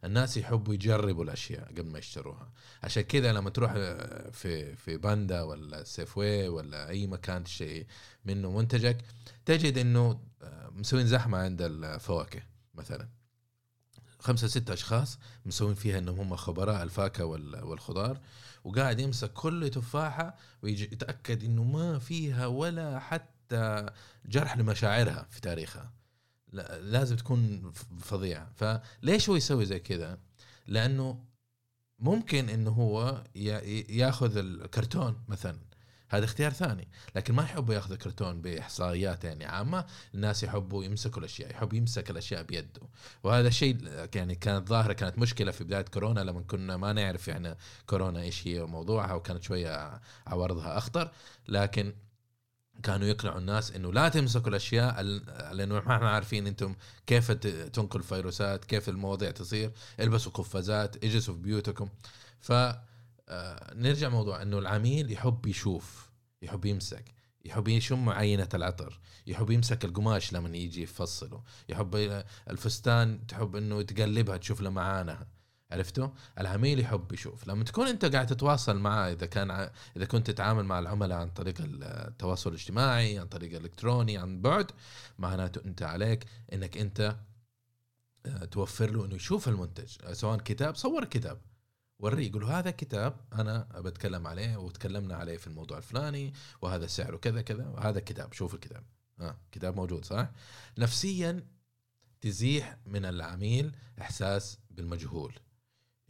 الناس 0.04 0.36
يحبوا 0.36 0.74
يجربوا 0.74 1.24
الأشياء 1.24 1.68
قبل 1.68 1.86
ما 1.86 1.98
يشتروها. 1.98 2.52
عشان 2.82 3.02
كذا 3.02 3.32
لما 3.32 3.50
تروح 3.50 3.72
آه، 3.76 4.30
في 4.30 4.76
في 4.76 4.96
باندا 4.96 5.42
ولا 5.42 5.84
سيفوي 5.84 6.48
ولا 6.48 6.88
أي 6.88 7.06
مكان 7.06 7.44
تشتري 7.44 7.86
منه 8.24 8.50
منتجك 8.50 8.98
تجد 9.44 9.78
إنه 9.78 10.20
آه، 10.42 10.70
مسوين 10.70 11.06
زحمة 11.06 11.38
عند 11.38 11.62
الفواكه 11.62 12.42
مثلا. 12.74 13.08
خمسة 14.18 14.46
ستة 14.48 14.72
أشخاص 14.72 15.18
مسوين 15.46 15.74
فيها 15.74 15.98
أنهم 15.98 16.20
هم 16.20 16.36
خبراء 16.36 16.82
الفاكهة 16.82 17.24
والخضار. 17.64 18.20
وقاعد 18.64 19.00
يمسك 19.00 19.32
كل 19.32 19.70
تفاحة 19.70 20.36
ويجي 20.62 20.84
يتأكد 20.84 21.44
أنه 21.44 21.62
ما 21.64 21.98
فيها 21.98 22.46
ولا 22.46 22.98
حتى 22.98 23.86
جرح 24.26 24.56
لمشاعرها 24.56 25.26
في 25.30 25.40
تاريخها. 25.40 25.92
لازم 26.80 27.16
تكون 27.16 27.72
فظيعة. 28.00 28.52
فليش 28.54 29.28
هو 29.28 29.36
يسوي 29.36 29.66
زي 29.66 29.80
كذا؟ 29.80 30.18
لأنه 30.66 31.24
ممكن 31.98 32.48
أنه 32.48 32.70
هو 32.70 33.24
ياخذ 33.88 34.36
الكرتون 34.36 35.24
مثلا. 35.28 35.58
هذا 36.08 36.24
اختيار 36.24 36.52
ثاني. 36.52 36.88
لكن 37.16 37.34
ما 37.34 37.42
يحبوا 37.42 37.74
ياخذوا 37.74 37.96
كرتون 37.96 38.40
بإحصائيات 38.40 39.24
يعني 39.24 39.44
عامة. 39.44 39.84
الناس 40.14 40.42
يحبوا 40.42 40.84
يمسكوا 40.84 41.18
الأشياء 41.18 41.50
يحب 41.50 41.72
يمسك 41.72 42.10
الأشياء 42.10 42.42
بيده. 42.42 42.80
وهذا 43.22 43.48
الشيء 43.48 43.78
يعني 44.14 44.34
كانت 44.34 44.68
ظاهرة 44.68 44.92
كانت 44.92 45.18
مشكلة 45.18 45.52
في 45.52 45.64
بداية 45.64 45.82
كورونا 45.82 46.20
لما 46.20 46.40
كنا 46.40 46.76
ما 46.76 46.92
نعرف 46.92 47.28
يعني 47.28 47.56
كورونا 47.86 48.20
إيش 48.20 48.46
هي 48.46 48.62
موضوعها 48.64 49.14
وكانت 49.14 49.42
شوية 49.42 50.00
عوارضها 50.26 50.78
أخطر. 50.78 51.10
لكن 51.48 51.94
كانوا 52.82 53.06
يقنعوا 53.06 53.38
الناس 53.38 53.70
إنه 53.70 53.92
لا 53.92 54.08
تمسكوا 54.08 54.48
الأشياء 54.48 55.02
لأنه 55.52 55.74
ما 55.74 55.96
إحنا 55.96 56.10
عارفين 56.10 56.46
أنتم 56.46 56.74
كيف 57.06 57.30
تنقل 57.30 57.98
الفيروسات 57.98 58.64
كيف 58.64 58.88
المواضيع 58.88 59.30
تصير. 59.30 59.72
البسوا 60.00 60.32
قفازات 60.32 61.04
اجلسوا 61.04 61.34
في 61.34 61.40
بيوتكم. 61.40 61.88
ف 62.40 62.52
آه، 63.28 63.74
نرجع 63.74 64.08
موضوع 64.08 64.42
إنه 64.42 64.58
العميل 64.58 65.12
يحب 65.12 65.46
يشوف 65.46 66.10
يحب 66.42 66.64
يمسك 66.64 67.04
يحب 67.44 67.68
يشم 67.68 68.08
عينة 68.08 68.48
العطر 68.54 69.00
يحب 69.26 69.50
يمسك 69.50 69.84
القماش 69.84 70.32
لما 70.32 70.56
يجي 70.56 70.82
يفصله 70.82 71.42
يحب 71.68 72.22
الفستان 72.50 73.26
تحب 73.26 73.56
إنه 73.56 73.82
تقلبها 73.82 74.36
تشوف 74.36 74.60
لمعانها 74.60 75.26
عرفتوا 75.70 76.08
العميل 76.40 76.80
يحب 76.80 77.12
يشوف. 77.12 77.48
لما 77.48 77.64
تكون 77.64 77.86
أنت 77.86 78.04
قاعد 78.04 78.26
تتواصل 78.26 78.78
معه 78.78 79.12
إذا 79.12 79.26
كان 79.26 79.70
إذا 79.96 80.04
كنت 80.04 80.30
تتعامل 80.30 80.64
مع 80.64 80.78
العملاء 80.78 81.18
عن 81.18 81.30
طريق 81.30 81.54
التواصل 81.60 82.50
الاجتماعي 82.50 83.18
عن 83.18 83.26
طريق 83.26 83.56
الإلكتروني 83.56 84.18
عن 84.18 84.40
بعد 84.40 84.70
معناته 85.18 85.64
أنت 85.64 85.82
عليك 85.82 86.24
إنك 86.52 86.78
أنت 86.78 87.16
آه، 88.26 88.44
توفر 88.44 88.90
له 88.90 89.04
إنه 89.04 89.14
يشوف 89.14 89.48
المنتج 89.48 90.12
سواء 90.12 90.38
كتاب 90.38 90.74
صور 90.76 91.04
كتاب. 91.04 91.40
وريه 91.98 92.28
يقول 92.28 92.44
هذا 92.44 92.70
كتاب 92.70 93.20
أنا 93.32 93.68
بتكلم 93.74 94.26
عليه 94.26 94.56
وتكلمنا 94.56 95.14
عليه 95.16 95.36
في 95.36 95.46
الموضوع 95.46 95.78
الفلاني 95.78 96.32
وهذا 96.62 96.86
سعره 96.86 97.16
كذا 97.16 97.42
كذا 97.42 97.68
وهذا 97.68 98.00
كتاب 98.00 98.32
شوف 98.32 98.54
الكتاب. 98.54 98.84
آه 99.20 99.36
كتاب 99.52 99.76
موجود 99.76 100.04
صح 100.04 100.30
نفسيا 100.78 101.46
تزيح 102.20 102.76
من 102.86 103.04
العميل 103.04 103.76
إحساس 104.00 104.58
بالمجهول. 104.70 105.34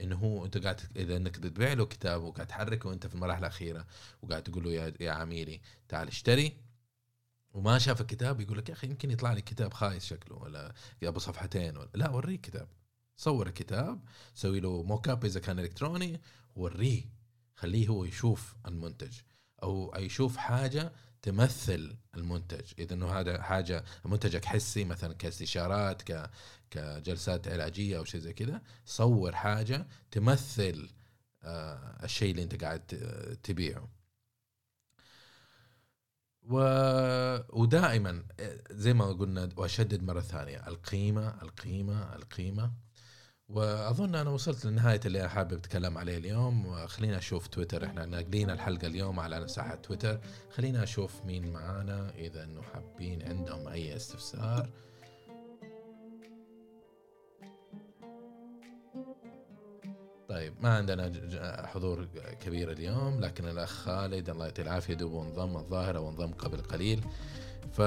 انه 0.01 0.17
هو 0.17 0.45
أنت 0.45 0.59
قاعد 0.59 0.81
إذا 0.97 1.17
إنك 1.17 1.37
تبيع 1.37 1.73
له 1.73 1.85
كتاب 1.87 2.23
وقاعد 2.23 2.47
تحركه 2.47 2.89
وأنت 2.89 3.07
في 3.07 3.15
المراحل 3.15 3.39
الأخيرة 3.39 3.87
وقاعد 4.23 4.43
تقول 4.43 4.65
له 4.65 4.73
يا 4.73 4.95
يا 5.01 5.11
عميلي 5.11 5.61
تعال 5.89 6.09
اشتري 6.09 6.57
وما 7.53 7.79
شاف 7.79 8.01
الكتاب 8.01 8.41
يقول 8.41 8.59
لك 8.59 8.69
يا 8.69 8.75
أخي 8.75 8.87
يمكن 8.87 9.11
يطلع 9.11 9.33
لي 9.33 9.43
كتاب 9.43 9.73
خايس 9.75 10.05
شكله 10.05 10.37
ولا 10.37 10.75
أبو 11.03 11.19
صفحتين 11.19 11.77
ولا 11.77 11.91
لا 11.95 12.11
وريه 12.11 12.37
كتاب. 12.37 12.69
صور 13.17 13.47
الكتاب 13.47 14.01
سوي 14.35 14.61
له 14.61 14.83
موك 14.83 15.09
اب 15.09 15.25
إذا 15.25 15.41
كان 15.41 15.59
إلكتروني 15.59 16.21
وريه 16.57 17.05
خليه 17.57 17.89
هو 17.89 18.05
يشوف 18.05 18.55
المنتج 18.67 19.21
أو 19.63 19.95
يشوف 19.97 20.37
حاجة 20.37 20.93
تمثل 21.23 21.97
المنتج. 22.17 22.73
إذا 22.79 22.95
إنه 22.95 23.07
هذا 23.13 23.43
حاجة 23.43 23.85
منتجك 24.05 24.45
حسي 24.45 24.85
مثلا 24.85 25.15
كاستشارات 25.15 26.03
ك 26.03 26.31
كجلسات 26.71 27.49
علاجية 27.49 27.99
أو 27.99 28.05
شيء 28.05 28.21
زي 28.21 28.33
كذا 28.33 28.63
صور 28.85 29.33
حاجة 29.35 29.87
تمثل 30.11 30.91
آه 31.43 32.05
الشيء 32.05 32.31
اللي 32.31 32.43
أنت 32.43 32.65
قاعد 32.65 32.81
تبيعه. 33.43 33.89
و... 36.43 36.59
ودائما 37.61 38.25
زي 38.71 38.95
ما 38.95 39.05
قلنا 39.13 39.49
وأشدد 39.57 40.03
مرة 40.03 40.21
ثانية 40.21 40.69
القيمة 40.69 41.43
القيمة 41.43 42.15
القيمة. 42.15 42.84
وأظن 43.49 44.15
أنا 44.15 44.31
وصلت 44.31 44.65
لنهاية 44.65 45.01
اللي 45.07 45.29
حابب 45.29 45.53
أتكلم 45.53 45.99
عليه 45.99 46.19
اليوم. 46.19 46.87
خلينا 46.87 47.19
أشوف 47.19 47.47
تويتر. 47.47 47.85
إحنا 47.85 48.07
ناقلين 48.07 48.51
الحلقة 48.51 48.87
اليوم 48.87 49.21
على 49.21 49.41
مساحة 49.41 49.75
تويتر. 49.75 50.21
خلينا 50.51 50.83
أشوف 50.83 51.25
مين 51.25 51.53
معانا 51.53 52.11
إذا 52.15 52.45
إنه 52.45 52.63
حابين 52.63 53.23
عندهم 53.23 53.69
أي 53.69 53.97
استفسار. 53.97 54.71
طيب 60.29 60.55
ما 60.61 60.77
عندنا 60.77 61.13
حضور 61.67 62.09
كبير 62.41 62.73
اليوم 62.73 63.21
لكن 63.21 63.49
الأخ 63.49 63.71
خالد 63.71 64.31
الله 64.31 64.45
يعطيه 64.45 64.63
العافية. 64.63 64.95
دوب 64.95 65.23
انضم 65.23 65.57
الظاهرة 65.57 66.01
وانضم 66.01 66.33
قبل 66.33 66.61
قليل. 66.61 67.05
ف 67.73 67.81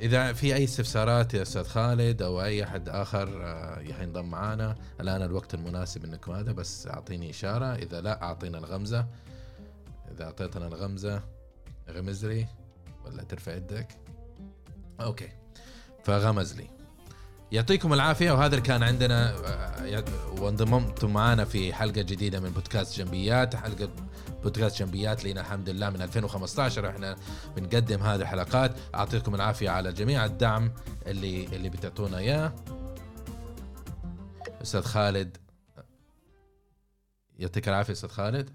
إذا 0.00 0.32
في 0.32 0.54
أي 0.54 0.64
استفسارات 0.64 1.34
يا 1.34 1.42
أستاذ 1.42 1.64
خالد 1.64 2.22
أو 2.22 2.42
أي 2.42 2.64
أحد 2.64 2.88
آخر 2.88 3.46
آه، 3.46 3.80
ينضم 3.80 4.30
معنا 4.30 4.76
الآن 5.00 5.22
الوقت 5.22 5.54
المناسب 5.54 6.04
انكم 6.04 6.32
هذا 6.32 6.52
بس 6.52 6.86
أعطيني 6.86 7.30
إشارة. 7.30 7.74
إذا 7.74 8.00
لا 8.00 8.22
أعطينا 8.22 8.58
الغمزة. 8.58 9.06
إذا 10.10 10.24
أعطيتنا 10.24 10.66
الغمزة 10.66 11.22
غمز 11.90 12.26
لي 12.26 12.46
ولا 13.04 13.22
ترفع 13.22 13.54
يدك؟ 13.54 13.88
أوكي. 15.00 15.28
فغمز 16.04 16.54
لي. 16.54 16.77
يعطيكم 17.52 17.92
العافية. 17.92 18.32
وهذا 18.32 18.54
اللي 18.56 18.66
كان 18.66 18.82
عندنا 18.82 19.34
آه، 19.46 20.04
وانضممتم 20.40 21.12
معنا 21.12 21.44
في 21.44 21.74
حلقة 21.74 22.02
جديدة 22.02 22.40
من 22.40 22.50
بودكاست 22.50 22.98
جنبيات. 22.98 23.56
حلقة 23.56 23.88
بودكاست 24.42 24.82
جنبيات 24.82 25.24
لنا 25.24 25.40
الحمد 25.40 25.68
لله 25.68 25.90
من 25.90 26.02
2015 26.02 26.88
إحنا 26.88 27.16
بنقدم 27.56 28.02
هذه 28.02 28.20
الحلقات. 28.20 28.76
أعطيكم 28.94 29.34
العافية 29.34 29.70
على 29.70 29.92
جميع 29.92 30.24
الدعم 30.24 30.72
اللي 31.06 31.44
اللي 31.44 31.68
بتعطونا 31.68 32.18
إياه. 32.18 32.52
أستاذ 34.62 34.82
خالد 34.82 35.36
يعطيك 37.38 37.68
العافية 37.68 37.92
أستاذ 37.92 38.08
خالد. 38.08 38.50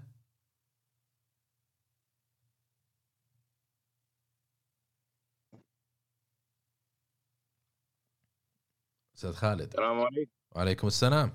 أستاذ 9.24 9.36
خالد. 9.36 9.60
السلام 9.60 10.00
عليكم. 10.00 10.30
وعليكم 10.56 10.86
السلام. 10.86 11.30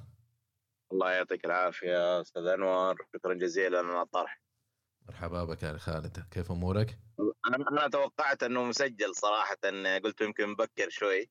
الله 0.91 1.11
يعطيك 1.11 1.45
العافية 1.45 2.21
أستاذ 2.21 2.45
انور 2.45 3.05
شكرا 3.15 3.33
جزيلا 3.33 3.79
على 3.79 4.01
الطرح. 4.01 4.41
مرحبا 5.07 5.43
بك 5.43 5.63
يا 5.63 5.77
خالد. 5.77 6.27
كيف 6.31 6.51
أمورك؟ 6.51 6.99
أنا 7.47 7.69
أنا 7.71 7.87
توقعت 7.87 8.43
أنه 8.43 8.63
مسجل 8.63 9.15
صراحة. 9.15 9.57
قلت 10.03 10.21
يمكن 10.21 10.49
مبكر 10.49 10.89
شوي. 10.89 11.29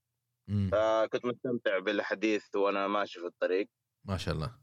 مم. 0.49 0.71
فكنت 0.73 1.27
مستمتع 1.27 1.79
بالحديث 1.79 2.57
وأنا 2.57 2.87
ماشي 2.87 3.21
في 3.21 3.27
الطريق. 3.27 3.69
ما 4.05 4.17
شاء 4.17 4.35
الله. 4.35 4.59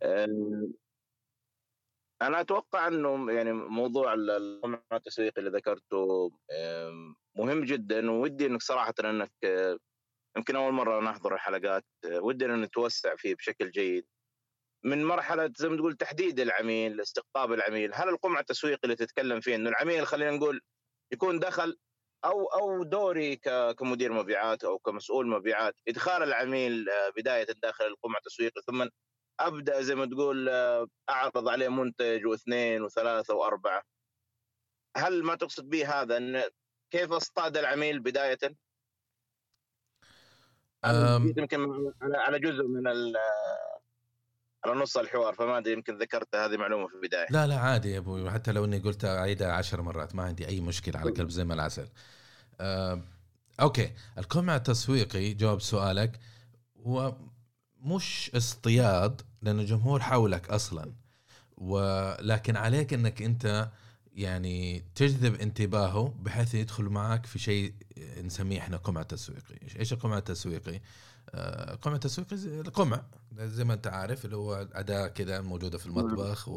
أنا 2.22 2.42
أتوقع 2.42 2.88
أنه 2.88 3.32
يعني 3.32 3.54
موضوع 3.54 4.14
القمع 4.14 4.82
التسويقي 4.94 5.42
اللي 5.42 5.58
ذكرته 5.58 6.32
مهم 7.36 7.64
جدا. 7.64 8.12
ودي 8.12 8.46
إنك 8.46 8.62
صراحة 8.62 8.94
إنك 9.00 9.32
يمكن 10.38 10.56
أول 10.56 10.74
مرة 10.74 11.02
نحضر 11.02 11.34
الحلقات 11.34 11.86
ودي 12.06 12.46
ان 12.46 12.62
نتوسع 12.62 13.16
فيه 13.16 13.36
بشكل 13.36 13.72
جيد 13.72 14.08
من 14.86 15.06
مرحلة 15.06 15.54
زي 15.58 15.70
ما 15.70 15.78
تقول 15.78 15.98
تحديد 15.98 16.40
العميل 16.40 17.02
استقطاب 17.02 17.54
العميل 17.54 17.92
هل 17.94 18.10
القمع 18.10 18.40
التسويقي 18.40 18.80
اللي 18.84 18.96
تتكلم 18.96 19.40
فيه 19.40 19.56
إنه 19.56 19.70
العميل 19.70 20.08
خلينا 20.08 20.32
نقول 20.32 20.62
يكون 21.14 21.40
دخل 21.40 21.78
أو 22.26 22.46
أو 22.46 22.84
دوري 22.84 23.36
كمدير 23.78 24.14
مبيعات 24.14 24.64
أو 24.64 24.80
كمسؤول 24.80 25.28
مبيعات 25.28 25.76
إدخال 25.88 26.24
العميل 26.24 26.90
آه، 26.90 27.10
بداية 27.18 27.48
داخل 27.64 27.86
القمع 27.86 28.18
التسويقي 28.18 28.62
ثم 28.68 28.88
أبدأ 29.40 29.82
زي 29.82 29.96
ما 29.96 30.06
تقول 30.06 30.50
آه، 30.50 30.88
أعرض 31.10 31.48
عليه 31.48 31.70
منتج 31.70 32.26
واثنين 32.26 32.82
وثلاثة 32.82 33.34
وأربعة 33.36 33.84
هل 34.98 35.24
ما 35.24 35.36
تقصد 35.36 35.70
به 35.70 36.02
هذا 36.02 36.18
إن 36.18 36.44
كيف 36.92 37.12
اصطاد 37.12 37.58
العميل 37.58 38.00
بداية؟ 38.00 38.65
يمكن 41.38 41.92
على 42.02 42.40
جزء 42.40 42.68
من 42.68 42.88
على 44.66 44.80
نص 44.80 44.98
الحوار 44.98 45.34
فما 45.34 45.58
ادري 45.58 45.74
يمكن 45.74 45.98
ذكرت 45.98 46.36
هذه 46.36 46.58
معلومة 46.58 46.88
في 46.88 46.94
البداية. 46.94 47.26
لا 47.30 47.48
لا 47.48 47.60
عادي 47.60 47.92
يا 47.92 47.98
أبوي 47.98 48.32
حتى 48.32 48.52
لو 48.52 48.66
إني 48.66 48.80
قلت 48.80 49.06
أعيدها 49.06 49.52
عشر 49.52 49.82
مرات 49.82 50.16
ما 50.16 50.24
عندي 50.24 50.48
أي 50.48 50.62
مشكلة 50.62 51.00
على 51.00 51.12
قلب 51.12 51.30
زي 51.30 51.44
ما 51.44 51.54
العسل. 51.54 51.88
آه، 52.62 53.02
أوكي. 53.62 53.92
القمع 54.18 54.56
التسويقي 54.56 55.34
جواب 55.34 55.62
سؤالك 55.62 56.20
هو 56.86 57.16
مش 57.82 58.32
اصطياد 58.36 59.22
لأن 59.42 59.60
الجمهور 59.60 60.00
حولك 60.00 60.50
أصلا 60.50 60.94
ولكن 61.58 62.56
عليك 62.56 62.94
إنك 62.94 63.22
أنت 63.22 63.70
يعني 64.16 64.84
تجذب 64.96 65.36
انتباهه 65.36 66.14
بحيث 66.20 66.56
يدخل 66.56 66.84
معك 66.84 67.26
في 67.26 67.40
شيء 67.40 67.74
نسميه 68.22 68.60
إحنا 68.60 68.78
قمع 68.78 69.04
تسويقي. 69.04 69.80
إيش 69.80 69.94
القمع 69.94 70.18
التسويقي 70.18 70.82
آه، 71.30 71.76
قمع 71.76 71.98
تسويقي 71.98 72.36
القمع. 72.36 73.06
زي 73.38 73.64
ما 73.64 73.74
أنت 73.74 73.88
عارف 73.88 74.26
اللي 74.26 74.36
هو 74.36 74.68
أداة 74.74 75.08
كذا 75.08 75.42
موجودة 75.42 75.78
في 75.78 75.86
المطبخ 75.86 76.48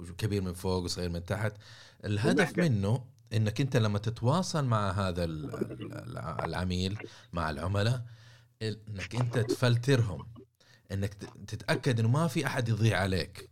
وكبير 0.00 0.42
من 0.42 0.52
فوق 0.52 0.84
وصغير 0.84 1.10
من 1.10 1.24
تحت. 1.24 1.52
الهدف 2.04 2.58
منه 2.58 3.04
إنك 3.32 3.60
أنت 3.60 3.76
لما 3.76 3.98
تتواصل 3.98 4.64
مع 4.64 4.90
هذا 4.90 5.24
العميل 6.44 6.98
مع 7.32 7.50
العملاء 7.50 8.04
إنك 8.62 9.14
أنت 9.14 9.38
تفلترهم. 9.38 10.26
إنك 10.92 11.14
تتأكد 11.46 12.00
إنه 12.00 12.08
ما 12.08 12.28
في 12.28 12.46
أحد 12.46 12.68
يضيع 12.68 13.00
عليك. 13.00 13.50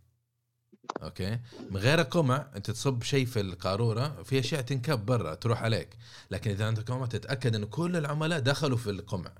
أوكي؟ 1.03 1.39
من 1.69 1.77
غير 1.77 2.01
قمع 2.01 2.47
أنت 2.55 2.71
تصب 2.71 3.03
شيء 3.03 3.25
في 3.25 3.41
القارورة 3.41 4.23
في 4.23 4.39
أشياء 4.39 4.61
تنكب 4.61 5.05
برا 5.05 5.35
تروح 5.35 5.63
عليك. 5.63 5.97
لكن 6.31 6.51
إذا 6.51 6.69
انت 6.69 6.91
قمع 6.91 7.05
تتأكد 7.05 7.55
إنه 7.55 7.65
كل 7.65 7.95
العملاء 7.95 8.39
دخلوا 8.39 8.77
في 8.77 8.89
القمع. 8.89 9.31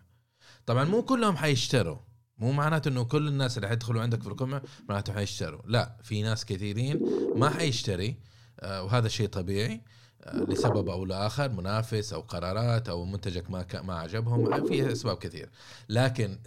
طبعا 0.66 0.84
مو 0.84 1.04
كلهم 1.04 1.38
حيشتروا. 1.38 1.98
مو 2.38 2.52
معناته 2.52 2.90
إنه 2.90 3.04
كل 3.04 3.28
الناس 3.28 3.58
اللي 3.58 3.68
حيدخلوا 3.68 4.02
عندك 4.02 4.22
في 4.22 4.28
القمع 4.28 4.62
معناته 4.90 5.14
حيشتروا. 5.14 5.62
لا 5.66 5.98
في 6.04 6.22
ناس 6.22 6.46
كثيرين 6.46 7.00
ما 7.36 7.50
حيشتري 7.50 8.18
آه، 8.60 8.84
وهذا 8.84 9.08
شيء 9.08 9.28
طبيعي 9.28 9.82
آه، 10.24 10.38
لسبب 10.38 10.90
أو 10.90 11.06
لآخر 11.06 11.50
منافس 11.50 12.14
أو 12.14 12.22
قرارات 12.22 12.90
أو 12.90 13.06
منتجك 13.06 13.50
ما 13.50 13.66
ما 13.74 13.94
عجبهم 13.94 14.68
في 14.68 14.92
أسباب 14.92 15.18
كثير. 15.18 15.50
لكن 15.90 16.40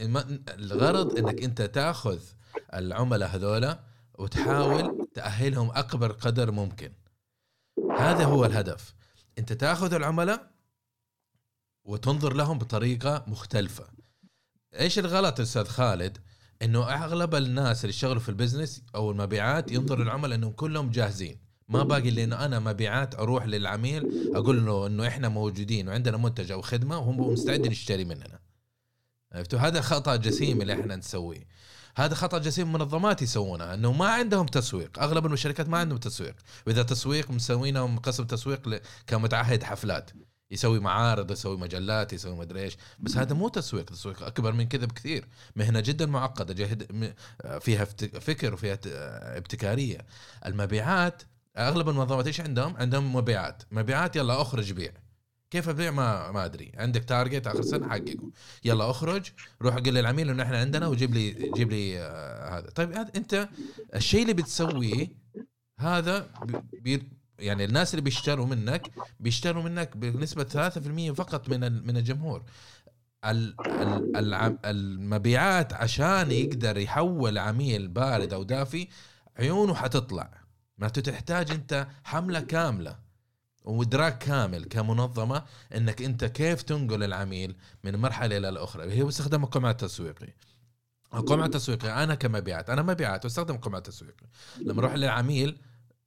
الغرض 0.48 1.18
إنك 1.18 1.42
أنت 1.42 1.62
تأخذ 1.62 2.18
العملاء 2.74 3.28
هذولا 3.28 3.89
وتحاول 4.20 5.06
تأهلهم 5.14 5.70
أكبر 5.70 6.12
قدر 6.12 6.50
ممكن. 6.50 6.92
هذا 7.98 8.24
هو 8.24 8.44
الهدف. 8.44 8.94
أنت 9.38 9.52
تأخذ 9.52 9.94
العملاء 9.94 10.50
وتنظر 11.84 12.32
لهم 12.32 12.58
بطريقة 12.58 13.24
مختلفة. 13.26 13.86
إيش 14.80 14.98
الغلط 14.98 15.40
أستاذ 15.40 15.64
خالد؟ 15.64 16.18
إنه 16.62 17.04
أغلب 17.04 17.34
الناس 17.34 17.84
اللي 17.84 17.94
يشتغلوا 17.94 18.20
في 18.20 18.28
البزنس 18.28 18.82
أو 18.94 19.10
المبيعات 19.10 19.72
ينظر 19.72 20.02
للعملاء 20.02 20.38
إنهم 20.38 20.52
كلهم 20.52 20.90
جاهزين. 20.90 21.40
ما 21.68 21.82
باقي 21.82 22.10
لي 22.10 22.24
إنه 22.24 22.44
أنا 22.44 22.58
مبيعات 22.58 23.14
أروح 23.14 23.46
للعميل 23.46 24.30
أقول 24.36 24.66
له 24.66 24.86
إنه 24.86 25.06
إحنا 25.06 25.28
موجودين 25.28 25.88
وعندنا 25.88 26.16
منتج 26.16 26.52
أو 26.52 26.62
خدمة 26.62 26.98
وهم 26.98 27.32
مستعدين 27.32 27.72
يشتري 27.72 28.04
مننا. 28.04 28.40
عرفتوا؟ 29.32 29.58
هذا 29.58 29.80
خطأ 29.80 30.16
جسيم 30.16 30.62
اللي 30.62 30.72
إحنا 30.72 30.96
نسويه. 30.96 31.46
هذا 32.00 32.14
خطأ 32.14 32.38
جسيم 32.38 32.72
منظمات 32.72 33.22
يسوونه 33.22 33.74
إنه 33.74 33.92
ما 33.92 34.08
عندهم 34.08 34.46
تسويق. 34.46 34.98
أغلب 34.98 35.32
الشركات 35.32 35.68
ما 35.68 35.78
عندهم 35.78 35.98
تسويق. 35.98 36.34
وإذا 36.66 36.82
تسويق 36.82 37.30
مسوينهم 37.30 37.98
قسم 37.98 38.24
تسويق 38.24 38.82
كمتعهد 39.06 39.62
حفلات. 39.62 40.10
يسوي 40.50 40.80
معارض 40.80 41.30
يسوي 41.30 41.56
مجلات 41.56 42.12
يسوي 42.12 42.36
مدري 42.36 42.62
إيش. 42.62 42.76
بس 42.98 43.16
هذا 43.16 43.34
مو 43.34 43.48
تسويق. 43.48 43.84
تسويق 43.84 44.22
أكبر 44.22 44.52
من 44.52 44.68
كذا 44.68 44.86
بكثير. 44.86 45.28
مهنة 45.56 45.80
جدا 45.80 46.06
معقدة 46.06 46.54
جهد 46.54 47.12
فيها 47.60 47.84
فكر 48.20 48.54
وفيها 48.54 48.78
ابتكارية. 49.36 50.06
المبيعات 50.46 51.22
أغلب 51.58 51.88
المنظمات 51.88 52.26
إيش 52.26 52.40
عندهم؟ 52.40 52.76
عندهم 52.76 53.16
مبيعات. 53.16 53.62
مبيعات 53.70 54.16
يلا 54.16 54.42
أخرج 54.42 54.72
بيع. 54.72 54.92
كيف 55.50 55.68
أبيع؟ 55.68 55.90
ما 55.90 56.30
ما 56.30 56.44
أدري. 56.44 56.72
عندك 56.74 57.04
تارجت 57.04 57.46
آخر 57.46 57.62
سنة؟ 57.62 57.88
حققه. 57.88 58.30
يلا 58.64 58.90
أخرج. 58.90 59.30
روح 59.62 59.74
قل 59.74 59.94
للعميل 59.94 60.30
إنه 60.30 60.42
إحنا 60.42 60.58
عندنا 60.60 60.86
وجيب 60.86 61.14
لي 61.14 61.30
جيب 61.30 61.70
لي 61.70 62.00
آه 62.00 62.58
هذا. 62.58 62.70
طيب 62.70 62.92
أنت 62.92 63.48
الشيء 63.94 64.22
اللي 64.22 64.32
بتسويه 64.32 65.08
هذا 65.80 66.30
بي 66.80 67.02
يعني 67.38 67.64
الناس 67.64 67.94
اللي 67.94 68.02
بيشتروا 68.02 68.46
منك 68.46 68.90
بيشتروا 69.20 69.62
منك 69.62 69.96
بنسبة 69.96 70.44
3% 70.44 71.12
فقط 71.14 71.48
من 71.48 71.86
من 71.86 71.96
الجمهور. 71.96 72.42
المبيعات 74.64 75.72
عشان 75.72 76.30
يقدر 76.30 76.78
يحول 76.78 77.38
عميل 77.38 77.88
بارد 77.88 78.32
أو 78.32 78.42
دافي 78.42 78.88
عيونه 79.38 79.74
حتطلع. 79.74 80.30
معناته 80.78 81.02
تحتاج 81.02 81.50
أنت 81.50 81.86
حملة 82.04 82.40
كاملة. 82.40 83.09
وادراك 83.64 84.18
كامل 84.18 84.64
كمنظمة 84.64 85.44
إنك 85.76 86.02
أنت 86.02 86.24
كيف 86.24 86.62
تنقل 86.62 87.02
العميل 87.02 87.56
من 87.84 87.96
مرحلة 87.96 88.36
إلى 88.36 88.48
الأخرى. 88.48 88.92
هي 88.92 89.04
باستخدام 89.04 89.44
القمع 89.44 89.70
التسويقي 89.70 90.28
القمع 91.14 91.44
التسويقي 91.44 92.04
أنا 92.04 92.14
كمبيعات 92.14 92.70
أنا 92.70 92.82
مبيعات 92.82 93.24
واستخدم 93.24 93.54
القمع 93.54 93.78
التسويقي 93.78 94.26
لما 94.60 94.80
أروح 94.80 94.94
للعميل 94.94 95.58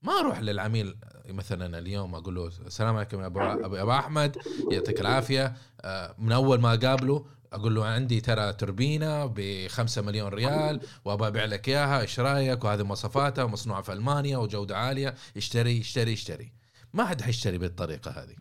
ما 0.01 0.19
أروح 0.19 0.39
للعميل 0.39 0.95
مثلا 1.29 1.79
اليوم 1.79 2.15
أقول 2.15 2.35
له 2.35 2.47
السلام 2.47 2.95
عليكم 2.95 3.21
يا 3.21 3.25
أبو 3.25 3.39
أبو 3.41 3.91
أحمد 3.91 4.37
يعطيك 4.71 5.01
العافية. 5.01 5.53
آه، 5.81 6.15
من 6.17 6.31
أول 6.31 6.61
ما 6.61 6.73
أقابله 6.73 7.25
أقول 7.53 7.75
له 7.75 7.85
عندي 7.85 8.21
ترى 8.21 8.53
توربينة 8.53 9.25
ب 9.25 9.67
5 9.67 10.01
مليون 10.01 10.27
ريال 10.27 10.81
وابى 11.05 11.27
أبيع 11.27 11.45
لك 11.45 11.69
إياها 11.69 12.01
إيش 12.01 12.19
رأيك؟ 12.19 12.63
وهذه 12.63 12.83
مواصفاتها 12.83 13.43
ومصنوعه 13.43 13.81
في 13.81 13.93
ألمانيا 13.93 14.37
وجودة 14.37 14.77
عالية. 14.77 15.15
اشتري 15.37 15.81
اشتري 15.81 16.13
اشتري. 16.13 16.62
ما 16.93 17.05
حد 17.05 17.21
حيشتري 17.21 17.57
بالطريقة 17.57 18.11
هذه. 18.11 18.35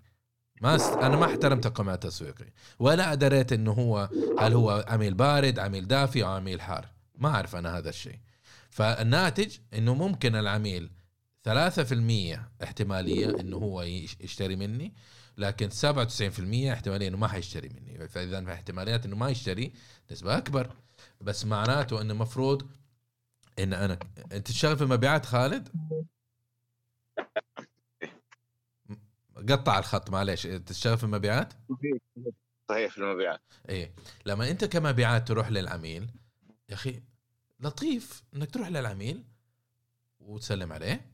ما 0.61 0.75
است... 0.75 0.93
أنا 0.93 1.17
ما 1.17 1.27
احترمت 1.27 1.67
القمع 1.67 1.95
التسويقي. 1.95 2.53
ولا 2.79 3.15
دريت 3.15 3.53
إنه 3.53 3.73
هو 3.73 4.09
هل 4.39 4.53
هو 4.53 4.85
عميل 4.89 5.15
بارد 5.15 5.59
عميل 5.59 5.89
دافي 5.89 6.25
أو 6.25 6.29
عميل 6.29 6.61
حار. 6.61 6.89
ما 7.15 7.29
أعرف 7.29 7.57
أنا 7.57 7.79
هذا 7.79 7.89
الشيء. 7.89 8.19
فالناتج 8.71 9.57
إنه 9.75 9.95
ممكن 9.95 10.37
العميل 10.37 10.91
3% 11.49 11.53
احتمالية 12.63 13.41
إنه 13.41 13.57
هو 13.57 13.83
يشتري 13.83 14.57
مني 14.57 14.95
لكن 15.39 15.71
97% 15.71 15.75
احتمالية 16.73 17.09
إنه 17.09 17.17
ما 17.17 17.29
حيشتري 17.29 17.69
مني. 17.69 18.09
فإذا 18.09 18.45
في 18.45 18.53
احتماليات 18.53 19.07
إنه 19.07 19.17
ما 19.17 19.29
يشتري 19.29 19.73
نسبة 20.11 20.37
أكبر. 20.39 20.71
بس 21.21 21.45
معناته 21.45 22.01
إنه 22.01 22.13
المفروض 22.13 22.71
إن 23.59 23.73
أنا 23.73 23.99
أنت 24.33 24.49
تشتغل 24.49 24.77
في 24.77 24.85
المبيعات 24.85 25.27
خالد؟ 25.27 25.69
قطع 29.49 29.79
الخط 29.79 30.11
معلش 30.11 30.47
تشتغل 30.47 30.99
في 30.99 31.05
المبيعات؟ 31.05 31.53
صحيح 32.69 32.93
في 32.93 32.99
المبيعات. 32.99 33.41
إيه. 33.69 33.95
لما 34.27 34.51
أنت 34.51 34.65
كمبيعات 34.65 35.29
تروح 35.29 35.51
للعميل 35.51 36.11
يا 36.69 36.75
أخي 36.75 37.03
لطيف 37.61 38.23
إنك 38.35 38.51
تروح 38.51 38.69
للعميل 38.69 39.25
وتسلم 40.21 40.73
عليه 40.73 41.13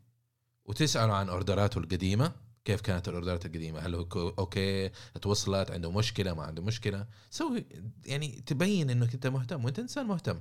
وتسأله 0.64 1.14
عن 1.14 1.28
أوردراته 1.28 1.78
القديمة. 1.78 2.32
كيف 2.64 2.80
كانت 2.80 3.08
الأوردرات 3.08 3.46
القديمة؟ 3.46 3.80
هل 3.80 3.94
هو 3.94 4.34
أوكي 4.38 4.88
توصلت 5.22 5.70
عنده 5.70 5.90
مشكلة 5.90 6.34
ما 6.34 6.42
عنده 6.42 6.62
مشكلة؟ 6.62 7.06
سوي 7.30 7.66
يعني 8.06 8.28
تبين 8.28 8.90
إنك 8.90 9.14
أنت 9.14 9.26
مهتم 9.26 9.64
وأنت 9.64 9.78
إنسان 9.78 10.06
مهتم. 10.06 10.40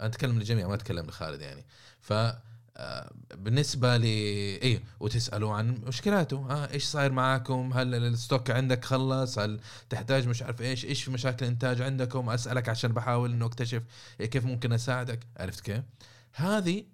أنا 0.00 0.06
أتكلم 0.06 0.38
للجميع 0.38 0.68
ما 0.68 0.74
أتكلم 0.74 1.06
لخالد 1.06 1.40
يعني. 1.40 1.66
ف 2.00 2.12
بالنسبة 3.34 3.96
لي 3.96 4.06
إيه 4.56 4.82
وتسألوا 5.00 5.54
عن 5.54 5.74
مشكلاته 5.86 6.46
آه 6.50 6.70
إيش 6.70 6.84
صاير 6.84 7.12
معاكم؟ 7.12 7.72
هل 7.72 7.94
الستوك 7.94 8.50
عندك 8.50 8.84
خلص؟ 8.84 9.38
هل 9.38 9.60
تحتاج 9.90 10.28
مش 10.28 10.42
عارف 10.42 10.62
إيش؟ 10.62 10.84
إيش 10.84 11.02
في 11.02 11.10
مشاكل 11.10 11.46
انتاج 11.46 11.82
عندكم؟ 11.82 12.30
أسألك 12.30 12.68
عشان 12.68 12.92
بحاول 12.92 13.32
إنه 13.32 13.46
أكتشف 13.46 13.82
كيف 14.18 14.44
ممكن 14.44 14.72
أساعدك. 14.72 15.26
عرفت 15.36 15.60
كيف؟ 15.60 15.84
هذه 16.32 16.84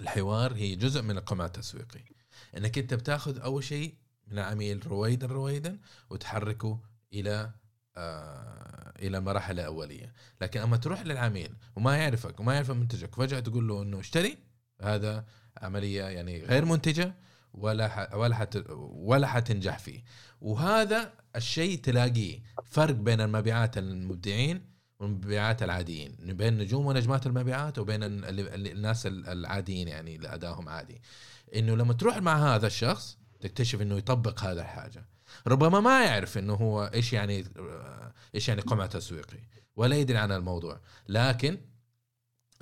الحوار 0.00 0.54
هي 0.54 0.76
جزء 0.76 1.02
من 1.02 1.18
القمع 1.18 1.44
التسويقي. 1.44 2.00
إنك 2.56 2.78
أنت 2.78 2.94
بتاخذ 2.94 3.38
أول 3.40 3.64
شيء 3.64 3.94
من 4.26 4.38
العميل 4.38 4.86
رويدا 4.86 5.26
رويدا 5.26 5.78
وتحركه 6.10 6.80
إلى 7.12 7.50
آه 7.96 8.92
إلى 8.98 9.20
مرحلة 9.20 9.62
أولية. 9.62 10.12
لكن 10.40 10.60
أما 10.60 10.76
تروح 10.76 11.02
للعميل 11.02 11.54
وما 11.76 11.96
يعرفك 11.96 12.40
وما 12.40 12.54
يعرف 12.54 12.70
منتجك 12.70 13.14
فجأة 13.14 13.40
تقول 13.40 13.68
له 13.68 13.82
إنه 13.82 14.00
اشتري 14.00 14.45
هذا 14.82 15.24
عملية 15.62 16.04
يعني 16.04 16.44
غير 16.44 16.64
منتجة 16.64 17.14
ولا 17.54 17.88
ح... 17.88 18.14
ولا 18.14 18.34
حت... 18.34 18.62
ولا 18.92 19.26
حتنجح 19.26 19.78
فيه. 19.78 20.04
وهذا 20.40 21.12
الشيء 21.36 21.78
تلاقيه 21.80 22.42
فرق 22.64 22.94
بين 22.94 23.20
المبيعات 23.20 23.78
المبدعين 23.78 24.76
والمبيعات 25.00 25.62
العاديين. 25.62 26.16
بين 26.20 26.58
نجوم 26.58 26.86
ونجمات 26.86 27.26
المبيعات 27.26 27.78
وبين 27.78 28.00
الناس 28.02 29.06
العاديين 29.06 29.88
يعني 29.88 30.16
اللي 30.16 30.34
ادائهم 30.34 30.68
عادي. 30.68 31.02
إنه 31.54 31.76
لما 31.76 31.92
تروح 31.92 32.16
مع 32.16 32.54
هذا 32.54 32.66
الشخص 32.66 33.18
تكتشف 33.40 33.82
إنه 33.82 33.96
يطبق 33.96 34.44
هذا 34.44 34.60
الحاجة. 34.60 35.06
ربما 35.46 35.80
ما 35.80 36.04
يعرف 36.04 36.38
إنه 36.38 36.54
هو 36.54 36.90
إيش 36.94 37.12
يعني 37.12 37.44
إيش 38.34 38.48
يعني 38.48 38.60
قمع 38.60 38.86
تسويقي 38.86 39.38
ولا 39.76 39.96
يدري 39.96 40.18
عن 40.18 40.32
الموضوع. 40.32 40.80
لكن 41.08 41.58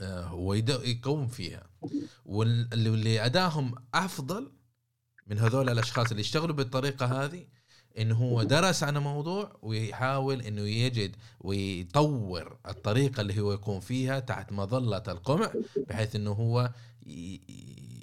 آه، 0.00 0.24
هو 0.24 0.54
يقوم 0.54 1.26
فيها. 1.26 1.66
واللي 2.24 3.26
ادائهم 3.26 3.74
أفضل 3.94 4.52
من 5.26 5.38
هذول 5.38 5.70
الأشخاص 5.70 6.10
اللي 6.10 6.20
يشتغلوا 6.20 6.54
بالطريقة 6.54 7.24
هذه 7.24 7.46
انه 7.98 8.14
هو 8.14 8.42
درس 8.42 8.82
عن 8.82 8.96
الموضوع 8.96 9.58
ويحاول 9.62 10.40
إنه 10.40 10.62
يجد 10.62 11.16
ويطور 11.40 12.58
الطريقة 12.68 13.20
اللي 13.20 13.40
هو 13.40 13.52
يكون 13.52 13.80
فيها 13.80 14.20
تحت 14.20 14.52
مظلة 14.52 15.02
القمع 15.08 15.52
بحيث 15.88 16.16
إنه 16.16 16.30
هو 16.30 16.70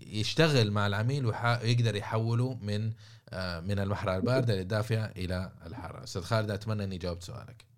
يشتغل 0.06 0.72
مع 0.72 0.88
العميل 0.88 1.26
ويقدر 1.26 1.96
يحوله 1.96 2.58
من 2.62 2.92
آه، 3.30 3.60
من 3.60 3.80
المرحله 3.80 4.16
الباردة 4.16 4.56
للدافئه 4.56 5.06
إلى 5.06 5.52
الحاره 5.66 6.04
أستاذ 6.04 6.22
خالد 6.22 6.52
أتمنى 6.52 6.84
إني 6.84 6.98
جاوبت 6.98 7.24
سؤالك. 7.24 7.71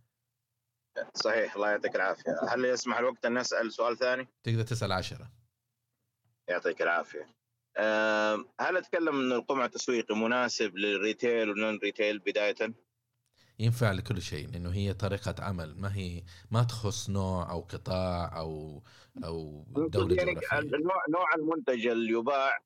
صحيح 1.14 1.56
الله 1.56 1.70
يعطيك 1.70 1.96
العافية. 1.96 2.36
هل 2.50 2.66
يسمح 2.66 2.98
الوقت 2.98 3.26
أن 3.26 3.38
نسأل 3.38 3.74
سؤال 3.74 3.98
ثاني؟ 3.98 4.28
تقدر 4.44 4.64
تسأل 4.64 4.92
عشرة. 4.92 5.32
يعطيك 6.48 6.82
العافية. 6.82 7.36
هل 8.60 8.78
أتكلم 8.78 9.20
أن 9.20 9.32
القمع 9.32 9.66
التسويقي 9.66 10.16
مناسب 10.16 10.78
لل 10.78 10.92
retail 10.92 11.36
وال 11.36 11.50
non-retail 11.50 12.20
بداية؟ 12.20 12.74
ينفع 13.60 13.92
لكل 13.92 14.22
شيء 14.22 14.48
لأنه 14.50 14.74
هي 14.74 14.94
طريقة 14.94 15.36
عمل. 15.40 15.76
ما 15.78 15.96
هي 15.96 16.24
ما 16.52 16.64
تخص 16.64 17.10
نوع 17.10 17.52
أو 17.52 17.62
قطاع 17.62 18.40
أو 18.40 18.84
أو 19.24 19.66
دولة 19.76 20.16
يعني 20.16 20.70
نوع 20.72 21.04
نوع 21.10 21.36
المنتج 21.36 21.88
اللي 21.88 22.14
يباع. 22.14 22.60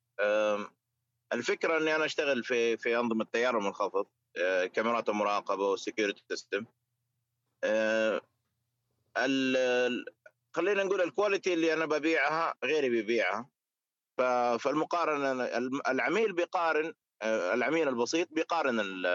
الفكرة 1.32 1.78
أني 1.78 1.96
أنا 1.96 2.04
أشتغل 2.04 2.44
في 2.44 2.76
في 2.76 2.96
أنظمة 2.98 3.26
تيار 3.32 3.58
منخفض 3.58 4.06
أه، 4.36 4.66
كاميرات 4.66 5.08
المراقبه 5.08 5.70
و 5.70 5.76
security 5.76 6.22
system 6.28 6.64
خلينا 10.52 10.84
نقول 10.84 11.00
ال 11.00 11.07
quality 11.07 11.54
اللي 11.54 11.72
أنا 11.72 11.86
ببيعها 11.86 12.54
غيري 12.64 12.88
بيبيعها. 12.88 13.48
فالمقارنة 14.60 15.44
الم- 15.44 15.80
العميل 15.88 16.32
بيقارن 16.32 16.94
أه، 17.22 17.54
العميل 17.54 17.88
البسيط 17.88 18.28
بيقارن 18.30 18.80
ال- 18.80 19.06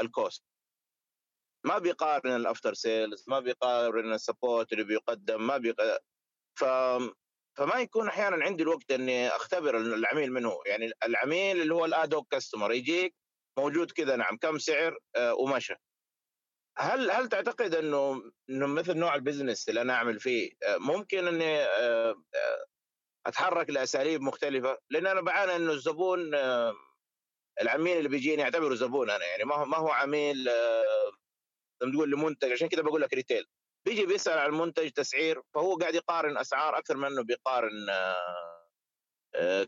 ال 0.00 0.07
cost. 0.07 0.44
ما 1.64 1.78
بيقارن 1.78 2.36
ال 2.36 2.42
after 2.42 2.74
sales 2.74 3.24
ما 3.28 3.40
بيقارن 3.40 4.12
ال 4.12 4.20
support 4.20 4.72
اللي 4.72 4.84
بيقدم 4.84 5.46
ما. 5.46 5.74
ف 6.58 6.64
فما 7.58 7.80
يكون 7.80 8.08
أحيانا 8.08 8.44
عندي 8.44 8.62
الوقت 8.62 8.90
إني 8.92 9.28
أختبر 9.28 9.76
العميل 9.76 10.32
منه. 10.32 10.58
يعني 10.66 10.90
العميل 11.04 11.60
اللي 11.62 11.74
هو 11.74 11.84
ال 11.84 11.91
ad 11.91 12.06
hoc 12.06 12.28
customer 12.30 12.72
يجيك 12.72 13.14
موجود 13.58 13.90
كذا 13.90 14.16
نعم 14.16 14.36
كم 14.36 14.58
سعر 14.58 14.98
آه، 15.16 15.34
ومشى. 15.34 15.74
هل 16.80 17.10
هل 17.10 17.28
تعتقد 17.28 17.74
إنه 17.74 18.32
إنه 18.50 18.66
مثل 18.66 18.98
نوع 18.98 19.14
ال 19.14 19.20
business 19.20 19.68
اللي 19.68 19.80
أنا 19.80 19.94
أعمل 19.94 20.20
فيه 20.20 20.50
آه، 20.62 20.76
ممكن 20.76 21.28
إني 21.28 21.58
آه، 21.58 22.10
آه، 22.34 22.64
أتحرك 23.26 23.70
لأساليب 23.70 24.20
مختلفة؟ 24.20 24.78
لأن 24.90 25.06
أنا 25.06 25.20
بعاني 25.20 25.56
إنه 25.56 25.72
الزبون 25.72 26.34
العميل 27.60 27.96
اللي 27.96 28.08
بيجيني 28.08 28.42
أعتبره 28.42 28.74
زبون 28.74 29.10
أنا 29.10 29.24
يعني 29.26 29.44
ما 29.44 29.54
هو 29.54 29.64
ما 29.64 29.76
هو 29.76 29.88
عميل 29.88 30.48
آه، 30.48 31.12
زي 31.82 31.86
ما 31.86 31.92
تقول 31.92 32.10
لمنتج 32.10 32.52
عشان 32.52 32.68
كذا 32.68 32.82
بقول 32.82 33.00
لك 33.00 33.14
retail 33.14 33.46
بيجي 33.86 34.06
بيسأل 34.06 34.38
عن 34.38 34.50
المنتج 34.50 34.90
تسعير 34.90 35.42
فهو 35.54 35.76
قاعد 35.76 35.94
يقارن 35.94 36.38
أسعار 36.38 36.78
أكثر 36.78 36.96
من 36.96 37.04
إنه 37.04 37.22
بيقارن 37.22 37.86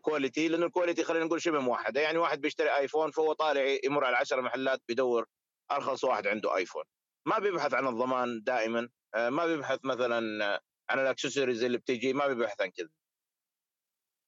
quality 0.00 0.48
لأنه 0.48 0.66
ال 0.66 0.71
quality 0.71 1.04
خلينا 1.04 1.24
نقول 1.24 1.42
شبه 1.42 1.58
موحدة. 1.60 2.00
يعني 2.00 2.18
واحد 2.18 2.40
بيشتري 2.40 2.76
iPhone 2.76 3.10
فهو 3.10 3.32
طالع 3.32 3.78
يمر 3.84 4.04
على 4.04 4.16
10 4.16 4.40
محلات 4.40 4.80
بيدور 4.88 5.26
أرخص 5.72 6.04
واحد 6.04 6.26
عنده 6.26 6.56
iPhone 6.56 6.84
ما 7.26 7.38
بيبحث 7.38 7.74
عن 7.74 7.86
الضمان 7.86 8.42
دائما 8.42 8.88
آه، 9.14 9.30
ما 9.30 9.46
بيبحث 9.46 9.78
مثلا 9.84 10.60
عن 10.90 10.98
الأكسسوارز 10.98 11.64
اللي 11.64 11.78
بتجي 11.78 12.12
ما 12.12 12.26
بيبحث 12.26 12.60
عن 12.60 12.70
كذا. 12.70 12.88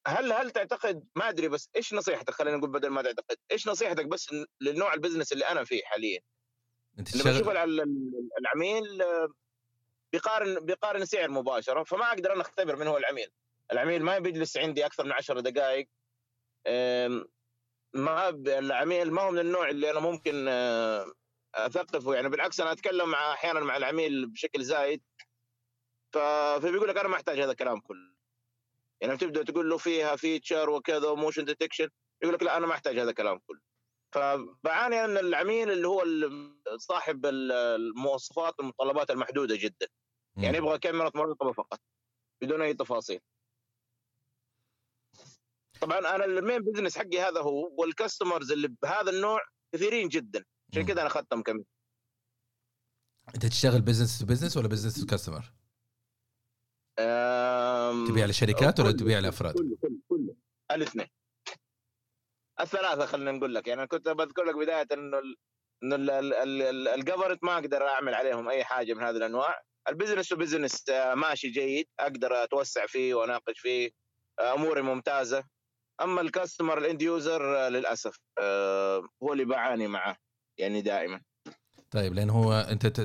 هل 0.07 0.33
هل 0.33 0.51
تعتقد 0.51 1.09
ما 1.17 1.29
أدري 1.29 1.49
بس 1.49 1.71
إيش 1.77 1.95
نصيحتك؟ 1.95 2.31
خلينا 2.35 2.57
نقول 2.57 2.71
بدل 2.71 2.89
ما 2.89 3.03
تعتقد 3.03 3.37
إيش 3.53 3.69
نصيحتك 3.69 4.07
بس 4.07 4.35
للنوع 4.61 4.95
ال 4.95 4.99
business 4.99 5.33
اللي 5.33 5.45
أنا 5.45 5.65
فيه 5.65 5.83
حاليا؟ 5.85 6.21
أنت 6.99 7.15
الع- 7.51 7.65
ال- 7.65 7.83
العميل 8.41 9.03
آه، 9.03 9.29
بيقارن 10.13 10.61
بيقارن 10.67 11.05
سعر 11.05 11.31
مباشرة 11.31 11.83
فما 11.85 12.09
أقدر 12.09 12.33
أنا 12.33 12.41
أختبر 12.41 12.77
من 12.77 12.87
هو 12.87 12.97
العميل. 12.99 13.29
العميل 13.73 14.03
ما 14.03 14.19
بيجلس 14.19 14.57
عندي 14.57 14.87
أكثر 14.87 15.05
من 15.05 15.13
10 15.13 15.41
دقائق 15.41 15.89
ما 17.95 18.29
العميل 18.59 19.13
ما 19.13 19.23
هو 19.23 19.31
من 19.31 19.39
النوع 19.39 19.69
اللي 19.69 19.91
أنا 19.91 20.01
ممكن 20.01 20.47
آه، 20.49 21.07
أثقفه. 21.55 22.15
يعني 22.15 22.29
بالعكس 22.29 22.61
أنا 22.61 22.73
أتكلم 22.73 23.09
مع 23.09 23.33
أحيانا 23.33 23.61
مع 23.61 23.77
العميل 23.77 24.27
بشكل 24.27 24.65
زايد. 24.65 25.03
فبيقول 26.13 26.89
لك 26.89 26.97
أنا 26.97 27.09
ما 27.09 27.17
أحتاج 27.17 27.41
هذا 27.41 27.51
الكلام 27.51 27.81
كله. 27.81 28.15
يعني 29.01 29.17
تبدأ 29.17 29.43
تقول 29.43 29.71
له 29.71 29.77
فيها 29.77 30.17
feature 30.17 30.71
وكذا 30.71 31.09
و 31.09 31.14
motion 31.14 31.45
detection 31.45 31.89
يقول 32.23 32.35
لك 32.35 32.43
لا 32.43 32.57
أنا 32.57 32.67
ما 32.67 32.75
أحتاج 32.75 32.99
هذا 32.99 33.11
الكلام 33.11 33.39
كله. 33.39 33.61
فبعاني 34.13 35.05
إن 35.05 35.17
العميل 35.17 35.71
اللي 35.71 35.89
هو 35.89 36.05
صاحب 36.77 37.27
ال- 37.27 37.53
المواصفات 37.53 38.55
والمتطلبات 38.59 39.11
المحدودة 39.11 39.57
جدا. 39.57 39.89
يعني 40.37 40.59
يبغى 40.59 40.79
كاميرا 40.79 41.11
مراقبه 41.15 41.53
فقط 41.53 41.81
بدون 42.43 42.63
أي 42.63 42.75
تفاصيل. 42.75 43.21
طبعا 45.81 45.99
أنا 45.99 46.25
ال 46.25 46.32
main 46.32 46.59
business 46.59 46.99
حقي 46.99 47.21
هذا 47.21 47.41
هو 47.41 47.75
وال 47.79 47.92
customers 47.92 48.53
اللي 48.53 48.69
بهذا 48.83 49.11
النوع 49.11 49.41
كثيرين 49.73 50.09
جدا. 50.09 50.45
عشان. 50.81 50.87
كذا 50.87 51.01
أنا 51.01 51.07
اخذتهم 51.07 51.43
كم 51.43 51.65
انت 53.35 53.47
تشتغل 53.47 53.81
business 53.81 54.19
to 54.19 54.27
business 54.27 54.57
ولا 54.57 54.69
business 54.69 55.01
to 55.01 55.07
customer؟ 55.07 55.53
أم... 56.99 58.07
تبيع 58.09 58.27
لشركات 58.27 58.81
ولا 58.81 58.93
تبيع 58.93 59.19
لأفراد؟ 59.19 59.55
كله 59.55 59.77
كله 59.83 59.99
كله. 60.09 60.37
الاثنين. 60.71 61.07
الثلاثة 62.61 63.07
خلينا 63.07 63.33
نقول 63.33 63.55
لك. 63.55 63.69
يعني 63.69 63.81
أنا 63.81 63.89
كنت 63.89 64.09
بذكر 64.09 64.45
لك 64.45 64.55
بداية 64.57 64.87
إنه 64.93 65.19
ال... 65.19 65.37
إنه 65.83 65.97
ال- 65.97 66.11
ال- 66.11 66.35
ال- 66.35 66.63
ال- 66.63 66.89
ال 66.89 66.94
government 66.94 67.45
ما 67.45 67.55
أقدر 67.55 67.89
أعمل 67.89 68.15
عليهم 68.15 68.49
أي 68.49 68.65
حاجة 68.65 68.95
من 68.95 69.03
هذه 69.03 69.17
الأنواع. 69.17 69.63
ال 69.89 69.93
business 69.93 70.29
to 70.29 70.37
business 70.37 70.85
ماشي 71.15 71.49
جيد. 71.49 71.87
أقدر 72.01 72.45
أتوسع 72.45 72.87
فيه 72.87 73.15
وأناقش 73.15 73.59
فيه. 73.61 73.91
آه، 74.41 74.55
أموري 74.55 74.83
ممتازة. 74.83 75.45
أما 76.03 76.21
ال 76.21 76.27
customer 76.27 76.79
ال 76.79 76.85
end 76.85 77.03
user 77.03 77.69
للأسف 77.69 78.17
آه، 78.39 79.09
هو 79.23 79.33
اللي 79.33 79.45
بعاني 79.45 79.87
معه. 79.87 80.17
يعني 80.59 80.83
دائما. 80.83 81.21
طيب 81.91 82.15
لأن 82.15 82.31
هو 82.31 82.53
أنت 82.53 82.87
ت... 82.87 83.01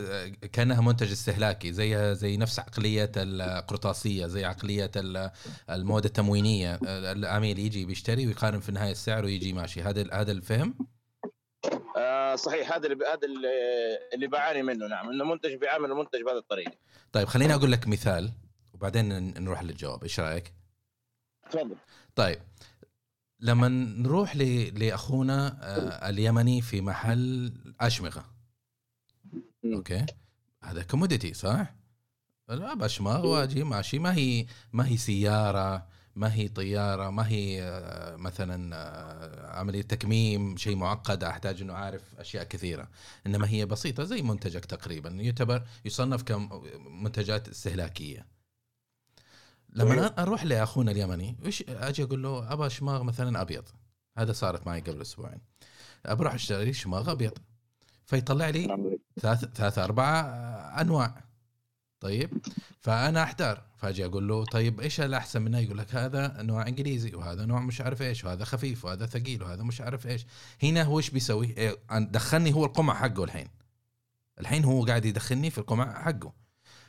كأنها 0.46 0.82
منتج 0.82 1.12
استهلاكي 1.12 1.74
زيها 1.74 2.14
زي 2.14 2.38
نفس 2.38 2.60
عقلية 2.60 3.12
القرطاسية 3.18 4.28
زي 4.28 4.46
عقلية 4.46 4.92
ال- 4.96 5.32
المواد 5.70 6.06
التموينية. 6.06 6.80
العميل 6.84 7.60
يجي 7.60 7.86
بيشتري 7.86 8.28
ويقارن 8.28 8.60
في 8.60 8.70
النهايه 8.70 8.92
السعر 8.92 9.26
ويجي 9.26 9.54
ماشي. 9.54 9.82
هذا 9.82 10.14
هذا 10.14 10.32
الفهم؟ 10.32 10.76
آه، 11.98 12.36
صحيح. 12.36 12.74
هذا 12.74 12.88
اللي 12.88 13.06
هذا 13.06 13.28
اللي, 14.14 14.28
بعاني 14.28 14.64
منه. 14.64 14.88
نعم 14.88 15.10
إنه 15.10 15.24
منتج 15.24 15.56
بيعامل 15.56 15.92
المنتج 15.92 16.22
بهذه 16.22 16.38
الطريقة. 16.38 16.72
طيب 17.12 17.28
خليني 17.28 17.54
أقول 17.54 17.72
لك 17.72 17.88
مثال 17.88 18.32
وبعدين 18.74 19.34
نروح 19.44 19.64
للجواب. 19.64 20.04
إيش 20.04 20.20
رأيك؟ 20.20 20.54
تفضل. 21.52 21.76
طيب 22.16 22.40
لما 23.40 23.68
نروح 23.68 24.36
ل... 24.36 24.44
لأخونا 24.80 25.58
آه، 25.62 26.10
اليمني 26.10 26.62
في 26.62 26.82
محل 26.82 27.54
أشمغة. 27.82 28.26
okay؟ 29.66 30.06
هذا 30.64 30.84
commodity 30.84 31.34
صح؟ 31.34 31.76
البشماغ 32.50 33.28
واجي 33.28 33.64
ماشي. 33.64 34.00
ما 34.00 34.16
هي 34.16 34.46
ما 34.74 34.88
هي 34.88 34.98
سيارة 34.98 35.88
ما 36.16 36.34
هي 36.34 36.48
طيارة 36.48 37.10
ما 37.10 37.28
هي 37.28 37.64
آه، 37.64 38.16
مثلا 38.16 38.76
آه، 38.76 39.60
عملية 39.60 39.82
تكميم 39.82 40.58
شيء 40.58 40.76
معقد 40.76 41.24
أحتاج 41.24 41.62
إنه 41.62 41.74
أعرف 41.74 42.02
أشياء 42.18 42.44
كثيرة. 42.44 42.88
إنما 43.28 43.50
هي 43.50 43.66
بسيطة 43.66 44.04
زي 44.04 44.22
منتجك 44.22 44.66
تقريبا. 44.66 45.10
يعتبر 45.10 45.64
يصنف 45.86 46.24
كمنتجات 46.24 47.50
استهلاكية. 47.50 48.39
لما 49.74 49.90
صحيح. 49.90 50.00
أنا 50.00 50.22
أروح 50.22 50.44
لأخونا 50.46 50.92
اليمني 50.92 51.38
وش 51.46 51.64
أجي 51.70 52.04
أقول 52.04 52.24
له 52.24 52.54
أبغى 52.54 52.70
شماغ 52.70 53.04
مثلا 53.04 53.42
أبيض. 53.42 53.64
هذا 54.18 54.34
صارت 54.34 54.68
معي 54.68 54.82
قبل 54.82 55.02
أسبوعين. 55.02 55.40
بروح 56.10 56.34
أشتري 56.34 56.74
شماغ 56.74 57.12
أبيض. 57.12 57.34
فيطلع 58.06 58.50
لي. 58.50 58.98
ثلاث 59.22 59.46
ثلاثة 59.46 59.84
أربعة 59.84 60.22
أنواع. 60.82 61.24
طيب. 62.00 62.42
فأنا 62.80 63.24
أحتار. 63.24 63.70
فأجي 63.78 64.06
أقول 64.06 64.28
له 64.28 64.46
طيب 64.46 64.82
إيش 64.82 65.02
الأحسن 65.02 65.42
منه؟ 65.42 65.60
يقول 65.60 65.78
لك 65.78 65.96
هذا 65.96 66.42
نوع 66.42 66.68
إنجليزي 66.68 67.16
وهذا 67.16 67.46
نوع 67.46 67.60
مش 67.60 67.82
عارف 67.82 68.02
إيش 68.02 68.24
وهذا 68.26 68.46
خفيف 68.46 68.86
وهذا 68.86 69.06
ثقيل 69.06 69.44
وهذا 69.44 69.64
مش 69.64 69.82
عارف 69.82 70.08
إيش. 70.08 70.26
هنا 70.64 70.84
هو 70.84 70.98
إيش 70.98 71.10
بيسوي؟ 71.10 71.58
إيه، 71.58 71.78
دخلني 71.92 72.54
هو 72.54 72.66
القمع 72.66 72.94
حقه 72.94 73.24
الحين. 73.24 73.48
الحين 74.40 74.66
هو 74.66 74.86
قاعد 74.86 75.06
يدخلني 75.06 75.50
في 75.50 75.58
القمع 75.58 76.04
حقه. 76.04 76.34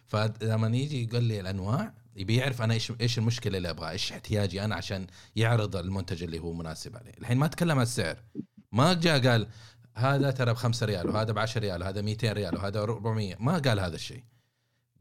فلما 0.06 0.76
يجي 0.76 1.04
يقول 1.04 1.24
لي 1.24 1.40
الأنواع 1.40 1.94
يبي 2.16 2.36
يعرف 2.36 2.62
أنا 2.62 2.74
إيش 2.74 2.92
إيش 3.00 3.18
المشكلة 3.18 3.58
اللي 3.58 3.70
أبغاها 3.70 3.90
إيش 3.90 4.12
احتياجي 4.12 4.64
أنا 4.64 4.74
عشان 4.74 5.06
يعرض 5.36 5.76
المنتج 5.76 6.22
اللي 6.22 6.38
هو 6.38 6.52
مناسب 6.52 6.96
عليه. 6.96 7.12
الحين 7.18 7.38
ما 7.38 7.46
تكلم 7.46 7.76
عن 7.76 7.82
السعر. 7.82 8.16
ما 8.72 8.94
جاء 8.94 9.28
قال 9.28 9.48
هذا 9.94 10.30
ترى 10.30 10.52
ب 10.52 10.56
5 10.56 10.86
ريال 10.86 11.08
وهذا 11.08 11.32
ب 11.32 11.38
10 11.38 11.60
ريال 11.60 11.82
وهذا 11.82 12.02
200 12.02 12.32
ريال 12.32 12.56
وهذا 12.56 12.80
400 12.80 13.36
ما 13.40 13.58
قال 13.58 13.80
هذا 13.80 13.94
الشيء. 13.94 14.24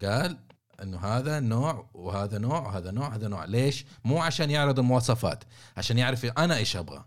قال 0.01 0.37
إنه 0.83 0.97
هذا 0.97 1.39
نوع 1.39 1.89
وهذا 1.93 2.37
نوع 2.37 2.59
وهذا 2.59 2.91
نوع 2.91 3.15
هذا 3.15 3.27
نوع. 3.27 3.45
ليش؟ 3.45 3.85
مو 4.03 4.21
عشان 4.21 4.49
يعرض 4.49 4.79
المواصفات 4.79 5.43
عشان 5.77 5.97
يعرف 5.97 6.25
أنا 6.25 6.57
إيش 6.57 6.75
أبغى. 6.75 7.05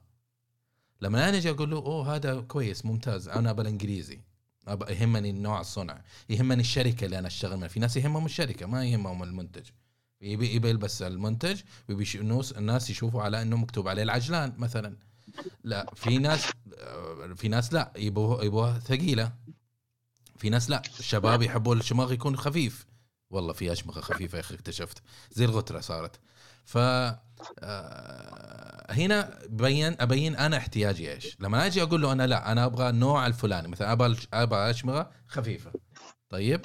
لما 1.01 1.29
أنا 1.29 1.37
أجي 1.37 1.51
أقول 1.51 1.71
له 1.71 1.77
أوه 1.77 2.15
هذا 2.17 2.41
كويس 2.41 2.85
ممتاز 2.85 3.29
أنا 3.29 3.53
بالانجليزي 3.53 4.21
يهمني 4.89 5.33
نوع 5.33 5.61
الصنع 5.61 6.03
يهمني 6.29 6.61
الشركة 6.61 7.05
اللي 7.05 7.19
أنا 7.19 7.27
أشتغل 7.27 7.57
معها 7.57 7.69
في 7.69 7.81
ناس 7.81 7.97
يهمهم 7.97 8.25
الشركة 8.25 8.67
ما 8.67 8.85
يهمهم 8.85 9.23
المنتج. 9.23 9.67
يبي 10.23 10.69
يلبس 10.69 11.03
المنتج 11.03 11.61
ويبي 11.89 12.05
الناس- 12.57 12.91
يشوفوا 12.91 13.23
على 13.23 13.43
إنه 13.43 13.57
مكتوب 13.57 13.89
عليه 13.89 14.03
العجلان 14.03 14.55
مثلا. 14.59 14.97
لا 15.65 15.87
في 15.95 16.19
ناس 16.19 16.47
في 17.37 17.49
ناس 17.49 17.73
لا 17.73 17.93
يبوها 17.97 18.45
يبوها 18.45 18.79
ثقيلة. 18.79 19.33
في 20.37 20.51
ناس 20.51 20.71
لا 20.71 20.83
الشباب 20.99 21.43
يحبوا 21.43 21.75
الشماغ 21.75 22.13
يكون 22.13 22.37
خفيف. 22.37 22.87
والله 23.31 23.53
في 23.53 23.73
أشمغة 23.73 24.01
خفيفة 24.01 24.37
يا 24.37 24.41
أخي 24.41 24.55
اكتشفت. 24.55 25.03
زي 25.33 25.45
الغترة 25.45 25.81
صارت. 25.81 26.21
ف 26.65 26.79
آه، 27.59 28.93
هنا 28.93 29.39
بين 29.49 29.97
أبين 30.01 30.37
أنا 30.37 30.57
احتياجي 30.57 31.13
إيش. 31.13 31.37
لما 31.41 31.67
أجي 31.67 31.83
أقول 31.83 32.03
له 32.03 32.13
أنا 32.13 32.27
لا 32.27 32.53
أنا 32.53 32.65
أبغى 32.65 32.89
النوع 32.91 33.27
الفلاني. 33.27 33.69
مثلا 33.69 33.93
أبغى 33.93 34.17
أبغى 34.33 34.71
أشمغة 34.71 35.11
خفيفة. 35.29 35.73
طيب؟ 36.31 36.61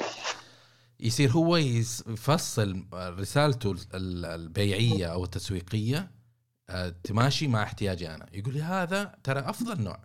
يصير 0.99 1.31
هو 1.31 1.57
يفصل 1.57 2.85
رسالته 2.93 3.75
البيعية 3.93 5.05
أو 5.05 5.23
التسويقية 5.23 6.11
آه، 6.69 6.93
تماشي 7.03 7.47
مع 7.47 7.63
احتياجي 7.63 8.09
أنا. 8.09 8.25
يقول 8.33 8.53
لي 8.53 8.61
هذا 8.61 9.15
ترى 9.23 9.39
أفضل 9.39 9.81
نوع. 9.81 9.99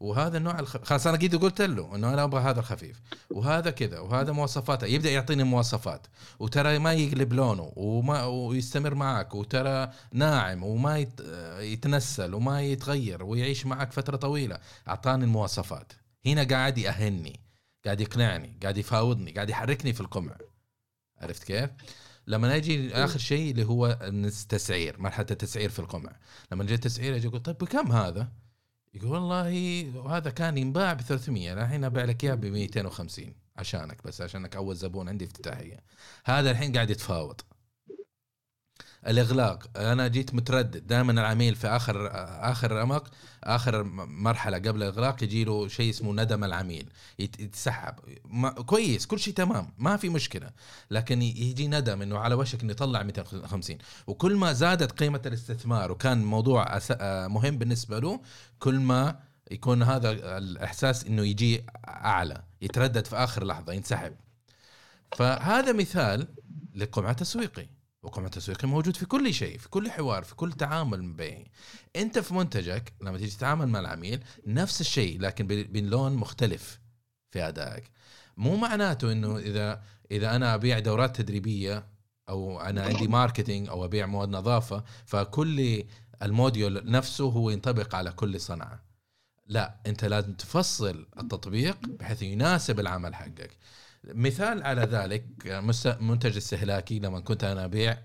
وهذا 0.00 0.38
النوع. 0.38 0.64
خلاص 0.64 1.06
أنا 1.06 1.16
قد 1.16 1.34
قلت 1.36 1.62
له 1.62 1.94
إنه 1.94 2.14
أنا 2.14 2.24
أبغى 2.24 2.40
هذا 2.40 2.60
الخفيف. 2.60 3.00
وهذا 3.30 3.70
كذا 3.70 3.98
وهذا 3.98 4.32
مواصفاته. 4.32 4.86
يبدأ 4.86 5.10
يعطيني 5.10 5.44
مواصفات. 5.44 6.06
وترى 6.38 6.78
ما 6.78 6.92
يقلب 6.92 7.32
لونه 7.32 7.72
وما 7.76 8.24
ويستمر 8.24 8.94
معك 8.94 9.34
وترى 9.34 9.92
ناعم 10.12 10.62
وما 10.62 10.98
يت... 10.98 11.20
يتنسل 11.58 12.34
وما 12.34 12.62
يتغير 12.62 13.24
ويعيش 13.24 13.66
معك 13.66 13.92
فترة 13.92 14.16
طويلة. 14.16 14.58
أعطاني 14.88 15.24
المواصفات. 15.24 15.92
هنا 16.26 16.44
قاعد 16.44 16.78
يأهلني. 16.78 17.40
قاعد 17.84 18.00
يقنعني 18.00 18.58
قاعد 18.62 18.78
يفاوضني 18.78 19.32
قاعد 19.32 19.50
يحركني 19.50 19.92
في 19.92 20.00
القمع 20.00 20.36
عرفت 21.18 21.44
كيف؟ 21.44 21.70
لما 22.26 22.56
أجي 22.56 22.94
آخر 22.94 23.18
شيء 23.18 23.50
اللي 23.50 23.64
هو 23.64 23.98
التسعير 24.02 25.00
مرحلة 25.00 25.26
التسعير 25.30 25.68
في 25.68 25.78
القمع 25.78 26.16
لما 26.52 26.64
جيت 26.64 26.84
تسعير 26.84 27.16
أجي 27.16 27.28
أقول 27.28 27.40
طيب 27.40 27.58
بكم 27.58 27.92
هذا؟ 27.92 28.32
يقول 28.94 29.10
والله 29.10 30.16
هذا 30.16 30.30
كان 30.30 30.58
ينباع 30.58 30.92
ب 30.92 31.00
300 31.00 31.52
الحين 31.52 31.84
أبيع 31.84 32.04
لك 32.04 32.24
إياه 32.24 32.34
ب 32.34 32.44
250 32.44 33.34
عشانك 33.56 34.04
بس 34.04 34.20
عشانك 34.20 34.56
أول 34.56 34.76
زبون 34.76 35.08
عندي 35.08 35.24
افتتاحية 35.24 35.80
هذا 36.24 36.50
الحين 36.50 36.72
قاعد 36.72 36.90
يتفاوض 36.90 37.40
الإغلاق. 39.08 39.70
أنا 39.76 40.08
جيت 40.08 40.34
متردد. 40.34 40.86
دائما 40.86 41.12
العميل 41.12 41.54
في 41.54 41.66
آخر 41.66 42.08
آخر 42.50 42.72
رمق 42.72 43.10
آخر 43.44 43.82
مرحلة 44.04 44.58
قبل 44.58 44.82
الإغلاق 44.82 45.22
يجي 45.22 45.44
له 45.44 45.68
شيء 45.68 45.90
اسمه 45.90 46.12
ندم 46.12 46.44
العميل. 46.44 46.88
يتسحب. 47.18 47.94
كويس 48.66 49.06
كل 49.06 49.18
شيء 49.18 49.34
تمام 49.34 49.72
ما 49.78 49.96
في 49.96 50.08
مشكلة. 50.08 50.50
لكن 50.90 51.22
يجي 51.22 51.68
ندم 51.68 52.02
إنه 52.02 52.18
على 52.18 52.34
وشك 52.34 52.62
إنه 52.62 52.72
يطلع 52.72 53.02
250 53.02 53.78
وكل 54.06 54.36
ما 54.36 54.52
زادت 54.52 54.92
قيمة 54.92 55.22
الاستثمار 55.26 55.92
وكان 55.92 56.24
موضوع 56.24 56.78
مهم 57.26 57.58
بالنسبة 57.58 57.98
له 57.98 58.20
كل 58.58 58.74
ما 58.74 59.20
يكون 59.50 59.82
هذا 59.82 60.10
الإحساس 60.38 61.04
إنه 61.04 61.22
يجي 61.22 61.66
أعلى 61.88 62.42
يتردد 62.62 63.06
في 63.06 63.16
آخر 63.16 63.44
لحظة 63.44 63.72
ينسحب. 63.72 64.12
فهذا 65.16 65.72
مثال 65.72 66.28
لقمع 66.74 67.12
تسويقي. 67.12 67.77
وقمع 68.02 68.26
التسويقي 68.26 68.68
موجود 68.68 68.96
في 68.96 69.06
كل 69.06 69.34
شيء 69.34 69.58
في 69.58 69.68
كل 69.68 69.90
حوار 69.90 70.24
في 70.24 70.34
كل 70.34 70.52
تعامل 70.52 71.02
مبيعي 71.02 71.50
انت 71.96 72.18
في 72.18 72.34
منتجك 72.34 72.92
لما 73.00 73.18
تيجي 73.18 73.30
تتعامل 73.30 73.68
مع 73.68 73.80
العميل 73.80 74.24
نفس 74.46 74.80
الشيء 74.80 75.20
لكن 75.20 75.46
بلون 75.46 76.12
مختلف 76.12 76.80
في 77.30 77.48
أدائك. 77.48 77.90
مو 78.36 78.56
معناته 78.56 79.12
إنه 79.12 79.38
إذا 79.38 79.82
إذا 80.10 80.36
أنا 80.36 80.54
أبيع 80.54 80.78
دورات 80.78 81.16
تدريبية 81.16 81.86
أو 82.28 82.60
أنا 82.60 82.82
عندي 82.82 83.08
marketing 83.08 83.68
أو 83.68 83.84
أبيع 83.84 84.06
مواد 84.06 84.28
نظافة 84.28 84.84
فكل 85.06 85.84
ال 86.22 86.32
module 86.32 86.90
نفسه 86.90 87.24
هو 87.24 87.50
ينطبق 87.50 87.94
على 87.94 88.12
كل 88.12 88.40
صنعة. 88.40 88.82
لا 89.46 89.80
أنت 89.86 90.04
لازم 90.04 90.32
تفصل 90.32 91.06
التطبيق 91.20 91.78
بحيث 91.86 92.22
يناسب 92.22 92.80
العمل 92.80 93.14
حقك. 93.14 93.56
مثال 94.08 94.62
على 94.62 94.82
ذلك 94.82 95.24
منتج 96.00 96.36
استهلاكي 96.36 96.98
لما 96.98 97.20
كنت 97.20 97.44
أنا 97.44 97.64
أبيع 97.64 98.02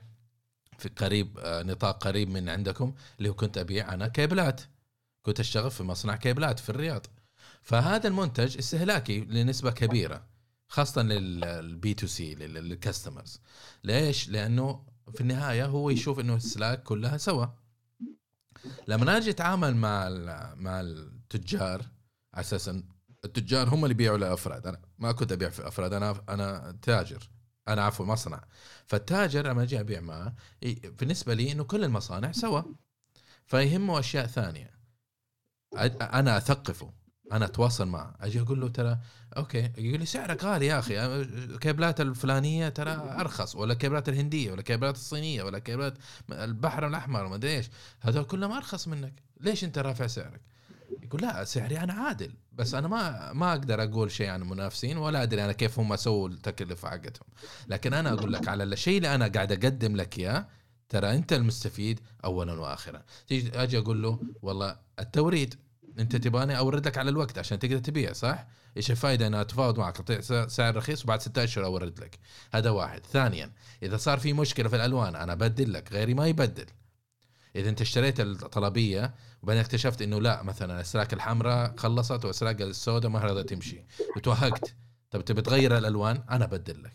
في 0.77 0.89
قريب 0.89 1.37
آه، 1.39 1.63
نطاق 1.63 2.03
قريب 2.03 2.29
من 2.29 2.49
عندكم 2.49 2.93
اللي 3.17 3.29
هو 3.29 3.33
كنت 3.33 3.57
أبيع 3.57 3.93
أنا 3.93 4.07
كيبلات. 4.07 4.61
كنت 5.21 5.39
أشتغل 5.39 5.71
في 5.71 5.83
مصنع 5.83 6.15
كيبلات 6.15 6.59
في 6.59 6.69
الرياض. 6.69 7.05
فهذا 7.61 8.07
المنتج 8.07 8.57
استهلاكي 8.57 9.19
لنسبة 9.19 9.71
كبيرة 9.71 10.25
خاصة 10.67 11.01
لل 11.01 11.93
B2C 11.93 12.07
لل 12.07 12.35
customers 12.35 13.41
ليش؟ 13.83 14.29
لأنه 14.29 14.85
في 15.13 15.21
النهاية 15.21 15.65
هو 15.65 15.89
يشوف 15.89 16.19
إنه 16.19 16.35
الأسلاك 16.35 16.83
كلها 16.83 17.17
سوا. 17.17 17.45
لما 18.87 19.17
أجي 19.17 19.29
أتعامل 19.29 19.75
مع 19.75 20.09
مع 20.55 20.81
التجار 20.81 21.81
على 22.33 22.41
أساس 22.41 22.71
التجار 23.25 23.69
هم 23.69 23.85
اللي 23.85 23.93
يبيعوا 23.93 24.17
لأفراد. 24.17 24.67
أنا 24.67 24.81
ما 24.99 25.11
كنت 25.11 25.31
أبيع 25.31 25.49
في 25.49 25.67
أفراد 25.67 25.93
أنا 25.93 26.23
أنا 26.29 26.77
تاجر. 26.81 27.29
أنا 27.67 27.83
عفوا 27.83 28.05
مصنع. 28.05 28.43
فالتاجر 28.85 29.47
لما 29.47 29.63
أجي 29.63 29.79
ابيع 29.79 29.99
معه 30.01 30.35
بالنسبة 30.83 31.33
لي 31.33 31.51
إنه 31.51 31.63
كل 31.63 31.83
المصانع 31.83 32.31
سوا. 32.31 32.61
فيهمه 33.45 33.99
أشياء 33.99 34.25
ثانية. 34.25 34.71
أنا 36.01 36.37
أثقفه. 36.37 36.93
أنا 37.31 37.45
أتواصل 37.45 37.87
معه. 37.87 38.15
أجي 38.21 38.41
أقول 38.41 38.61
له 38.61 38.67
ترى 38.67 38.97
okay. 39.37 39.71
يقول 39.77 39.99
لي 39.99 40.05
سعرك 40.05 40.43
غالي 40.43 40.65
يا 40.65 40.79
أخي. 40.79 41.05
الكيبلات 41.15 42.01
الفلانية 42.01 42.69
ترى 42.69 42.91
أرخص 42.91 43.55
ولا 43.55 43.73
الكيبلات 43.73 44.09
الهندية 44.09 44.51
ولا 44.51 44.59
الكيبلات 44.59 44.95
الصينية 44.95 45.43
ولا 45.43 45.59
كيبلات 45.59 45.93
البحر 46.31 46.87
الأحمر 46.87 47.27
ما 47.27 47.35
أدري 47.35 47.55
إيش. 47.57 47.69
هذول 48.01 48.23
كلهم 48.23 48.51
أرخص 48.51 48.87
منك. 48.87 49.23
ليش 49.39 49.63
أنت 49.63 49.77
رافع 49.77 50.07
سعرك؟ 50.07 50.41
يقول 51.03 51.21
لا 51.21 51.43
سعري 51.43 51.79
أنا 51.79 51.93
عادل. 51.93 52.33
بس 52.53 52.73
أنا 52.73 52.87
ما 52.87 53.33
ما 53.33 53.51
أقدر 53.51 53.83
أقول 53.83 54.11
شيء 54.11 54.29
عن 54.29 54.41
المنافسين 54.41 54.97
ولا 54.97 55.23
أدري 55.23 55.45
أنا 55.45 55.51
كيف 55.51 55.79
هم 55.79 55.95
سووا 55.95 56.29
التكلفة 56.29 56.89
حقتهم. 56.89 57.27
لكن 57.67 57.93
أنا 57.93 58.13
أقول 58.13 58.33
لك 58.33 58.47
على 58.47 58.63
الشيء 58.63 58.97
اللي 58.97 59.15
أنا 59.15 59.27
قاعد 59.27 59.51
أقدم 59.51 59.95
لك 59.95 60.19
إياه 60.19 60.47
ترى 60.89 61.15
أنت 61.15 61.33
المستفيد 61.33 61.99
اولا 62.25 62.53
واخرا. 62.53 63.03
تيجي 63.27 63.63
أجي 63.63 63.77
أقول 63.77 64.01
له 64.03 64.19
والله 64.41 64.77
التوريد 64.99 65.55
أنت 65.99 66.15
تبغاني 66.15 66.57
اورد 66.57 66.87
لك 66.87 66.97
على 66.97 67.09
الوقت 67.09 67.37
عشان 67.37 67.59
تقدر 67.59 67.77
تبيع 67.77 68.13
صح؟ 68.13 68.47
إيش 68.77 68.91
الفائده 68.91 69.27
أنا 69.27 69.41
أتفاوض 69.41 69.79
معك 69.79 69.95
أعطيك 69.95 70.21
سعر 70.47 70.75
رخيص 70.75 71.03
وبعد 71.03 71.21
ستة 71.21 71.43
أشهر 71.43 71.65
اورد 71.65 71.99
لك 71.99 72.19
هذا 72.53 72.69
واحد. 72.69 73.05
ثانيا 73.05 73.51
إذا 73.83 73.97
صار 73.97 74.19
في 74.19 74.33
مشكلة 74.33 74.69
في 74.69 74.75
الألوان 74.75 75.15
أنا 75.15 75.33
أبدل 75.33 75.73
لك 75.73 75.93
غيري 75.93 76.13
ما 76.13 76.27
يبدل. 76.27 76.65
إذا 77.55 77.69
أنت 77.69 77.81
اشتريت 77.81 78.19
الطلبية 78.19 79.13
وبعدين 79.43 79.61
اكتشفت 79.61 80.01
إنه 80.01 80.21
لا 80.21 80.43
مثلا 80.43 80.75
الاسلاك 80.75 81.13
الحمراء 81.13 81.75
خلصت 81.77 82.25
والاسلاك 82.25 82.61
السوداء 82.61 83.11
ما 83.11 83.19
راضيه 83.19 83.41
تمشي. 83.41 83.83
وتوهقت. 84.15 84.75
طب 85.11 85.25
تبي 85.25 85.41
تغير 85.41 85.77
الألوان؟ 85.77 86.23
أنا 86.29 86.45
أبدل 86.45 86.83
لك. 86.83 86.93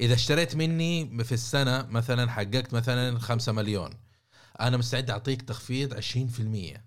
إذا 0.00 0.14
اشتريت 0.14 0.56
مني 0.56 1.24
في 1.24 1.32
السنة 1.32 1.86
مثلا 1.86 2.30
حققت 2.30 2.74
مثلا 2.74 3.18
5 3.18 3.52
مليون 3.52 3.90
أنا 4.60 4.76
مستعد 4.76 5.10
أعطيك 5.10 5.42
تخفيض 5.42 5.94
20% 5.94 6.80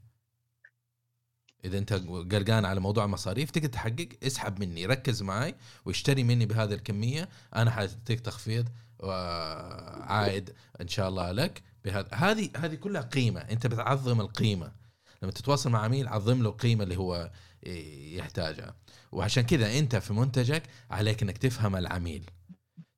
إذا 1.65 1.77
أنت 1.77 1.93
قلقان 2.33 2.65
على 2.65 2.79
موضوع 2.79 3.05
المصاريف 3.05 3.51
تقدر 3.51 3.67
تحقق. 3.67 4.09
اسحب 4.23 4.59
مني 4.59 4.85
ركز 4.85 5.21
معي 5.21 5.55
واشتري 5.85 6.23
مني 6.23 6.45
بهذه 6.45 6.73
الكمية 6.73 7.29
أنا 7.55 7.71
حأعطيك 7.71 8.19
تخفيض 8.19 8.69
عائد 10.03 10.53
إن 10.81 10.87
شاء 10.87 11.09
الله 11.09 11.31
لك. 11.31 11.63
بهذا. 11.85 12.07
هذه 12.13 12.49
هذه 12.57 12.75
كلها 12.75 13.01
قيمة. 13.01 13.39
أنت 13.39 13.67
بتعظم 13.67 14.21
القيمة. 14.21 14.71
لما 15.21 15.31
تتواصل 15.31 15.69
مع 15.69 15.79
عميل 15.79 16.07
عظم 16.07 16.43
له 16.43 16.49
القيمه 16.49 16.83
اللي 16.83 16.97
هو 16.97 17.31
يحتاجها. 18.13 18.75
وعشان 19.11 19.43
كذا 19.43 19.79
أنت 19.79 19.95
في 19.95 20.13
منتجك 20.13 20.63
عليك 20.91 21.23
إنك 21.23 21.37
تفهم 21.37 21.75
العميل. 21.75 22.29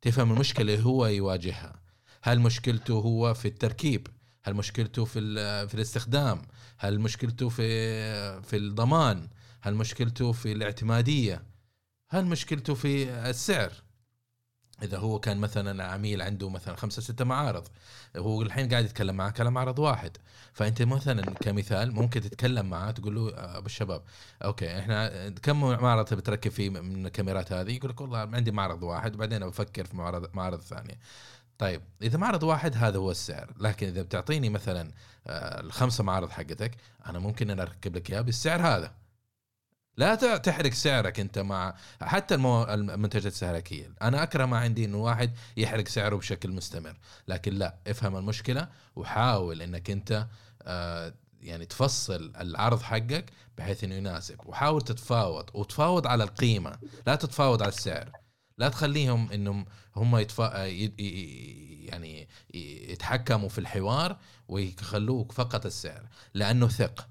تفهم 0.02 0.32
المشكلة 0.32 0.74
اللي 0.74 0.86
هو 0.86 1.06
يواجهها. 1.06 1.82
هل 2.24 2.40
مشكلته 2.40 2.94
هو 2.94 3.34
في 3.34 3.48
التركيب؟ 3.48 4.08
هل 4.44 4.54
مشكلته 4.54 5.06
في 5.06 5.20
في 5.68 5.74
الاستخدام؟ 5.74 6.42
هل 6.78 7.00
مشكلته 7.00 7.50
في 7.50 8.42
في 8.42 8.58
الضمان؟ 8.58 9.30
هل 9.62 9.76
مشكلته 9.76 10.32
في 10.32 10.52
الاعتمادية؟ 10.52 11.44
هل 12.10 12.26
مشكلته 12.26 12.74
في 12.74 13.10
السعر؟ 13.10 13.72
إذا 14.84 14.98
هو 14.98 15.20
كان 15.20 15.38
مثلا 15.38 15.84
عميل 15.84 16.22
عنده 16.22 16.50
مثلا 16.50 16.76
خمسة 16.76 17.02
ستة 17.02 17.26
معارض 17.26 17.68
هو 18.18 18.42
الحين 18.42 18.70
قاعد 18.70 18.86
يتكلم 18.86 19.16
معك 19.16 19.40
على 19.40 19.52
معرض 19.52 19.80
واحد. 19.80 20.18
فأنت 20.54 20.82
مثلا 20.82 21.22
كمثال 21.22 21.96
ممكن 21.96 22.22
تتكلم 22.22 22.66
معاه 22.70 22.92
تقول 22.92 23.16
له 23.16 23.32
أبو 23.36 23.66
الشباب 23.66 24.02
أوكي 24.44 24.80
إحنا 24.80 25.30
كم 25.30 25.60
معرض 25.60 26.06
تبي 26.06 26.22
تركب 26.22 26.52
فيه 26.52 26.70
من 26.70 27.06
الكاميرات 27.06 27.52
هذه؟ 27.54 27.72
يقول 27.72 27.92
لك 27.92 28.02
والله 28.02 28.18
عندي 28.18 28.52
معرض 28.52 28.84
واحد 28.84 29.16
وبعدين 29.16 29.48
بفكر 29.48 29.86
في 29.86 29.98
معرض 29.98 30.30
معرض 30.34 30.62
ثانية 30.62 31.00
طيب 31.58 31.82
إذا 32.02 32.18
معرض 32.18 32.44
واحد 32.44 32.76
هذا 32.78 32.98
هو 32.98 33.12
السعر 33.12 33.54
لكن 33.60 33.88
إذا 33.88 34.02
بتعطيني 34.02 34.50
مثلا 34.50 34.92
آه، 35.28 35.60
الخمسة 35.62 36.04
معارض 36.04 36.30
حقتك 36.30 36.72
أنا 37.06 37.20
ممكن 37.20 37.50
أنا 37.50 37.62
أركب 37.64 37.96
لك 37.96 38.12
اياه 38.12 38.22
بالسعر 38.22 38.62
هذا. 38.62 38.92
لا 39.98 40.16
تحرق 40.38 40.74
سعرك 40.74 41.20
أنت 41.20 41.40
مع 41.40 41.76
حتى 42.02 42.36
المو... 42.36 42.64
المنتجات 42.64 43.24
الاستهلاكيه 43.24 43.94
أنا 44.02 44.24
أكره 44.24 44.46
ما 44.46 44.58
عندي 44.58 44.86
إنه 44.86 44.98
واحد 44.98 45.32
يحرق 45.58 45.88
سعره 45.88 46.16
بشكل 46.16 46.52
مستمر. 46.52 46.98
لكن 47.28 47.54
لا 47.54 47.76
افهم 47.88 48.18
المشكلة 48.18 48.68
وحاول 48.96 49.62
إنك 49.62 49.90
أنت 49.90 50.28
آه 50.62 51.14
يعني 51.42 51.66
تفصل 51.66 52.34
العرض 52.40 52.82
حقك 52.82 53.32
بحيث 53.58 53.84
إنه 53.84 53.96
يناسب. 53.96 54.38
وحاول 54.46 54.82
تتفاوض 54.82 55.50
وتفاوض 55.54 56.08
على 56.08 56.24
القيمة. 56.24 56.78
لا 57.08 57.16
تتفاوض 57.16 57.62
على 57.62 57.72
السعر. 57.72 58.12
لا 58.58 58.70
تخليهم 58.70 59.32
إنهم 59.32 59.66
هم 59.96 60.18
يتفا... 60.18 60.66
يعني 61.88 62.28
يتحكموا 62.54 63.50
في 63.50 63.58
الحوار 63.58 64.18
ويخلوك 64.48 65.32
فقط 65.32 65.66
السعر. 65.66 66.08
لأنه 66.34 66.68
ثق. 66.68 67.08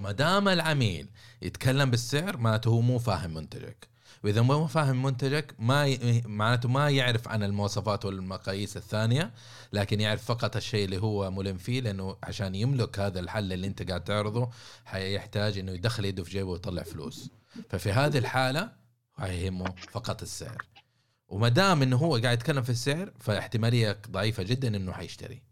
ما 0.00 0.12
دام 0.12 0.48
العميل 0.48 1.08
يتكلم 1.42 1.90
بالسعر 1.90 2.36
معناته 2.36 2.68
هو 2.68 2.80
مو 2.80 2.98
فاهم 2.98 3.34
منتجك. 3.34 3.88
وإذا 4.24 4.42
مو 4.42 4.66
فاهم 4.66 5.02
منتجك 5.02 5.54
ما 5.58 5.86
ي... 5.86 6.22
معناته 6.26 6.68
ما 6.68 6.90
يعرف 6.90 7.28
عن 7.28 7.42
المواصفات 7.42 8.04
والمقاييس 8.04 8.76
الثانية 8.76 9.34
لكن 9.72 10.00
يعرف 10.00 10.24
فقط 10.24 10.56
الشيء 10.56 10.84
اللي 10.84 10.98
هو 10.98 11.30
ملم 11.30 11.58
فيه 11.58 11.80
لأنه 11.80 12.16
عشان 12.22 12.54
يملك 12.54 12.98
هذا 12.98 13.20
الحل 13.20 13.52
اللي 13.52 13.66
أنت 13.66 13.88
قاعد 13.88 14.04
تعرضه 14.04 14.50
حيحتاج 14.84 15.58
إنه 15.58 15.72
يدخل 15.72 16.04
يده 16.04 16.24
في 16.24 16.30
جيبه 16.30 16.50
ويطلع 16.50 16.82
فلوس. 16.82 17.30
ففي 17.68 17.92
هذه 17.92 18.18
الحالة 18.18 18.72
يهمه 19.20 19.74
فقط 19.90 20.22
السعر. 20.22 20.66
وما 21.28 21.48
دام 21.48 21.82
إنه 21.82 21.96
هو 21.96 22.16
قاعد 22.16 22.38
يتكلم 22.38 22.62
في 22.62 22.70
السعر 22.70 23.12
فاحتمالية 23.18 23.98
ضعيفة 24.10 24.42
جدا 24.42 24.76
إنه 24.76 24.92
حيشتري. 24.92 25.42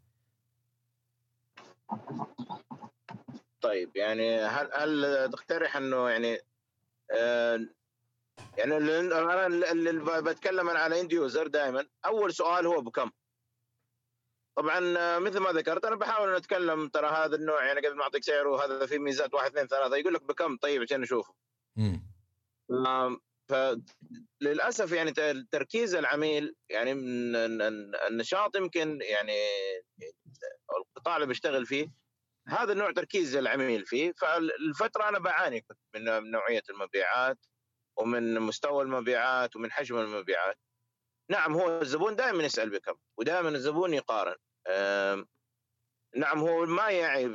طيب 3.61 3.97
يعني 3.97 4.41
هل 4.41 4.71
هل 4.73 5.31
تقترح 5.31 5.77
إنه 5.77 6.11
يعني 6.11 6.41
آه 7.11 7.61
يعني 8.59 8.77
أنا 8.77 9.47
اللي 9.47 10.23
بتكلم 10.23 10.69
على 10.69 11.01
end 11.01 11.13
user 11.13 11.47
دائما 11.47 11.87
أول 12.07 12.35
سؤال 12.35 12.67
هو 12.67 12.81
بكم؟ 12.81 13.11
طبعا 14.57 14.81
مثل 15.19 15.39
ما 15.39 15.51
ذكرت 15.51 15.85
أنا 15.85 15.97
بحاول 15.97 16.35
أتكلم 16.35 16.89
ترى 16.89 17.07
هذا 17.07 17.37
النوع 17.37 17.65
يعني 17.65 17.87
قبل 17.87 17.97
ما 17.97 18.03
أعطيك 18.03 18.25
سعره 18.25 18.51
وهذا 18.51 18.87
فيه 18.87 18.99
ميزات 18.99 19.35
واحد 19.35 19.51
اثنين 19.51 19.67
ثلاثة 19.67 19.97
يقول 19.97 20.15
لك 20.15 20.23
بكم؟ 20.23 20.57
طيب 20.57 20.83
عشان 20.83 21.01
نشوفه. 21.01 21.35
فللاسف 23.49 24.93
يعني 24.93 25.13
تركيز 25.51 25.95
العميل 25.95 26.55
يعني 26.69 26.95
من 26.95 27.37
النشاط 28.09 28.57
يمكن 28.57 28.99
يعني 29.03 29.37
القطاع 30.79 31.17
اللي 31.17 31.27
بيشتغل 31.27 31.67
فيه 31.67 31.89
هذا 32.49 32.73
النوع 32.73 32.93
تركيز 32.93 33.37
العميل 33.37 33.87
فيه. 33.87 34.13
فالفترة 34.13 35.09
أنا 35.09 35.19
بعاني 35.19 35.61
كنت 35.61 35.79
من 35.95 36.31
نوعية 36.31 36.63
المبيعات 36.71 37.39
ومن 37.97 38.41
مستوى 38.41 38.83
المبيعات 38.83 39.57
ومن 39.57 39.73
حجم 39.73 39.99
المبيعات. 39.99 40.59
نعم 41.31 41.53
هو 41.55 41.81
الزبون 41.81 42.17
دائما 42.17 42.43
يسأل 42.45 42.71
بكم 42.71 42.95
ودائما 43.19 43.49
الزبون 43.49 43.95
يقارن. 43.95 44.35
نعم 46.17 46.39
هو 46.39 46.67
ما 46.67 46.91
يعي 46.91 47.29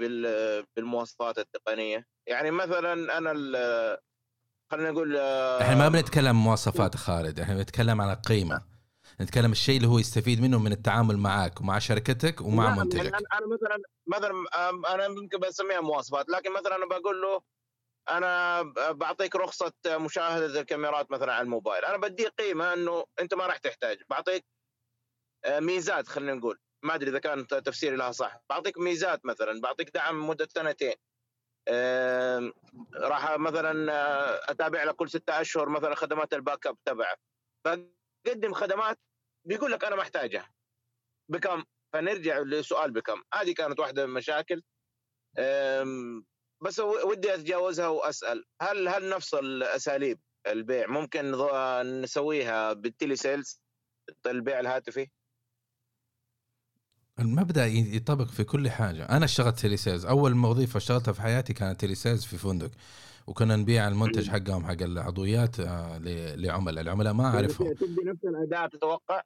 بالمواصفات 0.76 1.38
التقنية. 1.38 2.06
يعني 2.28 2.52
مثلا 2.52 3.18
أنا 3.18 3.32
خلينا 4.72 4.92
نقول 4.92 5.18
إحنا 5.18 5.76
ما 5.76 5.90
بنتكلم 5.90 6.36
مواصفات 6.36 6.96
خالد 6.96 7.40
إحنا 7.40 7.56
بنتكلم 7.56 8.02
على 8.02 8.22
قيمة. 8.30 8.73
نتكلم 9.22 9.52
الشيء 9.52 9.78
اللي 9.78 9.88
هو 9.88 10.00
يستفيد 10.00 10.42
منه 10.42 10.60
من 10.60 10.72
التعامل 10.72 11.18
معك 11.18 11.62
ومع 11.62 11.80
شركتك 11.80 12.42
ومع 12.42 12.76
منتجك. 12.76 13.14
أنا 13.14 13.48
مثلا 13.48 13.82
مثلا 14.08 14.44
أنا 14.96 15.08
ممكن 15.08 15.40
بسميها 15.40 15.82
مواصفات 15.82 16.30
لكن 16.30 16.54
مثلا 16.54 16.76
أنا 16.76 16.86
بقول 16.86 17.22
له 17.22 17.42
أنا 18.10 18.62
بعطيك 18.92 19.36
رخصة 19.36 19.74
مشاهدة 19.88 20.62
الكاميرات 20.62 21.12
مثلا 21.12 21.34
على 21.34 21.44
الموبايل. 21.44 21.86
أنا 21.86 21.98
بدي 21.98 22.28
قيمة 22.28 22.74
إنه 22.74 23.06
أنت 23.22 23.34
ما 23.34 23.48
راح 23.48 23.58
تحتاج. 23.58 23.98
بعطيك 24.10 24.46
آه، 25.46 25.60
ميزات 25.60 26.08
خلينا 26.08 26.34
نقول. 26.34 26.60
ما 26.84 26.96
أدري 26.96 27.10
إذا 27.10 27.20
كان 27.20 27.48
تفسيري 27.48 27.96
لها 27.96 28.12
صح. 28.12 28.44
بعطيك 28.50 28.78
ميزات 28.78 29.26
مثلا. 29.26 29.62
بعطيك 29.62 29.90
دعم 29.90 30.28
مدة 30.28 30.48
سنتين. 30.56 30.94
راح 32.96 33.38
مثلا 33.38 33.94
آه، 33.94 34.52
أتابع 34.52 34.84
لك 34.84 34.96
كل 34.96 35.10
ستة 35.10 35.42
أشهر 35.42 35.70
مثلا 35.70 35.96
خدمات 35.96 36.34
الباك 36.34 36.68
أب 36.68 36.78
تبعك. 36.86 37.20
بقدم 38.26 38.54
خدمات 38.54 39.00
بيقول 39.46 39.72
لك 39.72 39.84
أنا 39.84 39.96
محتاجها. 39.96 40.54
بكم؟ 41.30 41.64
فنرجع 41.94 42.40
لسؤال 42.40 42.92
بكم. 42.92 43.22
هذه 43.34 43.54
كانت 43.54 43.80
واحدة 43.80 44.06
من 44.06 44.10
المشاكل. 44.10 44.62
بس 46.62 46.80
ودي 46.80 47.34
أتجاوزها 47.34 47.88
وأسأل. 47.88 48.46
هل 48.62 48.88
هل 48.88 49.10
نفس 49.10 49.34
الأساليب 49.34 50.20
البيع 50.48 50.88
ممكن 50.88 51.32
نسويها 52.02 52.74
بال 52.74 53.16
telesales 53.16 53.62
البيع 54.26 54.60
الهاتفي؟ 54.60 55.10
المبدأ 57.20 57.66
يطبق 57.66 58.28
في 58.28 58.44
كل 58.44 58.70
حاجة. 58.70 59.10
أنا 59.10 59.26
اشتغلت 59.26 59.60
telesales 59.60 60.06
أول 60.06 60.46
وظيفه 60.46 60.78
اشتغلتها 60.78 61.12
في 61.12 61.22
حياتي 61.22 61.54
كانت 61.54 61.80
telesales 61.80 62.26
في 62.26 62.38
فندق. 62.38 62.72
وكنا 63.28 63.56
نبيع 63.56 63.88
المنتج 63.88 64.30
حقهم 64.30 64.66
حق 64.66 64.82
العضويات 64.82 65.60
آه، 65.60 65.98
لعملاء. 66.36 66.82
العملاء 66.84 67.14
ما 67.14 67.26
أعرفهم. 67.26 67.74
تدي 67.74 68.02
نفس 68.06 68.24
الأداء 68.26 68.68
تتوقع؟ 68.68 69.22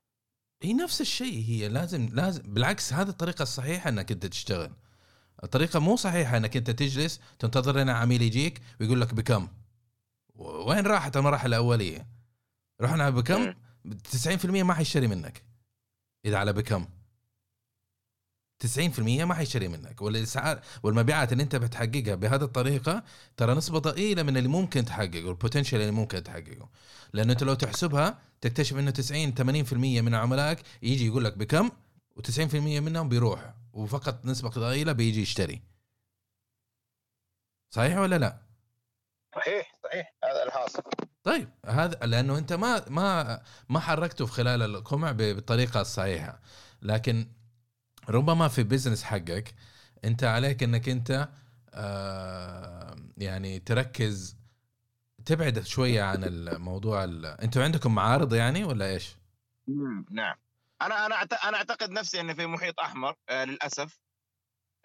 هي 0.63 0.73
نفس 0.73 1.01
الشيء. 1.01 1.45
هي 1.47 1.69
لازم 1.69 2.09
لازم 2.13 2.41
بالعكس 2.53 2.93
هذه 2.93 3.09
الطريقة 3.09 3.43
الصحيحة 3.43 3.89
إنك 3.89 4.11
أنت 4.11 4.25
تشتغل. 4.25 4.71
الطريقة 5.43 5.79
مو 5.79 5.95
صحيحة 5.95 6.37
إنك 6.37 6.57
أنت 6.57 6.71
تجلس 6.71 7.19
تنتظر 7.39 7.81
هنا 7.81 7.93
عميل 7.93 8.21
يجيك 8.21 8.61
ويقول 8.81 9.01
لك 9.01 9.13
بكم. 9.13 9.47
وين 10.35 10.87
راحت؟ 10.87 11.17
المراحل 11.17 11.47
الأولية؟ 11.47 12.07
رحنا 12.81 13.09
بكم؟ 13.09 13.53
90% 14.11 14.45
ما 14.63 14.73
حيشتري 14.73 15.07
منك 15.07 15.43
إذا 16.25 16.37
على 16.37 16.53
بكم. 16.53 16.87
90% 18.59 18.99
ما 18.99 19.33
حيشتري 19.33 19.67
منك. 19.67 20.01
والإسعار 20.01 20.59
والمبيعات 20.83 21.31
اللي 21.31 21.43
أنت 21.43 21.55
بتحققها 21.55 22.15
بهذه 22.15 22.43
الطريقة 22.43 23.03
ترى 23.37 23.53
نسبة 23.55 23.79
ضئيلة 23.79 24.23
من 24.23 24.37
اللي 24.37 24.49
ممكن 24.49 24.85
تحققه 24.85 25.29
ال 25.29 25.35
potential 25.35 25.81
اللي 25.81 25.91
ممكن 25.91 26.23
تحققه. 26.23 26.69
لأنه 27.13 27.33
أنت 27.33 27.43
لو 27.43 27.53
تحسبها 27.53 28.19
تكتشف 28.41 28.77
إنه 28.77 28.91
90 28.91 29.33
80% 29.33 30.01
من 30.01 30.15
عملائك 30.15 30.59
يجي 30.81 31.07
يقول 31.07 31.23
لك 31.23 31.37
بكم؟ 31.37 31.69
و90% 32.19 32.55
منهم 32.55 33.09
بيروح. 33.09 33.53
وفقط 33.73 34.25
نسبة 34.25 34.49
ضئيلة 34.49 34.91
بيجي 34.91 35.21
يشتري. 35.21 35.61
صحيح 37.69 37.97
ولا 37.97 38.17
لا؟ 38.17 38.41
صحيح 39.35 39.73
صحيح. 39.83 40.13
هذا 40.23 40.43
الحاصل. 40.43 40.83
طيب 41.23 41.49
هذا 41.65 42.05
لأنه 42.05 42.37
أنت 42.37 42.53
ما 42.53 42.89
ما 42.89 43.41
ما 43.69 43.79
حركته 43.79 44.25
في 44.25 44.31
خلال 44.31 44.61
القمع 44.61 45.11
بالطريقة 45.11 45.81
الصحيحة. 45.81 46.41
لكن 46.81 47.36
ربما 48.09 48.47
في 48.47 48.63
business 48.63 49.03
حقك 49.03 49.55
انت 50.05 50.23
عليك 50.23 50.63
انك 50.63 50.89
انت 50.89 51.29
آه 51.73 52.95
يعني 53.17 53.59
تركز 53.59 54.37
تبعد 55.25 55.59
شوية 55.59 56.03
عن 56.03 56.23
الموضوع 56.23 57.03
أنتوا 57.03 57.63
عندكم 57.63 57.95
معارض 57.95 58.33
يعني 58.33 58.63
ولا 58.63 58.89
إيش؟ 58.89 59.15
نعم. 60.11 60.35
أنا 60.81 61.05
أنا 61.05 61.21
أنا 61.43 61.57
أعتقد 61.57 61.89
نفسي 61.89 62.19
إني 62.19 62.35
في 62.35 62.45
محيط 62.45 62.79
أحمر 62.79 63.15
آه 63.29 63.43
للأسف. 63.45 63.99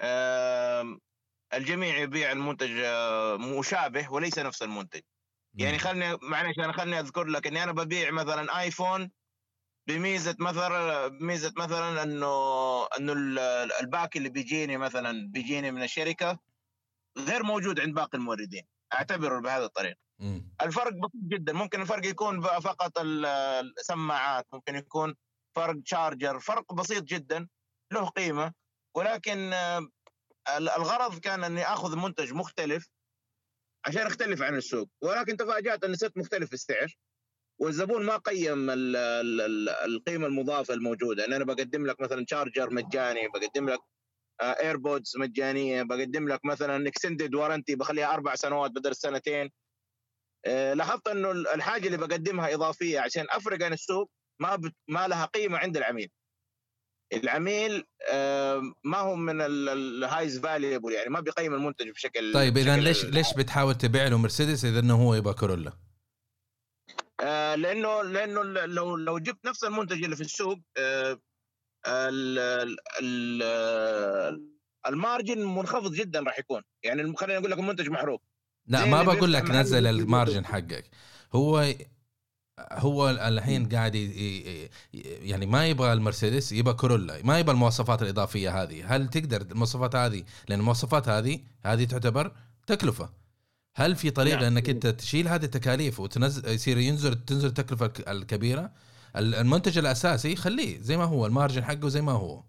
آه 0.01 0.99
الجميع 1.55 1.99
يبيع 1.99 2.33
المنتج 2.33 2.71
آه 2.79 3.37
مشابه 3.37 4.13
وليس 4.13 4.39
نفس 4.39 4.63
المنتج. 4.63 5.01
يعني 5.55 5.79
خلني 5.79 6.19
معلش 6.23 6.59
أنا 6.59 6.73
خلني 6.73 7.01
أذكر 7.01 7.25
لك 7.25 7.47
إني 7.47 7.63
أنا 7.63 7.73
ببيع 7.73 8.11
مثلا 8.11 8.61
آيفون 8.61 9.11
بميزة 9.89 10.37
مثلا 10.39 11.09
ميزه 11.09 11.53
مثلا 11.57 12.03
إنه 12.03 12.37
إنه 12.87 13.13
الباك 13.81 14.17
اللي 14.17 14.29
بيجيني 14.29 14.77
مثلا 14.77 15.29
بيجيني 15.31 15.71
من 15.71 15.83
الشركة 15.83 16.39
غير 17.19 17.43
موجود 17.43 17.81
عند 17.81 17.95
باقي 17.95 18.19
الموردين. 18.19 18.67
أعتبره 18.95 19.41
بهذه 19.41 19.65
الطريقة. 19.65 19.99
الفرق 20.63 20.93
بسيط 20.93 21.23
جدا. 21.29 21.53
ممكن 21.53 21.81
الفرق 21.81 22.07
يكون 22.07 22.41
فقط 22.41 22.93
السماعات 22.99 24.47
ممكن 24.53 24.75
يكون 24.75 25.15
فرق 25.57 25.77
شارجر 25.85 26.41
فرق 26.41 26.75
بسيط 26.75 27.03
جدا 27.03 27.49
له 27.93 28.09
قيمة. 28.09 28.53
ولكن 28.95 29.55
الغرض 30.49 31.19
كان 31.19 31.45
إني 31.45 31.65
آخذ 31.65 31.97
منتج 31.97 32.33
مختلف 32.33 32.89
عشان 33.87 34.03
اختلف 34.03 34.43
عن 34.43 34.55
السوق. 34.55 34.89
ولكن 35.03 35.37
تفاجأت 35.37 35.85
اني 35.85 35.97
صرت 35.97 36.17
مختلف 36.17 36.49
في 36.49 36.55
السعر. 36.55 36.97
والزبون 37.63 38.05
ما 38.05 38.17
قيم 38.17 38.67
القيمة 39.85 40.27
المضافة 40.27 40.75
الموجودة. 40.75 41.25
ان 41.25 41.33
أنا 41.33 41.45
بقدم 41.45 41.87
لك 41.87 42.01
مثلا 42.01 42.25
charger 42.29 42.71
مجاني 42.75 43.29
بقدم 43.29 43.69
لك 43.69 43.81
AirPods 44.43 45.17
آه، 45.17 45.21
مجانية 45.21 45.83
بقدم 45.83 46.29
لك 46.29 46.45
مثلا 46.45 46.89
extended 46.89 47.35
warranty 47.35 47.75
بخليها 47.75 48.15
أربع 48.15 48.35
سنوات 48.35 48.71
بدل 48.71 48.97
سنتين. 48.97 49.51
آه، 50.47 50.75
لاحظت 50.75 51.09
إنه 51.09 51.31
الحاجة 51.31 51.87
اللي 51.87 51.97
بقدمها 51.97 52.55
إضافية 52.55 53.01
عشان 53.01 53.27
أفرق 53.31 53.65
عن 53.65 53.73
السوق 53.73 54.11
ما 54.41 54.61
ما 54.89 55.09
لها 55.09 55.25
قيمة 55.25 55.59
عند 55.59 55.77
العميل. 55.77 56.11
العميل 57.13 57.85
ما 58.85 58.99
هو 58.99 59.17
من 59.17 59.41
ال 59.41 60.41
high 60.41 60.58
valuable 60.58 60.93
يعني 60.93 61.11
ما 61.11 61.21
بيقيم 61.21 61.55
المنتج 61.55 61.91
بشكل 61.91 62.33
طيب 62.33 62.59
اذا 62.59 62.77
ليش 62.77 63.05
ليش 63.05 63.35
بتحاول 63.35 63.75
تبيع 63.75 64.09
له 64.09 64.19
مرسيدس 64.19 64.65
إذا 64.65 64.79
إنه 64.79 65.03
هو 65.03 65.15
يبغى 65.15 65.35
كورولا؟ 65.35 65.73
آه 67.23 67.55
لأنه 67.55 68.03
لأنه 68.03 68.43
لو 68.43 68.97
لو 68.97 69.19
جبت 69.19 69.47
نفس 69.47 69.65
المنتج 69.65 70.05
اللي 70.05 70.17
في 70.17 70.23
السوق 70.23 70.59
آه 70.79 71.19
المارجن 74.87 75.39
منخفض 75.39 75.93
جدا 75.93 76.21
راح 76.21 76.39
يكون. 76.39 76.63
يعني 76.83 77.17
خلينا 77.17 77.39
نقول 77.39 77.51
لك 77.51 77.59
المنتج 77.59 77.89
محروق. 77.89 78.23
لا 78.67 78.85
ما 78.85 79.03
بقول 79.03 79.33
لك 79.33 79.51
نزل 79.51 79.87
المارجن 79.87 80.47
حقك. 80.47 80.91
هو 81.33 81.75
هو 82.73 83.11
الحين 83.11 83.69
قاعد 83.69 83.95
يعني 84.93 85.47
ما 85.47 85.67
يبغى 85.67 85.93
المرسيدس 85.93 86.53
يبغى 86.53 86.75
كورولا. 86.75 87.21
ما 87.25 87.39
يبغى 87.39 87.53
المواصفات 87.53 88.03
الإضافية 88.03 88.63
هذه. 88.63 88.97
هل 88.97 89.09
تقدر 89.09 89.41
المواصفات 89.41 89.97
هذه؟ 89.97 90.25
لأن 90.49 90.61
المواصفات 90.61 91.09
هذه 91.09 91.41
هذه 91.65 91.85
تعتبر 91.85 92.33
تكلفة. 92.67 93.22
هل 93.75 93.97
في 93.97 94.11
طريقة 94.11 94.41
نعم. 94.41 94.45
إنك 94.45 94.69
أنت 94.69 94.87
تشيل 94.87 95.29
هذه 95.29 95.45
التكاليف 95.45 96.01
وتنزل 96.01 96.49
يصير 96.49 96.79
ينزل 96.79 97.25
تنزل 97.25 97.49
التكلفه 97.49 97.93
الكبيرة؟ 98.09 98.73
المنتج 99.17 99.79
الأساسي 99.79 100.37
خليه 100.37 100.79
زي 100.79 100.97
ما 100.97 101.05
هو 101.05 101.27
ال 101.27 101.32
margin 101.32 101.65
حقه 101.65 101.89
زي 101.89 102.01
ما 102.01 102.13
هو. 102.13 102.45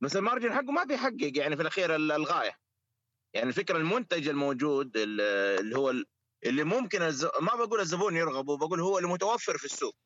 بس 0.00 0.16
ال 0.16 0.21
margin 0.21 0.52
حقه 0.52 0.72
ما 0.72 0.84
بيحقق 0.84 1.38
يعني 1.38 1.56
في 1.56 1.62
الأخير 1.62 1.96
الغاية. 1.96 2.58
يعني 3.34 3.48
الفكرة 3.48 3.76
المنتج 3.76 4.28
الموجود 4.28 4.96
اللي 4.96 5.78
هو 5.78 5.94
اللي 6.46 6.64
ممكن 6.64 7.02
الز... 7.02 7.24
ما 7.24 7.54
بقول 7.54 7.80
الزبون 7.80 8.16
يرغبه 8.16 8.56
بقول 8.56 8.80
هو 8.80 8.98
اللي 8.98 9.08
متوفر 9.08 9.58
في 9.58 9.64
السوق. 9.64 9.96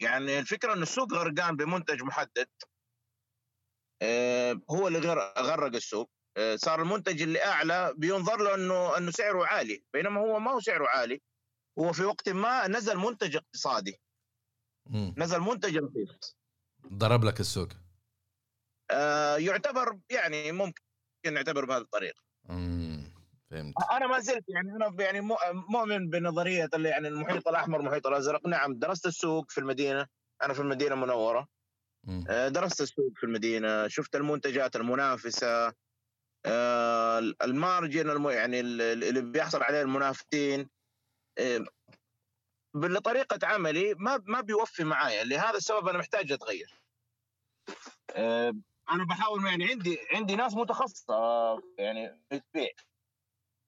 يعني 0.00 0.38
الفكرة 0.38 0.72
إن 0.72 0.82
السوق 0.82 1.12
غرقان 1.12 1.56
بمنتج 1.56 2.02
محدد 2.02 2.48
آه، 4.02 4.60
هو 4.70 4.88
اللي 4.88 4.98
غرق 5.38 5.74
السوق. 5.74 6.10
صار 6.54 6.82
المنتج 6.82 7.22
اللي 7.22 7.44
أعلى 7.44 7.94
بينظر 7.96 8.36
له 8.36 8.54
انه 8.54 8.96
أنه 8.96 9.10
سعره 9.10 9.46
عالي 9.46 9.84
بينما 9.92 10.20
هو 10.20 10.38
ما 10.38 10.50
هو 10.50 10.60
سعره 10.60 10.86
عالي. 10.88 11.22
هو 11.78 11.92
في 11.92 12.04
وقت 12.04 12.28
ما 12.28 12.68
نزل 12.68 12.96
منتج 12.96 13.36
اقتصادي. 13.36 14.00
مم. 14.86 15.14
نزل 15.18 15.40
منتج 15.40 15.76
رخيص. 15.76 16.36
ضرب 16.92 17.24
لك 17.24 17.40
السوق. 17.40 17.68
آه 18.90 19.36
يعتبر 19.36 19.98
يعني 20.10 20.52
ممكن 20.52 20.82
نعتبر 21.26 21.64
بهذه 21.64 21.82
الطريقة. 21.82 22.20
فهمت. 23.50 23.74
أنا 23.92 24.06
ما 24.06 24.18
زلت 24.18 24.44
يعني 24.48 24.70
أنا 24.70 24.96
يعني 24.98 25.20
مؤمن 25.68 26.10
بنظرية 26.10 26.68
اللي 26.74 26.88
يعني 26.88 27.08
المحيط 27.08 27.48
الأحمر 27.48 27.80
المحيط 27.80 28.06
الأزرق. 28.06 28.46
نعم 28.46 28.78
درست 28.78 29.06
السوق 29.06 29.50
في 29.50 29.58
المدينة. 29.58 30.06
أنا 30.42 30.54
في 30.54 30.60
المدينة 30.60 30.94
المنوره 30.94 31.48
آه، 32.28 32.48
درست 32.48 32.80
السوق 32.80 33.12
في 33.16 33.24
المدينة. 33.24 33.88
شفت 33.88 34.16
المنتجات 34.16 34.76
المنافسة. 34.76 35.66
آه، 35.66 35.72
المارجن 36.46 38.24
يعني 38.30 38.60
اللي 38.60 39.20
بيحصل 39.20 39.62
عليه 39.62 39.82
المنافسين 39.82 40.68
آه، 41.38 41.64
بطريقة 42.74 43.46
عملي 43.46 43.94
ما 43.94 44.22
ما 44.24 44.40
بيوفي 44.40 44.84
معايا 44.84 45.24
لهذا 45.24 45.56
السبب 45.56 45.88
أنا 45.88 45.98
محتاج 45.98 46.32
أتغير. 46.32 46.74
أنا 48.90 49.04
بحاول 49.08 49.46
يعني 49.46 49.64
عندي 49.64 49.98
عندي 50.14 50.36
ناس 50.36 50.54
متخصصة 50.54 51.14
يعني 51.78 52.20
بتبيع 52.30 52.70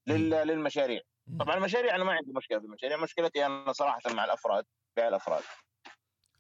للمشاريع. 0.09 1.01
طبعا 1.41 1.57
المشاريع 1.57 1.95
أنا 1.95 2.05
ما 2.05 2.12
عندي 2.12 2.33
مشكلة 2.33 2.59
في 2.59 2.64
المشاريع 2.64 2.97
مشكلتي 2.97 3.47
أنا 3.47 3.72
صراحة 3.72 4.01
مع 4.07 4.24
الأفراد 4.24 4.64
بيع 4.97 5.09
الأفراد. 5.09 5.43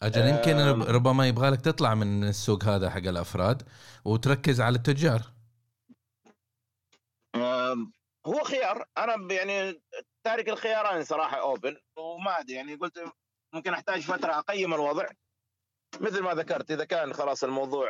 أجل 0.02 0.26
يمكن 0.26 0.82
ربما 0.82 1.28
يبغى 1.28 1.50
لك 1.50 1.60
تطلع 1.60 1.94
من 1.94 2.24
السوق 2.24 2.64
هذا 2.64 2.90
حق 2.90 2.96
الأفراد 2.96 3.62
وتركز 4.04 4.60
على 4.60 4.76
التجار. 4.76 5.35
هو 8.26 8.44
خيار. 8.44 8.84
أنا 8.98 9.34
يعني 9.34 9.80
تارك 10.24 10.48
الخيارين 10.48 11.04
صراحة 11.04 11.40
open 11.40 11.76
وما 11.96 12.40
أدري 12.40 12.54
يعني 12.54 12.74
قلت 12.74 13.04
ممكن 13.54 13.72
أحتاج 13.72 14.00
فترة 14.00 14.38
أقيم 14.38 14.74
الوضع. 14.74 15.06
مثل 16.00 16.20
ما 16.20 16.34
ذكرت 16.34 16.70
إذا 16.70 16.84
كان 16.84 17.12
خلاص 17.12 17.44
الموضوع 17.44 17.86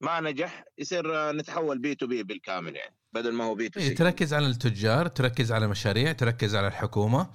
ما 0.00 0.20
نجح 0.20 0.64
يصير 0.78 1.32
نتحول 1.32 1.78
B 1.78 1.94
to 1.94 2.06
B 2.06 2.22
بالكامل 2.22 2.76
يعني 2.76 2.96
بدل 3.12 3.32
ما 3.32 3.44
هو 3.44 3.54
B 3.54 3.68
to 3.68 3.80
C 3.80 3.94
تركز 3.94 4.34
على 4.34 4.46
التجار 4.46 5.06
تركز 5.06 5.52
على 5.52 5.64
المشاريع 5.64 6.12
تركز 6.12 6.56
على 6.56 6.66
الحكومة. 6.66 7.30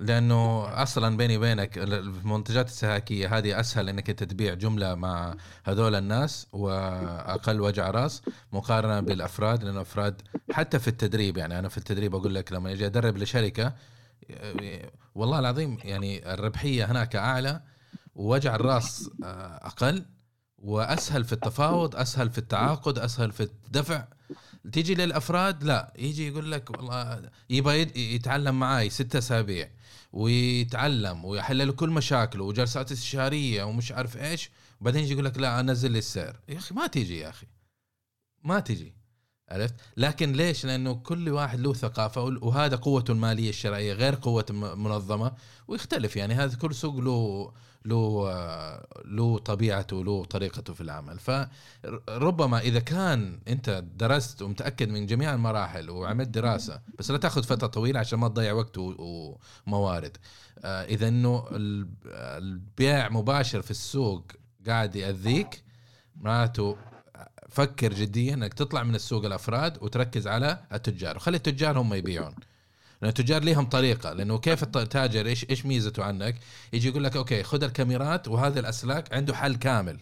لأنه 0.00 0.64
أصلا 0.82 1.16
بيني 1.16 1.36
وبينك 1.36 1.78
المنتجات 1.78 2.66
السهاكية 2.68 3.38
هذه 3.38 3.60
أسهل 3.60 3.88
إنك 3.88 4.10
أنت 4.10 4.24
تبيع 4.24 4.54
جملة 4.54 4.94
مع 4.94 5.34
هذول 5.64 5.94
الناس 5.94 6.46
وأقل 6.52 7.60
وجع 7.60 7.90
رأس 7.90 8.22
مقارنة 8.52 9.00
بالأفراد 9.00 9.64
لأنه 9.64 9.76
الافراد 9.76 10.22
حتى 10.52 10.78
في 10.78 10.88
التدريب 10.88 11.36
يعني 11.36 11.58
أنا 11.58 11.68
في 11.68 11.78
التدريب 11.78 12.14
أقول 12.14 12.34
لك 12.34 12.52
لما 12.52 12.72
أجي 12.72 12.86
أدرب 12.86 13.18
لشركة 13.18 13.72
والله 15.14 15.38
العظيم 15.38 15.78
يعني 15.84 16.34
الربحية 16.34 16.90
هناك 16.90 17.16
أعلى 17.16 17.60
ووجع 18.14 18.54
الرأس 18.54 19.10
أقل 19.62 20.04
وأسهل 20.58 21.24
في 21.24 21.32
التفاوض 21.32 21.96
أسهل 21.96 22.30
في 22.30 22.38
التعاقد 22.38 22.98
أسهل 22.98 23.32
في 23.32 23.42
الدفع. 23.42 24.04
تيجي 24.72 24.94
للأفراد 24.94 25.64
لا 25.64 25.92
يجي 25.98 26.28
يقول 26.28 26.52
لك 26.52 26.70
والله 26.70 27.30
يبغى 27.50 27.80
يتعلم 28.14 28.60
معاي 28.60 28.90
ستة 28.90 29.18
أسابيع. 29.18 29.70
ويتعلم 30.12 31.24
ويحل 31.24 31.66
له 31.66 31.72
كل 31.72 31.90
مشاكله 31.90 32.44
وجلسات 32.44 32.92
استشارية 32.92 33.64
ومش 33.64 33.92
عارف 33.92 34.16
إيش 34.16 34.50
وبعدين 34.80 35.04
يجي 35.04 35.12
يقول 35.12 35.24
لك 35.24 35.38
لا 35.38 35.60
أنزل 35.60 35.90
لي 35.90 35.98
السعر 35.98 36.40
يا 36.48 36.58
أخي 36.58 36.74
ما 36.74 36.86
تيجي 36.86 37.18
يا 37.18 37.28
أخي. 37.28 37.46
ما 38.44 38.60
تيجي. 38.60 38.94
عرفت؟ 39.48 39.74
لكن 39.96 40.32
ليش؟ 40.32 40.66
لأنه 40.66 40.94
كل 40.94 41.28
واحد 41.28 41.60
له 41.60 41.74
ثقافة 41.74 42.22
وهذا 42.22 42.76
قوته 42.76 43.12
المالية 43.12 43.48
الشرعية 43.48 43.92
غير 43.92 44.14
قوة 44.14 44.46
منظمة 44.76 45.32
ويختلف 45.68 46.16
يعني. 46.16 46.34
هذا 46.34 46.56
كل 46.56 46.74
سوق 46.74 46.96
له 46.96 47.52
له 47.84 48.30
له 49.04 49.38
طبيعته 49.38 50.04
له 50.04 50.24
طريقته 50.24 50.74
في 50.74 50.80
العمل. 50.80 51.18
فربما 51.18 52.58
إذا 52.58 52.80
كان 52.80 53.40
أنت 53.48 53.84
درست 53.96 54.42
ومتأكد 54.42 54.88
من 54.88 55.06
جميع 55.06 55.34
المراحل 55.34 55.90
وعملت 55.90 56.28
دراسة 56.28 56.80
بس 56.98 57.10
لا 57.10 57.18
تأخذ 57.18 57.42
فترة 57.42 57.66
طويلة 57.66 58.00
عشان 58.00 58.18
ما 58.18 58.28
تضيع 58.28 58.52
وقت 58.52 58.78
وموارد. 58.78 60.16
آه، 60.64 60.84
إذا 60.84 61.08
إنه 61.08 61.44
البيع 62.16 63.08
مباشر 63.08 63.62
في 63.62 63.70
السوق 63.70 64.32
قاعد 64.66 64.96
يأذيك 64.96 65.62
معناته 66.16 66.76
فكر 67.48 67.92
جديا 67.92 68.34
إنك 68.34 68.54
تطلع 68.54 68.82
من 68.82 68.94
السوق 68.94 69.24
الأفراد 69.24 69.82
وتركز 69.82 70.26
على 70.26 70.58
التجار. 70.72 71.16
وخلي 71.16 71.36
التجار 71.36 71.78
هم 71.78 71.94
يبيعون. 71.94 72.34
لأن 73.02 73.08
التجار 73.08 73.42
ليهم 73.42 73.64
طريقة 73.64 74.12
لأنه 74.12 74.38
كيف 74.38 74.76
التاجر 74.76 75.26
إيش 75.26 75.46
إيش 75.50 75.66
ميزته 75.66 76.04
عنك؟ 76.04 76.36
يجي 76.72 76.88
يقول 76.88 77.04
لك 77.04 77.16
أوكي 77.16 77.42
خذ 77.42 77.62
الكاميرات 77.62 78.28
وهذه 78.28 78.58
الأسلاك 78.58 79.12
عنده 79.12 79.34
حل 79.34 79.56
كامل. 79.56 79.98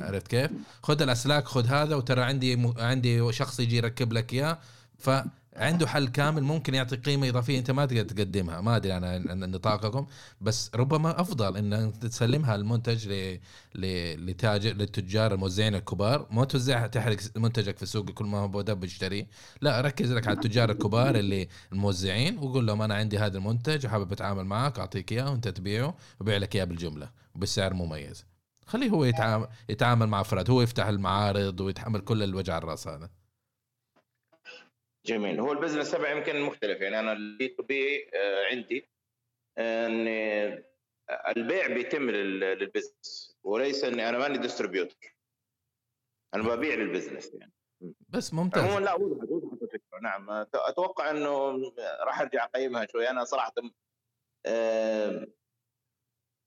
عرفت 0.00 0.28
كيف؟ 0.28 0.50
خذ 0.82 1.02
الأسلاك 1.02 1.44
خذ 1.44 1.66
هذا 1.66 1.96
وترى 1.96 2.22
عندي 2.22 2.56
م... 2.56 2.74
عندي 2.78 3.32
شخص 3.32 3.60
يجي 3.60 3.76
يركب 3.76 4.12
لك 4.12 4.32
إياه 4.32 4.58
ف 4.98 5.10
عنده 5.56 5.86
حل 5.86 6.08
كامل 6.08 6.42
ممكن 6.42 6.74
يعطي 6.74 6.96
قيمة 6.96 7.28
إضافية 7.28 7.58
أنت 7.58 7.70
ما 7.70 7.86
تقدر 7.86 8.02
تقدمها. 8.04 8.60
ما 8.60 8.76
أدري 8.76 8.96
أنا 8.96 9.10
عن 9.10 9.38
نطاقكم 9.50 10.06
بس 10.40 10.70
ربما 10.74 11.20
أفضل 11.20 11.56
إن 11.56 11.92
تسلمها 12.00 12.54
المنتج 12.54 13.08
ل... 13.08 13.38
لتاجر 14.30 14.72
للتجار 14.72 15.34
الموزعين 15.34 15.74
الكبار. 15.74 16.26
ما 16.30 16.44
توزعها 16.44 16.86
تحرق 16.86 17.18
منتجك 17.36 17.76
في 17.76 17.82
السوق 17.82 18.10
كل 18.10 18.24
ما 18.24 18.38
هو 18.38 18.60
دب 18.60 18.84
يشتري 18.84 19.26
لا 19.60 19.80
ركز 19.80 20.12
لك 20.12 20.26
على 20.28 20.36
التجار 20.36 20.70
الكبار 20.70 21.16
اللي 21.16 21.48
الموزعين 21.72 22.38
وقول 22.38 22.66
لهم 22.66 22.82
أنا 22.82 22.94
عندي 22.94 23.18
هذا 23.18 23.38
المنتج 23.38 23.86
وحابب 23.86 24.12
أتعامل 24.12 24.44
معك 24.44 24.78
أعطيك 24.78 25.12
إياه 25.12 25.30
وأنت 25.30 25.48
تبيعه 25.48 25.96
وبيع 26.20 26.36
لك 26.36 26.56
إياه 26.56 26.64
بالجملة 26.64 27.10
وبسعر 27.34 27.74
مميز. 27.74 28.24
خليه 28.66 28.90
هو 28.90 29.04
يتعامل 29.04 29.48
يتعامل 29.68 30.06
مع 30.06 30.20
أفراد 30.20 30.50
هو 30.50 30.62
يفتح 30.62 30.86
المعارض 30.86 31.60
ويتحمل 31.60 32.00
كل 32.00 32.22
الوجع 32.22 32.58
الرأس 32.58 32.88
هذا. 32.88 33.23
جميل. 35.06 35.40
هو 35.40 35.52
ال 35.52 35.56
business 35.56 35.90
تبعي 35.90 36.16
يمكن 36.16 36.40
مختلف. 36.40 36.80
يعني 36.80 37.00
أنا 37.00 37.12
ال 37.12 37.30
B 37.30 37.48
to 37.48 37.62
B 37.62 38.10
عندي 38.50 38.90
ان 39.58 40.08
البيع 41.36 41.66
بيتم 41.66 42.10
لل 42.10 42.35
business 42.35 43.36
وليس 43.42 43.84
إني 43.84 44.08
أنا 44.08 44.18
ماني 44.18 44.38
distributor 44.38 45.16
أنا 46.34 46.42
ببيع 46.42 46.74
لل 46.74 46.86
business 46.86 47.34
يعني. 47.34 47.52
بس 48.08 48.34
ممتاز. 48.34 48.64
عموما 48.64 48.84
لا 48.84 48.94
وضحت 48.94 49.28
وضحت 49.30 49.62
الفكرة 49.62 50.00
نعم. 50.02 50.30
أتوقع 50.54 51.10
إنه 51.10 51.62
راح 52.00 52.20
أرجع 52.20 52.44
أقيمها 52.44 52.86
شوي. 52.86 53.10
أنا 53.10 53.24
صراحة 53.24 53.54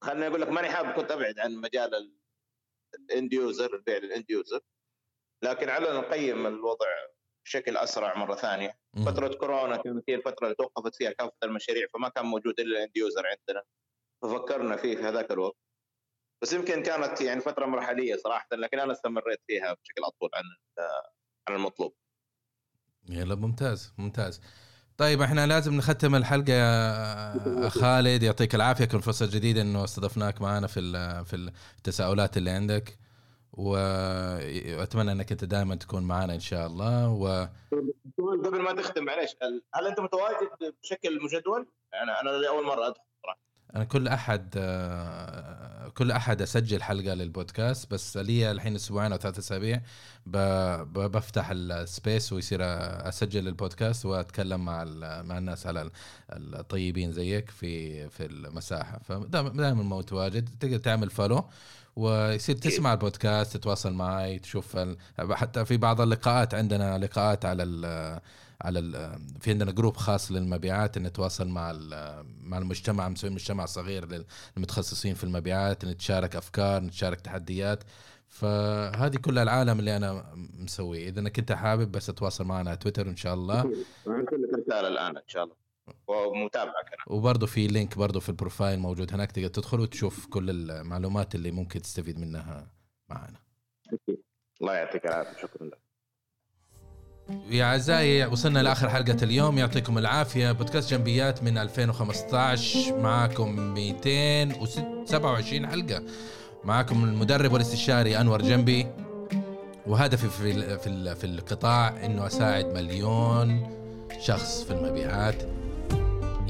خليني 0.03 0.27
أقول 0.27 0.41
لك 0.41 0.47
ماني 0.47 0.69
حابب 0.69 0.91
كنت 0.91 1.11
أبعد 1.11 1.39
عن 1.39 1.55
مجال 1.55 2.11
ال 2.95 3.05
end 3.05 3.33
user 3.33 3.75
البيع 3.75 3.97
لل 3.97 4.11
end 4.11 4.31
user 4.31 4.61
لكن 5.43 5.69
على 5.69 5.97
نقيم 5.97 6.47
الوضع 6.47 6.85
بشكل 7.47 7.77
أسرع 7.77 8.17
مرة 8.17 8.35
ثانية. 8.35 8.77
مم. 8.93 9.05
فترة 9.05 9.27
كورونا 9.27 9.77
كانت 9.77 10.03
هي 10.09 10.15
الفترة 10.15 10.45
اللي 10.45 10.55
توقفت 10.55 10.95
فيها 10.95 11.11
كافة 11.11 11.31
المشاريع 11.43 11.87
فما 11.93 12.09
كان 12.09 12.25
موجود 12.25 12.59
إلا 12.59 12.77
الاند 12.77 12.97
يوزر 12.97 13.23
عندنا. 13.27 13.63
ففكرنا 14.21 14.75
فيه 14.75 14.95
في 14.95 15.03
هذاك 15.03 15.31
الوقت. 15.31 15.57
بس 16.41 16.53
يمكن 16.53 16.83
كانت 16.83 17.21
يعني 17.21 17.41
فترة 17.41 17.65
مرحلية 17.65 18.15
صراحة 18.15 18.47
لكن 18.51 18.79
أنا 18.79 18.91
استمريت 18.91 19.39
فيها 19.47 19.73
بشكل 19.73 20.03
أطول 20.03 20.29
عن 20.33 20.43
عن 21.49 21.55
المطلوب. 21.55 21.93
يلا 23.09 23.35
ممتاز 23.35 23.93
ممتاز. 23.97 24.41
طيب 24.97 25.21
إحنا 25.21 25.47
لازم 25.47 25.73
نختم 25.73 26.15
الحلقة 26.15 26.53
يا 26.53 27.69
خالد. 27.69 28.23
يعطيك 28.23 28.55
العافية 28.55 28.85
كل 28.85 29.01
فرصة 29.01 29.25
جديدة 29.25 29.61
إنه 29.61 29.83
استضفناك 29.83 30.41
معنا 30.41 30.67
في 30.67 30.81
في 31.25 31.51
التساؤلات 31.77 32.37
اللي 32.37 32.49
عندك. 32.49 32.97
وأتمنى 33.57 35.11
أنك 35.11 35.31
أنت 35.31 35.43
دائما 35.43 35.75
تكون 35.75 36.03
معنا 36.03 36.33
إن 36.33 36.39
شاء 36.39 36.67
الله 36.67 37.09
و 37.09 37.47
قبل 38.17 38.61
ما 38.61 38.73
تختم 38.73 39.03
معلش 39.03 39.35
هل 39.73 39.87
أنت 39.87 39.99
متواجد 39.99 40.49
بشكل 40.83 41.23
مجدول؟ 41.23 41.67
يعني 41.93 42.11
أنا 42.11 42.29
لأول 42.29 42.65
مرة 42.65 42.87
أدخل 42.87 43.06
أنا 43.76 43.84
كل 43.84 44.07
أحد 44.07 44.49
آه، 44.57 45.89
كل 45.89 46.11
أحد 46.11 46.41
أسجل 46.41 46.84
حلقة 46.84 47.13
للبودكاست 47.13 47.91
بس 47.91 48.18
لي 48.18 48.51
الحين 48.51 48.76
أسبوعين 48.76 49.11
أو 49.11 49.18
ثلاث 49.18 49.38
أسابيع 49.38 49.82
بفتح 50.26 51.49
السبيس 51.51 52.34
ويصير 52.34 52.59
أسجل 53.07 53.47
البودكاست 53.47 54.05
وأتكلم 54.05 54.65
مع 54.65 54.84
مع 55.22 55.38
الناس 55.38 55.68
على 55.68 55.89
الطيبين 56.32 57.11
زيك 57.11 57.49
في 57.49 58.09
في 58.09 58.26
المساحة. 58.26 58.99
فدائما 59.03 59.84
متواجد 59.84 60.49
تقدر 60.59 60.78
تعمل 60.78 61.09
follow 61.09 61.49
ويصير 61.95 62.55
تسمع 62.55 62.93
البودكاست 62.93 63.57
تتواصل 63.57 63.93
معي 63.93 64.39
تشوف 64.39 64.78
حتى 65.32 65.65
في 65.65 65.78
بعض 65.78 66.01
اللقاءات 66.01 66.53
عندنا 66.53 66.97
لقاءات 66.97 67.45
على 67.45 67.63
على 68.61 68.81
في 69.41 69.51
عندنا 69.51 69.71
group 69.71 69.97
خاص 69.97 70.31
للمبيعات 70.31 70.97
نتواصل 70.97 71.47
مع 71.47 71.71
مع 72.41 72.57
المجتمع 72.57 73.09
مسوي 73.09 73.29
مجتمع 73.29 73.65
صغير 73.65 74.25
للمتخصصين 74.57 75.13
في 75.13 75.23
المبيعات 75.23 75.85
نتشارك 75.85 76.35
أفكار 76.35 76.83
نتشارك 76.83 77.21
تحديات. 77.21 77.83
فهذه 78.27 79.17
كلها 79.17 79.43
العالم 79.43 79.79
اللي 79.79 79.97
أنا 79.97 80.25
مسويه. 80.35 81.09
إذا 81.09 81.19
انك 81.19 81.39
انت 81.39 81.51
حابب 81.51 81.91
بس 81.91 82.05
تتواصل 82.05 82.43
معنا 82.43 82.69
على 82.69 82.77
تويتر 82.77 83.07
إن 83.07 83.15
شاء 83.15 83.33
الله. 83.33 83.63
لك 84.07 84.33
رساله 84.33 84.87
الآن 84.87 85.17
إن 85.17 85.27
شاء 85.27 85.43
الله. 85.43 85.55
ومتابعك 86.07 86.85
أنا. 86.93 87.17
وبرضه 87.17 87.45
في 87.45 87.67
link 87.67 87.97
برضه 87.97 88.19
في 88.19 88.29
ال 88.29 88.36
profile 88.36 88.79
موجود 88.79 89.13
هناك 89.13 89.31
تقدر 89.31 89.47
تدخل 89.47 89.79
وتشوف 89.79 90.25
كل 90.25 90.49
المعلومات 90.49 91.35
اللي 91.35 91.51
ممكن 91.51 91.81
تستفيد 91.81 92.19
منها 92.19 92.71
معنا. 93.09 93.39
الله 94.61 94.73
يعطيك 94.73 95.05
العافية. 95.05 95.41
شكرا 95.41 95.67
لك. 95.67 95.86
يا 97.49 97.65
أعزائي 97.65 98.25
وصلنا 98.25 98.59
لآخر 98.59 98.89
حلقة 98.89 99.17
اليوم. 99.23 99.57
يعطيكم 99.57 99.97
العافية. 99.97 100.51
بودكاست 100.51 100.93
جنبيات 100.93 101.43
من 101.43 101.57
2015 101.57 102.99
معاكم 102.99 103.73
227 103.73 105.67
حلقة. 105.67 106.03
معاكم 106.63 107.03
المدرب 107.03 107.53
والاستشاري 107.53 108.17
أنور 108.17 108.41
جنبي. 108.41 108.88
وهدفي 109.88 110.30
في 110.30 110.78
في 110.78 111.15
في 111.15 111.23
القطاع 111.23 112.05
إنه 112.05 112.28
أساعد 112.28 112.65
مليون 112.65 113.78
شخص 114.21 114.63
في 114.63 114.71
المبيعات 114.71 115.43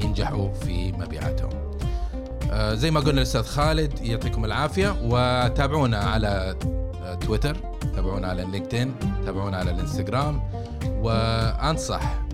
ينجحوا 0.04 0.52
في 0.52 0.92
مبيعاتهم. 0.92 1.50
آه 2.50 2.74
زي 2.74 2.90
ما 2.90 3.00
قلنا 3.00 3.20
الأستاذ 3.20 3.42
خالد 3.42 4.00
يعطيكم 4.00 4.44
العافية. 4.44 4.96
وتابعونا 5.02 5.98
على 5.98 6.56
تويتر 7.14 7.56
تابعونا 7.94 8.28
على 8.28 8.44
LinkedIn 8.44 8.94
تابعونا 9.24 9.56
على 9.56 9.70
الإنستغرام 9.70 10.42
وأنصح 11.02 12.28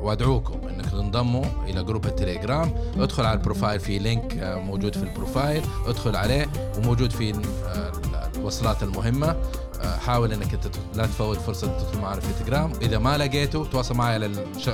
وأدعوكم 0.00 0.68
إنك 0.68 0.86
تنضموا 0.90 1.44
إلى 1.66 1.84
group 1.84 2.06
التليجرام. 2.06 2.74
ادخل 2.98 3.26
على 3.26 3.38
ال 3.38 3.43
profile 3.43 3.80
في 3.80 3.98
link 3.98 4.36
آه، 4.36 4.58
موجود 4.58 4.96
في 4.96 5.02
ال 5.02 5.09
profile. 5.09 5.62
ادخل 5.86 6.16
عليه 6.16 6.48
وموجود 6.78 7.10
في 7.10 7.34
آه، 7.66 7.92
الوصلات 8.36 8.82
المهمة. 8.82 9.36
آه، 9.80 9.96
حاول 9.96 10.32
إنك 10.32 10.60
لا 10.94 11.06
تفوت 11.06 11.36
فرصة 11.36 11.78
تدخل 11.78 11.98
معنا 12.00 12.20
في 12.20 12.32
تليجرام 12.32 12.72
إذا 12.82 12.98
ما 12.98 13.18
لقيته 13.18 13.64
تواصل 13.64 13.94
معي 13.94 14.14
على. 14.14 14.30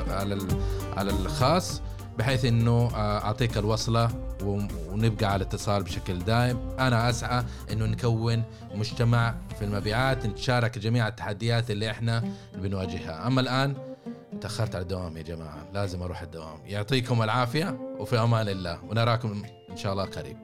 على 0.08 0.38
على 0.96 1.10
الخاص. 1.10 1.82
بحيث 2.18 2.44
إنه 2.44 2.90
أعطيك 2.94 3.58
الوصلة 3.58 4.10
ونبقى 4.42 5.32
على 5.32 5.44
اتصال 5.44 5.82
بشكل 5.82 6.18
دائم. 6.18 6.58
أنا 6.78 7.10
أسعى 7.10 7.44
إنه 7.72 7.86
نكون 7.86 8.42
مجتمع 8.74 9.34
في 9.58 9.64
المبيعات 9.64 10.26
نتشارك 10.26 10.78
جميع 10.78 11.08
التحديات 11.08 11.70
اللي 11.70 11.90
إحنا 11.90 12.24
بنواجهها. 12.54 13.26
أما 13.26 13.40
الآن 13.40 13.74
تأخرت 14.40 14.74
على 14.74 14.82
الدوام 14.82 15.16
يا 15.16 15.22
جماعة 15.22 15.66
لازم 15.74 16.02
أروح 16.02 16.22
الدوام. 16.22 16.58
يعطيكم 16.64 17.22
العافية 17.22 17.78
وفي 17.98 18.18
أمان 18.18 18.48
الله 18.48 18.84
ونراكم 18.84 19.42
إن 19.70 19.76
شاء 19.76 19.92
الله 19.92 20.04
قريب. 20.04 20.36